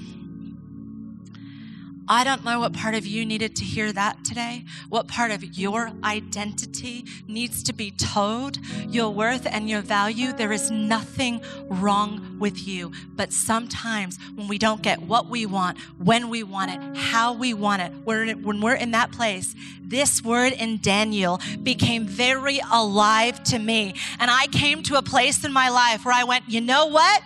I 2.11 2.25
don't 2.25 2.43
know 2.43 2.59
what 2.59 2.73
part 2.73 2.93
of 2.93 3.07
you 3.07 3.25
needed 3.25 3.55
to 3.55 3.63
hear 3.63 3.93
that 3.93 4.25
today, 4.25 4.65
what 4.89 5.07
part 5.07 5.31
of 5.31 5.57
your 5.57 5.93
identity 6.03 7.05
needs 7.25 7.63
to 7.63 7.71
be 7.71 7.91
told, 7.91 8.57
your 8.89 9.13
worth 9.13 9.47
and 9.49 9.69
your 9.69 9.79
value. 9.79 10.33
There 10.33 10.51
is 10.51 10.69
nothing 10.69 11.41
wrong 11.69 12.35
with 12.37 12.67
you. 12.67 12.91
But 13.15 13.31
sometimes 13.31 14.19
when 14.35 14.49
we 14.49 14.57
don't 14.57 14.81
get 14.81 15.01
what 15.01 15.27
we 15.27 15.45
want, 15.45 15.77
when 15.99 16.27
we 16.27 16.43
want 16.43 16.71
it, 16.71 16.97
how 16.97 17.31
we 17.31 17.53
want 17.53 17.81
it, 17.81 17.93
when 18.03 18.59
we're 18.59 18.75
in 18.75 18.91
that 18.91 19.13
place, 19.13 19.55
this 19.81 20.21
word 20.21 20.51
in 20.51 20.79
Daniel 20.81 21.39
became 21.63 22.05
very 22.05 22.59
alive 22.73 23.41
to 23.45 23.57
me. 23.57 23.95
And 24.19 24.29
I 24.29 24.47
came 24.47 24.83
to 24.83 24.97
a 24.97 25.01
place 25.01 25.45
in 25.45 25.53
my 25.53 25.69
life 25.69 26.03
where 26.03 26.13
I 26.13 26.25
went, 26.25 26.43
you 26.49 26.59
know 26.59 26.87
what? 26.87 27.21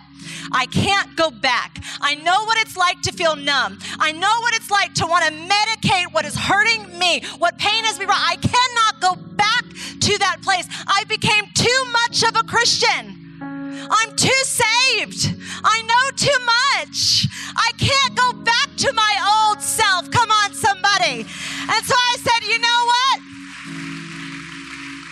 I 0.52 0.66
can't 0.66 1.16
go 1.16 1.30
back. 1.30 1.82
I 2.00 2.14
know 2.16 2.44
what 2.44 2.58
it's 2.60 2.76
like 2.76 3.00
to 3.02 3.12
feel 3.12 3.36
numb. 3.36 3.78
I 3.98 4.12
know 4.12 4.40
what 4.40 4.54
it's 4.54 4.70
like 4.70 4.94
to 4.94 5.06
want 5.06 5.24
to 5.24 5.32
medicate 5.32 6.12
what 6.12 6.24
is 6.24 6.36
hurting 6.36 6.98
me, 6.98 7.22
what 7.38 7.58
pain 7.58 7.84
has 7.84 7.98
me. 7.98 8.06
I 8.08 8.36
cannot 8.36 9.00
go 9.00 9.14
back 9.36 9.64
to 10.00 10.18
that 10.18 10.38
place. 10.42 10.66
I 10.86 11.04
became 11.08 11.44
too 11.54 11.84
much 11.92 12.22
of 12.22 12.36
a 12.36 12.44
Christian. 12.44 13.26
I'm 13.40 14.16
too 14.16 14.42
saved. 14.44 15.36
I 15.62 15.82
know 15.82 16.10
too 16.16 16.38
much. 16.44 17.26
I 17.56 17.70
can't 17.78 18.14
go 18.16 18.32
back 18.44 18.76
to 18.78 18.92
my 18.92 19.48
old 19.48 19.60
self. 19.62 20.10
Come 20.10 20.30
on, 20.30 20.54
somebody. 20.54 21.20
And 21.20 21.84
so 21.84 21.94
I 21.94 22.16
said, 22.18 22.48
you 22.48 22.58
know 22.58 22.80
what? 22.86 23.20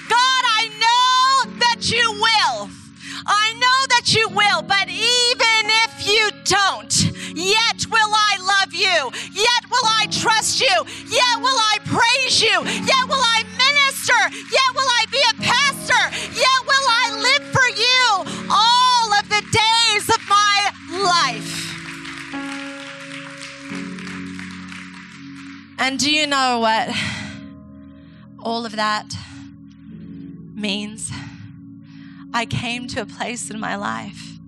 God, 0.08 0.44
I 0.58 0.68
know 0.84 1.58
that 1.58 1.90
you 1.90 2.12
will. 2.12 2.83
That 4.04 4.14
you 4.14 4.28
will, 4.28 4.60
but 4.60 4.86
even 4.86 5.64
if 5.64 6.06
you 6.06 6.28
don't, 6.44 6.92
yet 7.34 7.86
will 7.88 8.12
I 8.12 8.36
love 8.38 8.74
you, 8.74 9.10
yet 9.32 9.64
will 9.70 9.86
I 9.86 10.06
trust 10.10 10.60
you, 10.60 10.76
yet 11.08 11.40
will 11.40 11.56
I 11.72 11.78
praise 11.86 12.42
you, 12.42 12.52
yet 12.84 13.08
will 13.08 13.24
I 13.24 13.44
minister, 13.56 14.28
yet 14.52 14.74
will 14.74 14.90
I 15.00 15.06
be 15.10 15.22
a 15.30 15.34
pastor, 15.40 16.10
yet 16.36 16.60
will 16.66 16.86
I 16.86 17.12
live 17.16 17.48
for 17.48 17.66
you 17.80 18.26
all 18.50 19.14
of 19.14 19.26
the 19.30 19.40
days 19.40 20.08
of 20.10 20.20
my 20.28 20.70
life. 21.02 21.52
And 25.78 25.98
do 25.98 26.10
you 26.10 26.26
know 26.26 26.58
what 26.58 26.90
all 28.38 28.66
of 28.66 28.76
that 28.76 29.16
means? 30.54 31.10
I 32.34 32.46
came 32.46 32.88
to 32.88 33.00
a 33.00 33.06
place 33.06 33.48
in 33.48 33.60
my 33.60 33.76
life. 33.76 34.38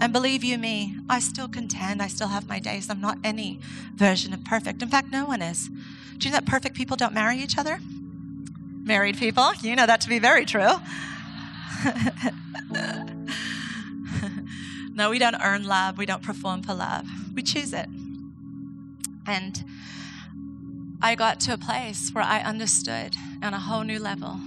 And 0.00 0.12
believe 0.12 0.44
you 0.44 0.56
me, 0.56 0.96
I 1.08 1.18
still 1.18 1.48
contend. 1.48 2.00
I 2.00 2.06
still 2.06 2.28
have 2.28 2.48
my 2.48 2.60
days. 2.60 2.88
I'm 2.88 3.00
not 3.00 3.18
any 3.24 3.58
version 3.94 4.32
of 4.32 4.44
perfect. 4.44 4.82
In 4.82 4.88
fact, 4.88 5.10
no 5.10 5.24
one 5.24 5.42
is. 5.42 5.68
Do 6.18 6.28
you 6.28 6.30
know 6.30 6.38
that 6.38 6.46
perfect 6.46 6.76
people 6.76 6.96
don't 6.96 7.12
marry 7.12 7.38
each 7.38 7.58
other? 7.58 7.80
Married 8.84 9.18
people, 9.18 9.52
you 9.62 9.74
know 9.74 9.86
that 9.86 10.00
to 10.02 10.08
be 10.08 10.20
very 10.20 10.44
true. 10.44 10.62
no, 14.94 15.10
we 15.10 15.18
don't 15.18 15.34
earn 15.42 15.64
love. 15.64 15.98
We 15.98 16.06
don't 16.06 16.22
perform 16.22 16.62
for 16.62 16.74
love. 16.74 17.04
We 17.34 17.42
choose 17.42 17.72
it. 17.72 17.88
And 19.26 19.64
I 21.02 21.16
got 21.16 21.40
to 21.40 21.54
a 21.54 21.58
place 21.58 22.10
where 22.12 22.22
I 22.22 22.42
understood 22.42 23.16
on 23.42 23.54
a 23.54 23.60
whole 23.60 23.82
new 23.82 23.98
level 23.98 24.38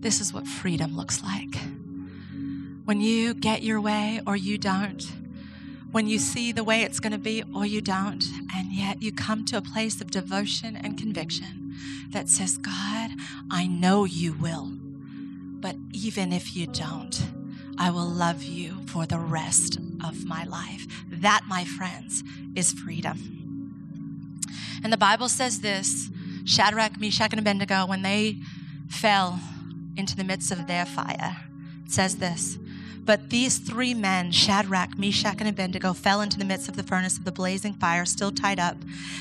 this 0.00 0.20
is 0.20 0.32
what 0.32 0.46
freedom 0.46 0.96
looks 0.96 1.22
like 1.22 1.56
when 2.90 3.00
you 3.00 3.34
get 3.34 3.62
your 3.62 3.80
way 3.80 4.20
or 4.26 4.34
you 4.34 4.58
don't, 4.58 5.12
when 5.92 6.08
you 6.08 6.18
see 6.18 6.50
the 6.50 6.64
way 6.64 6.82
it's 6.82 6.98
going 6.98 7.12
to 7.12 7.18
be 7.18 7.40
or 7.54 7.64
you 7.64 7.80
don't, 7.80 8.24
and 8.52 8.72
yet 8.72 9.00
you 9.00 9.12
come 9.12 9.44
to 9.44 9.56
a 9.56 9.62
place 9.62 10.00
of 10.00 10.10
devotion 10.10 10.74
and 10.74 10.98
conviction 10.98 11.76
that 12.10 12.28
says, 12.28 12.56
God, 12.56 13.12
I 13.48 13.68
know 13.68 14.06
you 14.06 14.32
will, 14.32 14.72
but 15.60 15.76
even 15.92 16.32
if 16.32 16.56
you 16.56 16.66
don't, 16.66 17.16
I 17.78 17.92
will 17.92 18.08
love 18.08 18.42
you 18.42 18.84
for 18.86 19.06
the 19.06 19.20
rest 19.20 19.78
of 20.04 20.24
my 20.24 20.42
life. 20.42 20.84
That, 21.12 21.42
my 21.46 21.62
friends, 21.62 22.24
is 22.56 22.72
freedom. 22.72 24.42
And 24.82 24.92
the 24.92 24.98
Bible 24.98 25.28
says 25.28 25.60
this 25.60 26.10
Shadrach, 26.44 26.98
Meshach, 27.00 27.30
and 27.30 27.38
Abednego, 27.38 27.86
when 27.86 28.02
they 28.02 28.38
fell 28.88 29.38
into 29.96 30.16
the 30.16 30.24
midst 30.24 30.50
of 30.50 30.66
their 30.66 30.86
fire, 30.86 31.36
says 31.86 32.16
this 32.16 32.58
but 33.04 33.30
these 33.30 33.58
three 33.58 33.94
men, 33.94 34.30
Shadrach, 34.30 34.98
Meshach, 34.98 35.36
and 35.38 35.48
Abednego, 35.48 35.92
fell 35.92 36.20
into 36.20 36.38
the 36.38 36.44
midst 36.44 36.68
of 36.68 36.76
the 36.76 36.82
furnace 36.82 37.18
of 37.18 37.24
the 37.24 37.32
blazing 37.32 37.74
fire, 37.74 38.04
still 38.04 38.30
tied 38.30 38.60
up. 38.60 38.76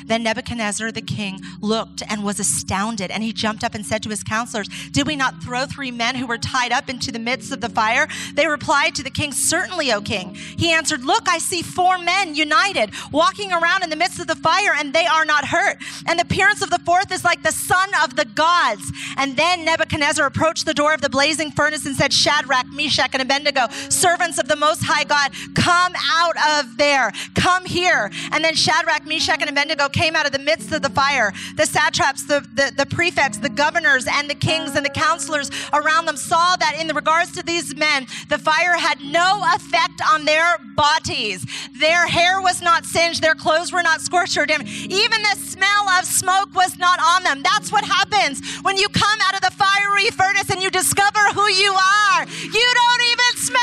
Then 0.05 0.23
Nebuchadnezzar 0.23 0.91
the 0.91 1.01
king 1.01 1.39
looked 1.61 2.03
and 2.09 2.23
was 2.23 2.39
astounded, 2.39 3.11
and 3.11 3.23
he 3.23 3.33
jumped 3.33 3.63
up 3.63 3.75
and 3.75 3.85
said 3.85 4.03
to 4.03 4.09
his 4.09 4.23
counselors, 4.23 4.67
Did 4.91 5.07
we 5.07 5.15
not 5.15 5.41
throw 5.41 5.65
three 5.65 5.91
men 5.91 6.15
who 6.15 6.27
were 6.27 6.37
tied 6.37 6.71
up 6.71 6.89
into 6.89 7.11
the 7.11 7.19
midst 7.19 7.51
of 7.51 7.61
the 7.61 7.69
fire? 7.69 8.07
They 8.33 8.47
replied 8.47 8.95
to 8.95 9.03
the 9.03 9.09
king, 9.09 9.31
Certainly, 9.31 9.91
O 9.93 10.01
king. 10.01 10.35
He 10.35 10.71
answered, 10.71 11.03
Look, 11.03 11.27
I 11.27 11.37
see 11.37 11.61
four 11.61 11.97
men 11.97 12.35
united, 12.35 12.91
walking 13.11 13.51
around 13.51 13.83
in 13.83 13.89
the 13.89 13.95
midst 13.95 14.19
of 14.19 14.27
the 14.27 14.35
fire, 14.35 14.73
and 14.77 14.93
they 14.93 15.05
are 15.05 15.25
not 15.25 15.45
hurt. 15.45 15.77
And 16.05 16.19
the 16.19 16.23
appearance 16.23 16.61
of 16.61 16.69
the 16.69 16.79
fourth 16.79 17.11
is 17.11 17.23
like 17.23 17.43
the 17.43 17.51
son 17.51 17.89
of 18.03 18.15
the 18.15 18.25
gods. 18.25 18.91
And 19.17 19.35
then 19.35 19.65
Nebuchadnezzar 19.65 20.25
approached 20.25 20.65
the 20.65 20.73
door 20.73 20.93
of 20.93 21.01
the 21.01 21.09
blazing 21.09 21.51
furnace 21.51 21.85
and 21.85 21.95
said, 21.95 22.13
Shadrach, 22.13 22.67
Meshach, 22.67 23.09
and 23.13 23.21
Abednego, 23.21 23.67
servants 23.89 24.37
of 24.37 24.47
the 24.47 24.55
Most 24.55 24.83
High 24.83 25.03
God, 25.03 25.31
come 25.55 25.93
out 26.11 26.59
of 26.59 26.77
there. 26.77 27.11
Come 27.35 27.65
here. 27.65 28.11
And 28.31 28.43
then 28.43 28.55
Shadrach, 28.55 29.05
Meshach, 29.05 29.41
and 29.41 29.49
Abednego 29.49 29.89
came 29.89 30.15
out 30.15 30.25
of 30.25 30.31
the 30.31 30.39
midst 30.39 30.71
of 30.71 30.81
the 30.81 30.89
fire. 30.89 31.33
The 31.55 31.65
satraps, 31.65 32.25
the, 32.25 32.41
the, 32.53 32.73
the 32.75 32.85
prefects, 32.85 33.37
the 33.37 33.49
governors, 33.49 34.07
and 34.07 34.29
the 34.29 34.35
kings 34.35 34.75
and 34.75 34.85
the 34.85 34.89
counselors 34.89 35.49
around 35.73 36.05
them 36.05 36.17
saw 36.17 36.55
that 36.57 36.77
in 36.79 36.93
regards 36.95 37.31
to 37.33 37.43
these 37.43 37.75
men, 37.75 38.07
the 38.29 38.37
fire 38.37 38.77
had 38.77 38.99
no 39.01 39.43
effect 39.55 40.01
on 40.11 40.25
their 40.25 40.57
bodies. 40.75 41.45
Their 41.79 42.07
hair 42.07 42.41
was 42.41 42.61
not 42.61 42.85
singed, 42.85 43.21
their 43.21 43.35
clothes 43.35 43.71
were 43.71 43.83
not 43.83 44.01
scorched 44.01 44.37
or 44.37 44.45
dim. 44.45 44.61
Even 44.65 45.21
the 45.21 45.35
smell 45.37 45.89
of 45.97 46.05
smoke 46.05 46.53
was 46.55 46.77
not 46.77 46.99
on 46.99 47.23
them. 47.23 47.43
That's 47.43 47.71
what 47.71 47.83
happens 47.83 48.41
when 48.61 48.77
you 48.77 48.87
come 48.89 49.19
out 49.23 49.35
of 49.35 49.41
the 49.41 49.51
fiery 49.51 50.09
furnace 50.11 50.49
and 50.49 50.61
you 50.61 50.69
discover 50.69 51.19
who 51.33 51.47
you 51.49 51.73
are. 51.73 52.25
You 52.25 52.69
don't 52.81 53.01
even 53.11 53.31
smell. 53.35 53.58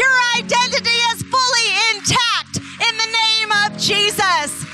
Your 0.00 0.16
identity 0.38 0.98
is 1.12 1.22
fully 1.22 1.68
intact 1.92 2.56
in 2.56 2.92
the 2.96 3.10
name 3.22 3.50
of 3.64 3.76
Jesus. 3.78 4.64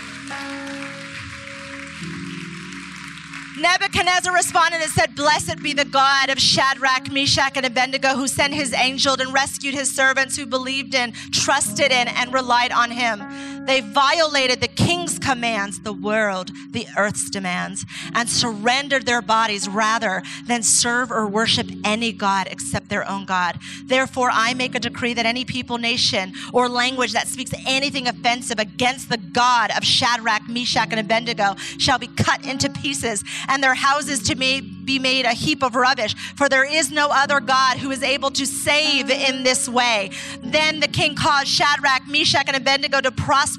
Nebuchadnezzar 3.59 4.33
responded 4.33 4.83
and 4.83 4.91
said, 4.93 5.17
Blessed 5.17 5.63
be 5.63 5.73
the 5.73 5.87
God 5.87 6.29
of 6.29 6.39
Shadrach, 6.39 7.11
Meshach, 7.11 7.57
and 7.57 7.67
Abednego, 7.67 8.15
who 8.15 8.29
sent 8.29 8.55
his 8.55 8.73
angel 8.75 9.21
and 9.21 9.33
rescued 9.33 9.75
his 9.75 9.93
servants 9.93 10.37
who 10.37 10.47
believed 10.47 10.95
in, 10.95 11.13
trusted 11.33 11.91
in, 11.91 12.07
and 12.07 12.33
relied 12.33 12.71
on 12.71 12.91
him. 12.91 13.56
They 13.67 13.81
violated 13.81 14.61
the 14.61 14.69
king's 14.69 15.19
commands, 15.19 15.81
the 15.81 15.93
world, 15.93 16.51
the 16.71 16.87
earth's 16.97 17.31
demands, 17.31 17.85
and 18.15 18.29
surrendered 18.29 19.07
their 19.07 19.21
bodies 19.21 19.69
rather 19.69 20.23
than 20.47 20.63
serve 20.63 21.11
or 21.11 21.27
worship 21.27 21.67
any 21.85 22.13
God 22.13 22.47
except 22.51 22.89
their 22.89 23.09
own 23.09 23.27
God. 23.27 23.59
Therefore, 23.85 24.31
I 24.33 24.55
make 24.55 24.75
a 24.75 24.81
decree 24.81 25.15
that 25.15 25.27
any 25.27 25.45
people, 25.45 25.79
nation, 25.79 26.33
or 26.53 26.69
language 26.69 27.13
that 27.13 27.27
speaks 27.27 27.53
anything 27.67 28.07
offensive 28.07 28.59
against 28.59 29.09
the 29.09 29.19
God 29.19 29.71
of 29.77 29.85
Shadrach, 29.85 30.49
Meshach, 30.49 30.89
and 30.91 31.01
Abednego 31.01 31.57
shall 31.79 31.99
be 31.99 32.07
cut 32.07 32.47
into 32.47 32.71
pieces 32.71 33.25
and 33.49 33.63
their 33.63 33.75
houses 33.75 34.23
to 34.25 34.37
be 34.37 34.61
made 35.01 35.25
a 35.25 35.33
heap 35.33 35.65
of 35.65 35.75
rubbish. 35.75 36.15
For 36.37 36.49
there 36.49 36.65
is 36.65 36.93
no 36.93 37.09
other 37.11 37.41
God 37.41 37.79
who 37.79 37.91
is 37.91 38.05
able 38.05 38.31
to 38.31 38.47
save 38.47 39.11
in 39.11 39.43
this 39.43 39.69
way. 39.69 40.11
Then 40.43 40.79
the 40.79 40.87
king 40.89 41.17
caused 41.17 41.49
Shadrach, 41.49 42.07
Meshach, 42.07 42.45
and 42.47 42.57
Abednego 42.57 43.01
to 43.01 43.11
prosper 43.11 43.56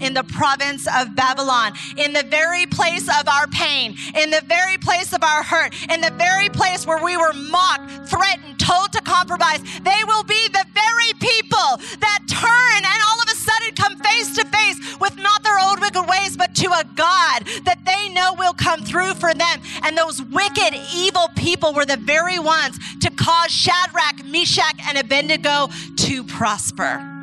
in 0.00 0.14
the 0.14 0.24
province 0.24 0.86
of 0.86 1.16
Babylon, 1.16 1.72
in 1.96 2.12
the 2.12 2.22
very 2.22 2.66
place 2.66 3.08
of 3.08 3.28
our 3.28 3.46
pain, 3.48 3.96
in 4.14 4.30
the 4.30 4.42
very 4.46 4.78
place 4.78 5.12
of 5.12 5.22
our 5.22 5.42
hurt, 5.42 5.74
in 5.90 6.00
the 6.00 6.12
very 6.12 6.48
place 6.48 6.86
where 6.86 7.02
we 7.02 7.16
were 7.16 7.32
mocked, 7.32 8.08
threatened, 8.08 8.58
told 8.60 8.92
to 8.92 9.00
compromise. 9.02 9.60
They 9.82 10.02
will 10.06 10.24
be 10.24 10.48
the 10.48 10.64
very 10.74 11.12
people 11.18 11.70
that 12.00 12.20
turn 12.28 12.76
and 12.78 13.00
all 13.08 13.20
of 13.20 13.28
a 13.28 13.36
sudden 13.36 13.74
come 13.74 13.98
face 13.98 14.34
to 14.36 14.44
face 14.46 14.98
with 15.00 15.16
not 15.16 15.42
their 15.42 15.58
old 15.58 15.80
wicked 15.80 16.06
ways, 16.08 16.36
but 16.36 16.54
to 16.56 16.66
a 16.66 16.84
God 16.94 17.44
that 17.64 17.78
they 17.84 18.12
know 18.14 18.34
will 18.34 18.54
come 18.54 18.84
through 18.84 19.14
for 19.14 19.34
them. 19.34 19.60
And 19.82 19.96
those 19.96 20.22
wicked, 20.22 20.74
evil 20.94 21.28
people 21.36 21.74
were 21.74 21.86
the 21.86 21.96
very 21.96 22.38
ones 22.38 22.78
to 23.00 23.10
cause 23.10 23.50
Shadrach, 23.50 24.24
Meshach, 24.24 24.78
and 24.88 24.98
Abednego 24.98 25.68
to 25.96 26.24
prosper. 26.24 27.19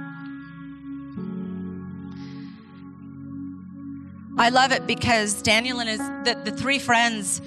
I 4.39 4.49
love 4.49 4.71
it 4.71 4.85
because 4.85 5.41
Daniel 5.41 5.79
and 5.79 5.89
his 5.89 5.99
the, 5.99 6.39
the 6.45 6.51
three 6.51 6.77
friends, 6.77 7.41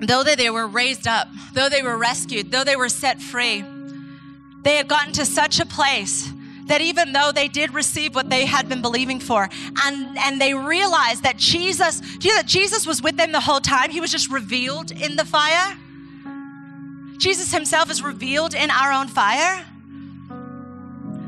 though 0.00 0.22
they, 0.22 0.36
they 0.36 0.50
were 0.50 0.66
raised 0.66 1.06
up, 1.06 1.28
though 1.52 1.68
they 1.68 1.82
were 1.82 1.98
rescued, 1.98 2.50
though 2.50 2.64
they 2.64 2.76
were 2.76 2.88
set 2.88 3.20
free, 3.20 3.62
they 4.62 4.76
had 4.76 4.88
gotten 4.88 5.12
to 5.14 5.26
such 5.26 5.60
a 5.60 5.66
place 5.66 6.32
that 6.66 6.80
even 6.80 7.12
though 7.12 7.30
they 7.30 7.46
did 7.46 7.74
receive 7.74 8.14
what 8.14 8.30
they 8.30 8.46
had 8.46 8.70
been 8.70 8.80
believing 8.80 9.20
for, 9.20 9.50
and, 9.84 10.18
and 10.18 10.40
they 10.40 10.54
realized 10.54 11.22
that 11.22 11.36
Jesus, 11.36 12.00
do 12.00 12.26
you 12.26 12.34
know 12.34 12.40
that 12.40 12.46
Jesus 12.46 12.86
was 12.86 13.02
with 13.02 13.18
them 13.18 13.32
the 13.32 13.40
whole 13.40 13.60
time? 13.60 13.90
He 13.90 14.00
was 14.00 14.10
just 14.10 14.30
revealed 14.30 14.90
in 14.90 15.16
the 15.16 15.26
fire. 15.26 15.76
Jesus 17.18 17.52
himself 17.52 17.90
is 17.90 18.02
revealed 18.02 18.54
in 18.54 18.70
our 18.70 18.92
own 18.92 19.08
fire. 19.08 19.64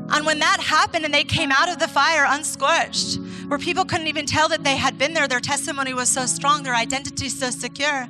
And 0.09 0.25
when 0.25 0.39
that 0.39 0.61
happened 0.61 1.05
and 1.05 1.13
they 1.13 1.25
came 1.25 1.51
out 1.51 1.69
of 1.69 1.79
the 1.79 1.89
fire 1.89 2.25
unscorched, 2.29 3.19
where 3.49 3.59
people 3.59 3.85
couldn't 3.85 4.07
even 4.07 4.27
tell 4.27 4.49
that 4.49 4.65
they 4.65 4.77
had 4.77 4.99
been 4.99 5.15
there, 5.15 5.27
their 5.27 5.41
testimony 5.41 5.95
was 5.95 6.09
so 6.09 6.27
strong, 6.27 6.63
their 6.63 6.75
identity 6.75 7.29
so 7.29 7.51
secure, 7.51 8.09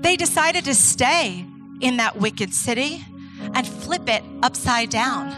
they 0.00 0.16
decided 0.16 0.64
to 0.64 0.74
stay 0.74 1.44
in 1.80 1.96
that 1.98 2.16
wicked 2.16 2.54
city 2.54 3.04
and 3.54 3.66
flip 3.66 4.08
it 4.08 4.22
upside 4.42 4.90
down. 4.90 5.32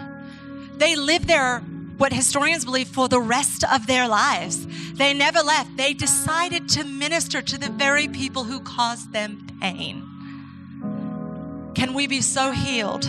They 0.77 0.97
lived 0.97 1.27
there, 1.27 1.61
what 1.99 2.13
historians 2.13 2.65
believe, 2.65 2.89
for 2.89 3.09
the 3.09 3.21
rest 3.21 3.65
of 3.65 3.87
their 3.87 4.09
lives. 4.09 4.67
They 4.93 5.13
never 5.13 5.41
left. 5.41 5.77
They 5.77 5.95
decided 5.95 6.69
to 6.71 6.85
minister 6.85 7.43
to 7.43 7.59
the 7.59 7.71
very 7.71 8.09
people 8.09 8.45
who 8.45 8.61
caused 8.61 9.13
them 9.13 9.47
pain. 9.61 10.07
Can 11.75 11.95
we 11.95 12.07
be 12.07 12.21
so 12.21 12.53
healed, 12.53 13.09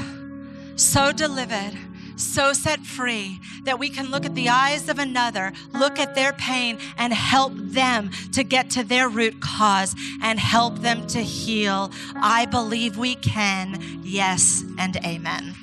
so 0.75 1.11
delivered? 1.11 1.77
So 2.21 2.53
set 2.53 2.85
free 2.85 3.39
that 3.63 3.79
we 3.79 3.89
can 3.89 4.11
look 4.11 4.25
at 4.25 4.35
the 4.35 4.49
eyes 4.49 4.89
of 4.89 4.99
another, 4.99 5.51
look 5.73 5.99
at 5.99 6.15
their 6.15 6.33
pain, 6.33 6.77
and 6.97 7.13
help 7.13 7.53
them 7.55 8.11
to 8.33 8.43
get 8.43 8.69
to 8.71 8.83
their 8.83 9.09
root 9.09 9.41
cause 9.41 9.95
and 10.21 10.39
help 10.39 10.79
them 10.79 11.07
to 11.07 11.19
heal. 11.19 11.91
I 12.15 12.45
believe 12.45 12.97
we 12.97 13.15
can. 13.15 14.01
Yes 14.03 14.63
and 14.77 14.97
amen. 14.97 15.55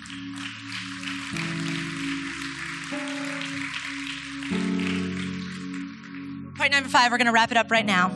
Point 6.57 6.73
number 6.73 6.89
five, 6.89 7.13
we're 7.13 7.19
going 7.19 7.27
to 7.27 7.33
wrap 7.33 7.53
it 7.53 7.57
up 7.57 7.71
right 7.71 7.87
now. 7.87 8.09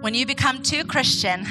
When 0.00 0.14
you 0.14 0.26
become 0.26 0.62
too 0.62 0.84
Christian, 0.84 1.44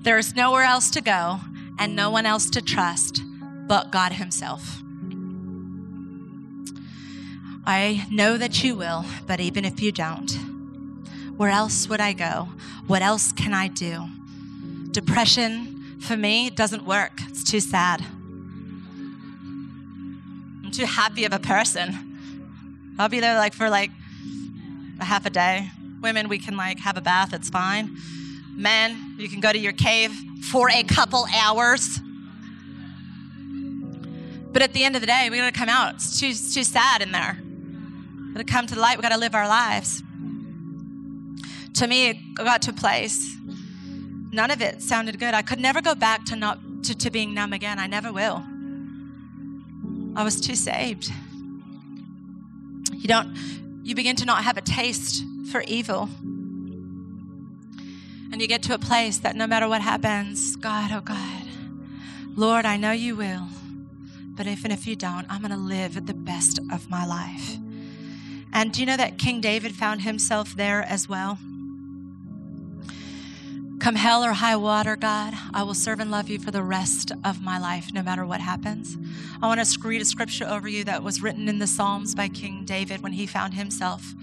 there 0.00 0.18
is 0.18 0.34
nowhere 0.34 0.64
else 0.64 0.90
to 0.90 1.00
go 1.00 1.40
and 1.78 1.94
no 1.94 2.10
one 2.10 2.26
else 2.26 2.50
to 2.50 2.62
trust 2.62 3.22
but 3.66 3.90
God 3.90 4.12
Himself. 4.12 4.82
I 7.66 8.06
know 8.10 8.36
that 8.36 8.62
you 8.62 8.76
will, 8.76 9.04
but 9.26 9.40
even 9.40 9.64
if 9.64 9.82
you 9.82 9.90
don't, 9.90 10.30
where 11.36 11.50
else 11.50 11.88
would 11.88 12.00
I 12.00 12.12
go? 12.12 12.48
What 12.86 13.02
else 13.02 13.32
can 13.32 13.52
I 13.52 13.66
do? 13.68 14.06
Depression, 14.92 15.98
for 16.00 16.16
me, 16.16 16.48
doesn't 16.48 16.86
work. 16.86 17.12
It's 17.28 17.42
too 17.42 17.58
sad. 17.60 18.02
I'm 20.64 20.70
too 20.70 20.84
happy 20.84 21.24
of 21.24 21.32
a 21.32 21.40
person. 21.40 22.94
I'll 22.98 23.08
be 23.08 23.20
there 23.20 23.36
like 23.36 23.52
for 23.52 23.68
like 23.68 23.90
a 25.00 25.04
half 25.04 25.26
a 25.26 25.30
day. 25.30 25.68
Women, 26.00 26.28
we 26.28 26.38
can 26.38 26.56
like 26.56 26.78
have 26.78 26.96
a 26.96 27.00
bath, 27.00 27.34
it's 27.34 27.50
fine. 27.50 27.96
Men, 28.54 29.16
you 29.18 29.28
can 29.28 29.40
go 29.40 29.52
to 29.52 29.58
your 29.58 29.72
cave 29.72 30.12
for 30.50 30.70
a 30.70 30.84
couple 30.84 31.26
hours. 31.36 32.00
But 34.56 34.62
at 34.62 34.72
the 34.72 34.84
end 34.84 34.94
of 34.94 35.02
the 35.02 35.06
day, 35.06 35.28
we 35.30 35.36
gotta 35.36 35.52
come 35.52 35.68
out. 35.68 35.96
It's 35.96 36.18
too, 36.18 36.28
it's 36.28 36.54
too 36.54 36.64
sad 36.64 37.02
in 37.02 37.12
there. 37.12 37.38
We 37.42 38.32
gotta 38.32 38.44
come 38.44 38.66
to 38.66 38.74
the 38.74 38.80
light, 38.80 38.96
we 38.96 39.02
gotta 39.02 39.18
live 39.18 39.34
our 39.34 39.46
lives. 39.46 40.02
To 41.74 41.86
me, 41.86 42.08
it 42.08 42.16
got 42.36 42.62
to 42.62 42.70
a 42.70 42.72
place. 42.72 43.36
None 44.32 44.50
of 44.50 44.62
it 44.62 44.80
sounded 44.80 45.18
good. 45.18 45.34
I 45.34 45.42
could 45.42 45.60
never 45.60 45.82
go 45.82 45.94
back 45.94 46.24
to 46.28 46.36
not 46.36 46.58
to, 46.84 46.94
to 46.96 47.10
being 47.10 47.34
numb 47.34 47.52
again. 47.52 47.78
I 47.78 47.86
never 47.86 48.10
will. 48.10 48.42
I 50.16 50.24
was 50.24 50.40
too 50.40 50.54
saved. 50.54 51.12
You 52.94 53.08
don't 53.08 53.36
you 53.82 53.94
begin 53.94 54.16
to 54.16 54.24
not 54.24 54.42
have 54.42 54.56
a 54.56 54.62
taste 54.62 55.22
for 55.52 55.60
evil. 55.68 56.08
And 58.32 58.40
you 58.40 58.48
get 58.48 58.62
to 58.62 58.72
a 58.72 58.78
place 58.78 59.18
that 59.18 59.36
no 59.36 59.46
matter 59.46 59.68
what 59.68 59.82
happens, 59.82 60.56
God, 60.56 60.92
oh 60.92 61.02
God, 61.02 61.44
Lord, 62.34 62.64
I 62.64 62.78
know 62.78 62.92
you 62.92 63.16
will. 63.16 63.48
But 64.36 64.46
even 64.46 64.70
if 64.70 64.86
you 64.86 64.96
don't, 64.96 65.26
I'm 65.30 65.40
going 65.40 65.50
to 65.50 65.56
live 65.56 66.06
the 66.06 66.14
best 66.14 66.60
of 66.70 66.90
my 66.90 67.06
life. 67.06 67.56
And 68.52 68.72
do 68.72 68.80
you 68.80 68.86
know 68.86 68.96
that 68.96 69.18
King 69.18 69.40
David 69.40 69.74
found 69.74 70.02
himself 70.02 70.54
there 70.54 70.82
as 70.82 71.08
well? 71.08 71.38
Come 73.78 73.94
hell 73.94 74.24
or 74.24 74.32
high 74.32 74.56
water, 74.56 74.96
God, 74.96 75.34
I 75.52 75.62
will 75.62 75.74
serve 75.74 76.00
and 76.00 76.10
love 76.10 76.28
you 76.28 76.38
for 76.38 76.50
the 76.50 76.62
rest 76.62 77.12
of 77.24 77.42
my 77.42 77.58
life, 77.58 77.92
no 77.92 78.02
matter 78.02 78.24
what 78.24 78.40
happens. 78.40 78.96
I 79.42 79.46
want 79.46 79.62
to 79.62 79.88
read 79.88 80.00
a 80.00 80.04
scripture 80.04 80.46
over 80.46 80.66
you 80.66 80.82
that 80.84 81.02
was 81.02 81.22
written 81.22 81.48
in 81.48 81.58
the 81.58 81.66
Psalms 81.66 82.14
by 82.14 82.28
King 82.28 82.64
David 82.64 83.02
when 83.02 83.12
he 83.12 83.26
found 83.26 83.54
himself 83.54 84.14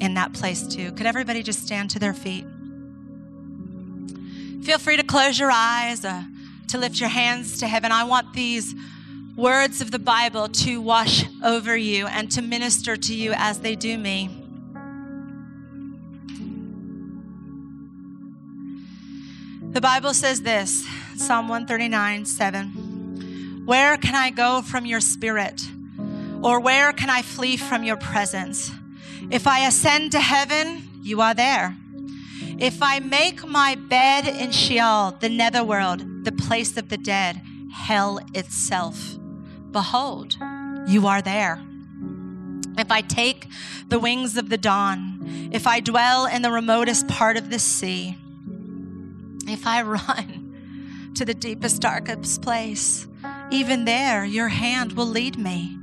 in 0.00 0.14
that 0.14 0.34
place 0.34 0.66
too. 0.66 0.92
Could 0.92 1.06
everybody 1.06 1.42
just 1.42 1.64
stand 1.64 1.90
to 1.90 1.98
their 1.98 2.12
feet? 2.12 2.44
Feel 4.62 4.78
free 4.78 4.98
to 4.98 5.02
close 5.02 5.38
your 5.38 5.50
eyes, 5.50 6.04
uh, 6.04 6.22
to 6.68 6.78
lift 6.78 7.00
your 7.00 7.08
hands 7.08 7.58
to 7.60 7.66
heaven. 7.66 7.90
I 7.90 8.04
want 8.04 8.34
these 8.34 8.74
words 9.38 9.80
of 9.80 9.92
the 9.92 10.00
Bible 10.00 10.48
to 10.48 10.80
wash 10.80 11.24
over 11.44 11.76
you 11.76 12.08
and 12.08 12.28
to 12.28 12.42
minister 12.42 12.96
to 12.96 13.14
you 13.14 13.32
as 13.36 13.60
they 13.60 13.76
do 13.76 13.96
me. 13.96 14.28
The 19.70 19.80
Bible 19.80 20.12
says 20.12 20.42
this 20.42 20.84
Psalm 21.16 21.46
139 21.46 22.24
7. 22.24 23.62
Where 23.64 23.96
can 23.96 24.16
I 24.16 24.30
go 24.30 24.60
from 24.60 24.84
your 24.84 25.00
spirit? 25.00 25.62
Or 26.42 26.58
where 26.58 26.92
can 26.92 27.08
I 27.08 27.22
flee 27.22 27.56
from 27.56 27.84
your 27.84 27.96
presence? 27.96 28.72
If 29.30 29.46
I 29.46 29.66
ascend 29.66 30.10
to 30.12 30.20
heaven, 30.20 30.88
you 31.02 31.20
are 31.20 31.34
there. 31.34 31.76
If 32.58 32.82
I 32.82 32.98
make 32.98 33.46
my 33.46 33.76
bed 33.76 34.26
in 34.26 34.50
Sheol, 34.50 35.12
the 35.20 35.28
netherworld, 35.28 36.24
the 36.24 36.32
place 36.32 36.76
of 36.76 36.88
the 36.88 36.96
dead, 36.96 37.40
hell 37.72 38.20
itself, 38.34 39.18
behold, 39.70 40.36
you 40.86 41.06
are 41.06 41.22
there. 41.22 41.62
If 42.76 42.90
I 42.92 43.00
take 43.00 43.48
the 43.88 43.98
wings 43.98 44.36
of 44.36 44.48
the 44.48 44.58
dawn, 44.58 45.50
if 45.52 45.66
I 45.66 45.80
dwell 45.80 46.26
in 46.26 46.42
the 46.42 46.50
remotest 46.50 47.08
part 47.08 47.36
of 47.36 47.50
the 47.50 47.58
sea, 47.58 48.16
if 49.46 49.66
I 49.66 49.82
run 49.98 51.12
to 51.14 51.24
the 51.24 51.34
deepest, 51.34 51.82
darkest 51.82 52.42
place, 52.42 53.08
even 53.50 53.84
there 53.84 54.24
your 54.24 54.48
hand 54.48 54.92
will 54.92 55.06
lead 55.06 55.38
me, 55.38 55.78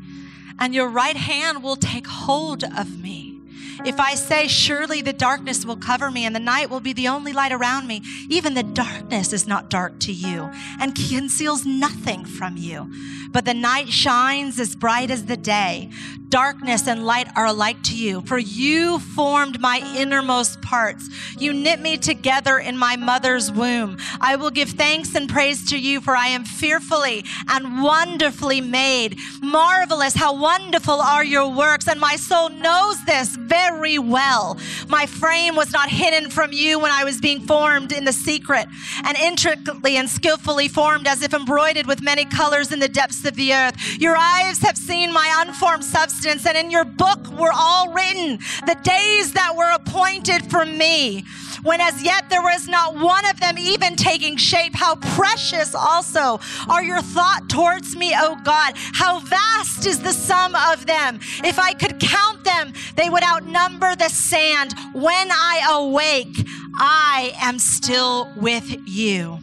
and 0.59 0.73
your 0.73 0.88
right 0.88 1.17
hand 1.17 1.63
will 1.63 1.75
take 1.75 2.07
hold 2.07 2.63
of 2.63 2.99
me. 3.01 3.34
If 3.84 3.99
I 3.99 4.15
say, 4.15 4.47
Surely 4.47 5.01
the 5.01 5.13
darkness 5.13 5.65
will 5.65 5.78
cover 5.78 6.09
me 6.11 6.26
and 6.26 6.36
the 6.36 6.39
night 6.39 6.69
will 6.69 6.80
be 6.80 6.93
the 6.93 7.07
only 7.07 7.34
light 7.34 7.51
around 7.51 7.88
me, 7.88 8.01
even 8.30 8.53
the 8.53 8.63
darkness 8.63 9.34
is 9.34 9.47
not 9.47 9.69
dark 9.69 9.99
to 10.01 10.13
you 10.13 10.49
and 10.80 10.95
conceals 10.95 11.65
nothing 11.65 12.26
from 12.26 12.57
you. 12.57 12.91
But 13.32 13.45
the 13.45 13.53
night 13.53 13.89
shines 13.89 14.59
as 14.59 14.76
bright 14.76 15.11
as 15.11 15.26
the 15.26 15.38
day. 15.38 15.89
Darkness 16.36 16.86
and 16.89 17.05
light 17.05 17.29
are 17.38 17.45
alike 17.45 17.81
to 17.83 17.95
you, 17.95 18.19
for 18.19 18.38
you 18.38 18.99
formed 18.99 19.61
my 19.61 19.79
innermost 19.95 20.61
parts. 20.61 21.09
You 21.39 21.53
knit 21.53 21.79
me 21.79 21.95
together 21.95 22.59
in 22.59 22.77
my 22.77 22.97
mother's 22.97 23.53
womb. 23.53 23.95
I 24.19 24.36
will 24.36 24.49
give 24.49 24.71
thanks 24.71 25.15
and 25.15 25.29
praise 25.29 25.69
to 25.69 25.79
you, 25.79 26.01
for 26.01 26.13
I 26.13 26.27
am 26.27 26.43
fearfully 26.43 27.23
and 27.47 27.81
wonderfully 27.81 28.59
made. 28.59 29.17
Marvelous, 29.41 30.13
how 30.13 30.38
wonderful 30.38 30.99
are 30.99 31.23
your 31.23 31.47
works, 31.47 31.88
and 31.88 32.01
my 32.01 32.17
soul 32.17 32.49
knows 32.49 33.01
this 33.05 33.38
very 33.38 33.97
well. 33.97 34.57
My 34.89 35.05
frame 35.05 35.55
was 35.55 35.71
not 35.71 35.88
hidden 35.88 36.29
from 36.29 36.51
you 36.51 36.79
when 36.79 36.91
I 36.91 37.05
was 37.05 37.21
being 37.21 37.47
formed 37.47 37.93
in 37.93 38.03
the 38.03 38.11
secret, 38.11 38.67
and 39.05 39.15
intricately 39.17 39.95
and 39.95 40.09
skillfully 40.09 40.67
formed 40.67 41.07
as 41.07 41.21
if 41.21 41.33
embroidered 41.33 41.88
with 41.88 42.01
many 42.01 42.25
colors 42.25 42.73
in 42.73 42.79
the 42.79 42.89
depths 42.89 43.23
of 43.23 43.36
the 43.36 43.53
earth. 43.53 43.77
Your 44.01 44.17
eyes 44.17 44.59
have 44.59 44.77
seen 44.77 45.13
my 45.13 45.33
unformed 45.39 45.86
substance 45.86 46.24
accidents, 46.26 46.45
and 46.45 46.57
in 46.57 46.71
your 46.71 46.86
book 46.86 47.28
were 47.39 47.51
all 47.53 47.91
written 47.93 48.39
the 48.65 48.76
days 48.84 49.34
that 49.34 49.55
were 49.55 49.71
appointed 49.71 50.49
for 50.49 50.65
me 50.65 51.23
when 51.63 51.82
as 51.82 52.01
yet 52.03 52.30
there 52.30 52.41
was 52.41 52.67
not 52.67 52.95
one 52.95 53.26
of 53.28 53.39
them 53.39 53.57
even 53.57 53.95
taking 53.95 54.38
shape. 54.38 54.73
How 54.76 54.95
precious 54.95 55.73
also 55.73 56.39
are 56.69 56.84
your 56.84 57.01
thought 57.01 57.49
towards 57.49 57.95
me, 57.95 58.13
O 58.15 58.36
God. 58.43 58.73
How 58.76 59.19
vast 59.19 59.86
is 59.86 59.99
the 59.99 60.13
sum 60.13 60.55
of 60.55 60.86
them. 60.86 61.19
If 61.43 61.59
I 61.59 61.73
could 61.73 61.99
count 61.99 62.43
them, 62.43 62.73
they 62.95 63.09
would 63.09 63.23
outnumber 63.23 63.95
the 63.95 64.09
sand. 64.09 64.73
When 64.93 65.32
I 65.32 65.67
awake, 65.71 66.47
I 66.78 67.34
am 67.41 67.59
still 67.59 68.32
with 68.36 68.88
you. 68.88 69.39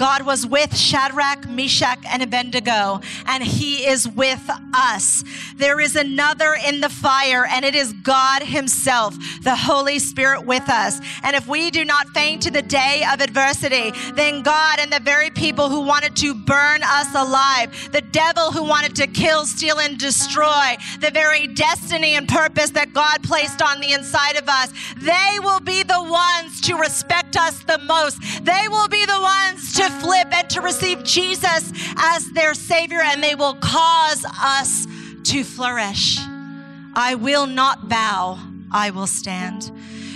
God 0.00 0.22
was 0.22 0.46
with 0.46 0.74
Shadrach, 0.74 1.46
Meshach, 1.46 1.98
and 2.08 2.22
Abednego, 2.22 3.02
and 3.26 3.44
he 3.44 3.86
is 3.86 4.08
with 4.08 4.50
us. 4.72 5.22
There 5.56 5.78
is 5.78 5.94
another 5.94 6.56
in 6.66 6.80
the 6.80 6.88
fire, 6.88 7.44
and 7.44 7.66
it 7.66 7.74
is 7.74 7.92
God 7.92 8.42
himself, 8.42 9.14
the 9.42 9.54
Holy 9.54 9.98
Spirit 9.98 10.46
with 10.46 10.70
us. 10.70 11.02
And 11.22 11.36
if 11.36 11.46
we 11.46 11.70
do 11.70 11.84
not 11.84 12.08
faint 12.14 12.40
to 12.44 12.50
the 12.50 12.62
day 12.62 13.04
of 13.12 13.20
adversity, 13.20 13.92
then 14.14 14.40
God 14.40 14.78
and 14.78 14.90
the 14.90 15.00
very 15.00 15.28
people 15.28 15.68
who 15.68 15.82
wanted 15.82 16.16
to 16.16 16.32
burn 16.32 16.82
us 16.82 17.14
alive, 17.14 17.92
the 17.92 18.00
devil 18.00 18.52
who 18.52 18.64
wanted 18.64 18.96
to 18.96 19.06
kill, 19.06 19.44
steal, 19.44 19.80
and 19.80 19.98
destroy, 19.98 20.78
the 21.00 21.10
very 21.10 21.46
destiny 21.46 22.14
and 22.14 22.26
purpose 22.26 22.70
that 22.70 22.94
God 22.94 23.22
placed 23.22 23.60
on 23.60 23.82
the 23.82 23.92
inside 23.92 24.36
of 24.36 24.48
us, 24.48 24.72
they 24.96 25.38
will 25.40 25.60
be 25.60 25.82
the 25.82 26.02
ones 26.02 26.62
to 26.62 26.76
respect 26.76 27.36
us 27.36 27.62
the 27.64 27.76
most. 27.80 28.18
They 28.46 28.66
will 28.70 28.88
be 28.88 29.04
the 29.04 29.20
ones 29.20 29.74
flip 30.00 30.28
and 30.32 30.48
to 30.50 30.60
receive 30.60 31.02
Jesus 31.04 31.72
as 31.96 32.30
their 32.32 32.54
Savior, 32.54 33.00
and 33.02 33.22
they 33.22 33.34
will 33.34 33.54
cause 33.54 34.24
us 34.42 34.86
to 35.24 35.44
flourish. 35.44 36.18
I 36.94 37.14
will 37.14 37.46
not 37.46 37.88
bow, 37.88 38.38
I 38.72 38.90
will 38.90 39.06
stand. 39.06 39.70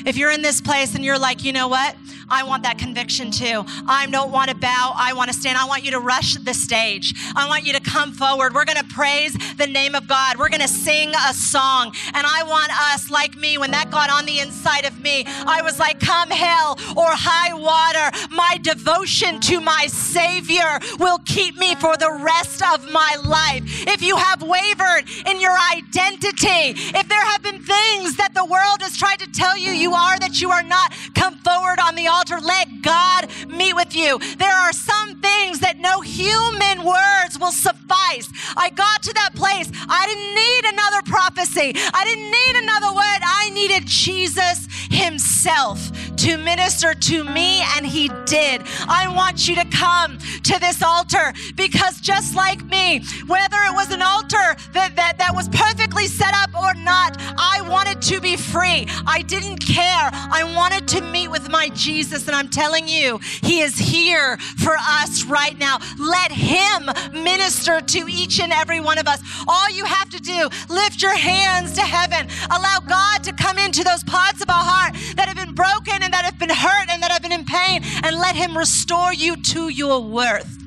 If 0.06 0.16
you're 0.16 0.30
in 0.30 0.42
this 0.42 0.60
place 0.60 0.94
and 0.94 1.04
you're 1.04 1.18
like, 1.18 1.44
you 1.44 1.52
know 1.52 1.68
what? 1.68 1.96
I 2.28 2.44
want 2.44 2.62
that 2.62 2.78
conviction 2.78 3.30
too. 3.30 3.64
I 3.86 4.06
don't 4.10 4.30
want 4.30 4.50
to 4.50 4.56
bow. 4.56 4.92
I 4.96 5.12
want 5.12 5.30
to 5.30 5.36
stand. 5.36 5.58
I 5.58 5.64
want 5.66 5.84
you 5.84 5.90
to 5.92 6.00
rush 6.00 6.34
the 6.34 6.54
stage. 6.54 7.14
I 7.36 7.48
want 7.48 7.64
you 7.66 7.72
to 7.72 7.80
come 7.80 8.12
forward. 8.12 8.54
We're 8.54 8.64
going 8.64 8.78
to 8.78 8.94
praise 8.94 9.36
the 9.56 9.66
name 9.66 9.94
of 9.94 10.06
God. 10.08 10.38
We're 10.38 10.48
going 10.48 10.60
to 10.60 10.68
sing 10.68 11.12
a 11.14 11.34
song. 11.34 11.94
And 12.14 12.26
I 12.26 12.42
want 12.44 12.70
us, 12.92 13.10
like 13.10 13.36
me, 13.36 13.58
when 13.58 13.70
that 13.72 13.90
got 13.90 14.10
on 14.10 14.26
the 14.26 14.40
inside 14.40 14.84
of 14.84 15.00
me, 15.00 15.24
I 15.26 15.62
was 15.62 15.78
like, 15.78 16.00
come 16.00 16.30
hell 16.30 16.78
or 16.96 17.08
high 17.08 17.52
water. 17.54 18.16
My 18.34 18.58
devotion 18.62 19.40
to 19.40 19.60
my 19.60 19.86
Savior 19.88 20.78
will 20.98 21.18
keep 21.24 21.56
me 21.56 21.74
for 21.74 21.96
the 21.96 22.10
rest 22.10 22.62
of 22.62 22.90
my 22.90 23.16
life. 23.24 23.62
If 23.86 24.02
you 24.02 24.16
have 24.16 24.42
wavered 24.42 25.08
in 25.26 25.40
your 25.40 25.56
identity, 25.76 26.74
if 26.96 27.08
there 27.08 27.24
have 27.24 27.42
been 27.42 27.60
things 27.60 28.16
that 28.16 28.34
the 28.34 28.44
world 28.44 28.82
has 28.82 28.96
tried 28.96 29.18
to 29.20 29.30
tell 29.30 29.56
you 29.56 29.70
you 29.70 29.92
are 29.92 30.18
that 30.18 30.40
you 30.40 30.50
are 30.50 30.62
not, 30.62 30.92
come 31.14 31.36
forward 31.38 31.78
on 31.80 31.94
the 31.94 32.08
altar. 32.14 32.38
Let 32.40 32.82
God 32.82 33.30
meet 33.48 33.74
with 33.74 33.94
you. 33.94 34.18
There 34.38 34.56
are 34.64 34.72
some 34.72 35.20
things 35.20 35.60
that 35.60 35.78
no 35.78 36.00
human 36.00 36.84
words 36.84 37.38
will 37.38 37.52
suffice. 37.52 38.28
I 38.56 38.70
got 38.70 39.02
to 39.02 39.12
that 39.14 39.34
place. 39.34 39.70
I 39.88 40.02
didn't 40.06 40.32
need 40.42 40.62
another 40.74 41.02
prophecy. 41.02 41.72
I 41.92 42.02
didn't 42.04 42.30
need 42.38 42.54
another 42.64 42.92
word. 42.94 43.20
I 43.22 43.50
needed 43.50 43.86
Jesus 43.86 44.68
himself 44.90 45.90
to 46.18 46.36
minister 46.38 46.94
to 46.94 47.24
me, 47.24 47.62
and 47.76 47.86
he 47.86 48.08
did. 48.26 48.62
I 48.88 49.12
want 49.14 49.48
you 49.48 49.54
to 49.56 49.64
come 49.66 50.18
to 50.44 50.58
this 50.60 50.82
altar 50.82 51.32
because 51.54 52.00
just 52.00 52.34
like 52.34 52.64
me, 52.64 53.02
whether 53.26 53.56
it 53.68 53.74
was 53.74 53.90
an 53.92 54.02
altar 54.02 54.56
that, 54.72 54.94
that, 54.96 55.18
that 55.18 55.34
was 55.34 55.48
perfectly 55.48 56.06
set 56.06 56.34
up 56.34 56.54
or 56.54 56.74
not, 56.74 57.16
I 57.36 57.62
wanted 57.68 58.00
to 58.02 58.20
be 58.20 58.36
free. 58.36 58.86
I 59.06 59.22
didn't 59.26 59.58
care. 59.58 60.10
I 60.12 60.52
wanted 60.56 60.86
to 60.88 61.00
meet 61.00 61.28
with 61.28 61.50
my 61.50 61.68
Jesus, 61.70 62.26
and 62.26 62.36
I'm 62.36 62.48
telling 62.48 62.86
you, 62.88 63.18
he 63.42 63.60
is 63.60 63.76
here 63.76 64.36
for 64.58 64.76
us 64.78 65.24
right 65.24 65.58
now. 65.58 65.78
Let 65.98 66.30
him 66.30 66.90
minister 67.12 67.80
to 67.80 68.06
each 68.08 68.40
and 68.40 68.52
every 68.52 68.80
one 68.80 68.98
of 68.98 69.08
us. 69.08 69.20
All 69.48 69.70
you 69.70 69.84
have 69.84 70.10
to 70.10 70.20
do, 70.20 70.48
lift 70.68 71.02
your 71.02 71.16
hands 71.16 71.72
to 71.74 71.82
heaven. 71.82 72.28
Allow 72.50 72.80
God 72.86 73.24
to 73.24 73.32
come 73.32 73.58
into 73.58 73.82
those 73.82 74.04
parts 74.04 74.42
of 74.42 74.48
our 74.48 74.64
heart 74.64 74.94
that 75.16 75.28
have 75.28 75.36
been 75.36 75.54
broken 75.54 76.02
and 76.04 76.12
that 76.12 76.24
have 76.24 76.38
been 76.38 76.50
hurt 76.50 76.88
and 76.90 77.02
that 77.02 77.10
have 77.10 77.22
been 77.22 77.32
in 77.32 77.44
pain 77.44 77.82
and 78.04 78.16
let 78.16 78.36
Him 78.36 78.56
restore 78.56 79.12
you 79.12 79.36
to 79.36 79.68
your 79.70 80.00
worth. 80.02 80.62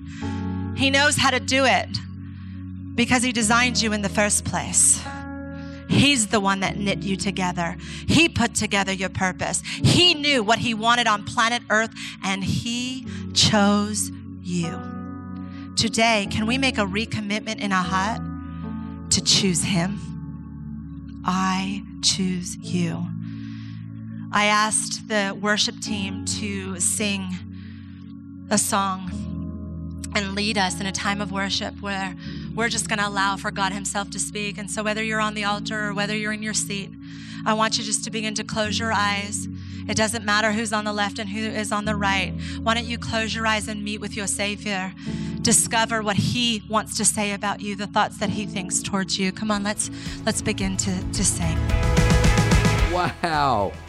He 0.76 0.90
knows 0.90 1.16
how 1.16 1.30
to 1.30 1.40
do 1.40 1.66
it 1.66 1.90
because 2.96 3.24
He 3.24 3.32
designed 3.32 3.82
you 3.82 3.94
in 3.94 4.02
the 4.02 4.10
first 4.10 4.44
place. 4.44 5.02
He's 5.90 6.28
the 6.28 6.40
one 6.40 6.60
that 6.60 6.78
knit 6.78 7.04
you 7.04 7.16
together. 7.16 7.78
He 8.08 8.28
put 8.28 8.54
together 8.56 8.92
your 8.92 9.10
purpose. 9.10 9.62
He 9.62 10.14
knew 10.14 10.44
what 10.44 10.60
He 10.60 10.74
wanted 10.74 11.08
on 11.08 11.24
planet 11.24 11.62
Earth 11.70 11.94
and 12.24 12.44
He 12.44 13.08
chose 13.34 14.12
you. 14.42 14.82
Today, 15.78 16.28
can 16.32 16.48
we 16.48 16.58
make 16.58 16.78
a 16.78 16.86
recommitment 16.86 17.60
in 17.60 17.72
our 17.72 17.84
heart 17.84 18.22
to 19.12 19.24
choose 19.24 19.64
Him? 19.64 20.00
I 21.24 21.84
choose 22.02 22.58
you. 22.58 23.06
I 24.32 24.46
asked 24.46 25.08
the 25.08 25.38
worship 25.40 25.80
team 25.80 26.26
to 26.26 26.80
sing 26.80 27.30
a 28.50 28.58
song 28.58 29.10
and 30.16 30.36
lead 30.36 30.58
us 30.58 30.80
in 30.82 30.86
a 30.86 30.92
time 30.92 31.22
of 31.22 31.32
worship 31.32 31.80
where 31.82 32.16
we're 32.56 32.70
just 32.70 32.90
going 32.90 33.00
to 33.00 33.08
allow 33.08 33.38
for 33.38 33.52
God 33.52 33.72
Himself 33.72 34.10
to 34.12 34.20
speak. 34.20 34.58
And 34.58 34.70
so, 34.70 34.84
whether 34.84 35.04
you're 35.04 35.22
on 35.22 35.34
the 35.34 35.44
altar 35.44 35.88
or 35.88 35.94
whether 35.94 36.16
you're 36.16 36.34
in 36.34 36.44
your 36.44 36.54
seat, 36.54 36.92
I 37.46 37.54
want 37.54 37.78
you 37.78 37.84
just 37.84 38.04
to 38.04 38.12
begin 38.12 38.34
to 38.36 38.44
close 38.44 38.78
your 38.78 38.92
eyes. 38.92 39.48
It 39.88 39.96
doesn't 39.96 40.26
matter 40.26 40.52
who's 40.52 40.74
on 40.74 40.84
the 40.84 40.92
left 40.92 41.20
and 41.20 41.30
who 41.30 41.40
is 41.40 41.72
on 41.72 41.86
the 41.86 41.96
right. 41.96 42.34
Why 42.62 42.74
don't 42.74 42.86
you 42.86 42.98
close 42.98 43.34
your 43.34 43.48
eyes 43.48 43.70
and 43.70 43.84
meet 43.84 44.02
with 44.02 44.18
your 44.18 44.28
Savior? 44.28 44.94
Discover 45.42 46.04
what 46.04 46.18
He 46.18 46.64
wants 46.70 46.98
to 46.98 47.06
say 47.06 47.32
about 47.32 47.62
you, 47.62 47.76
the 47.76 47.88
thoughts 47.88 48.18
that 48.18 48.32
He 48.32 48.46
thinks 48.46 48.82
towards 48.82 49.18
you. 49.18 49.32
Come 49.32 49.52
on, 49.52 49.64
let's 49.64 49.90
let's 50.26 50.42
begin 50.42 50.76
to, 50.78 51.12
to 51.14 51.24
sing. 51.24 51.58
Wow. 52.92 53.72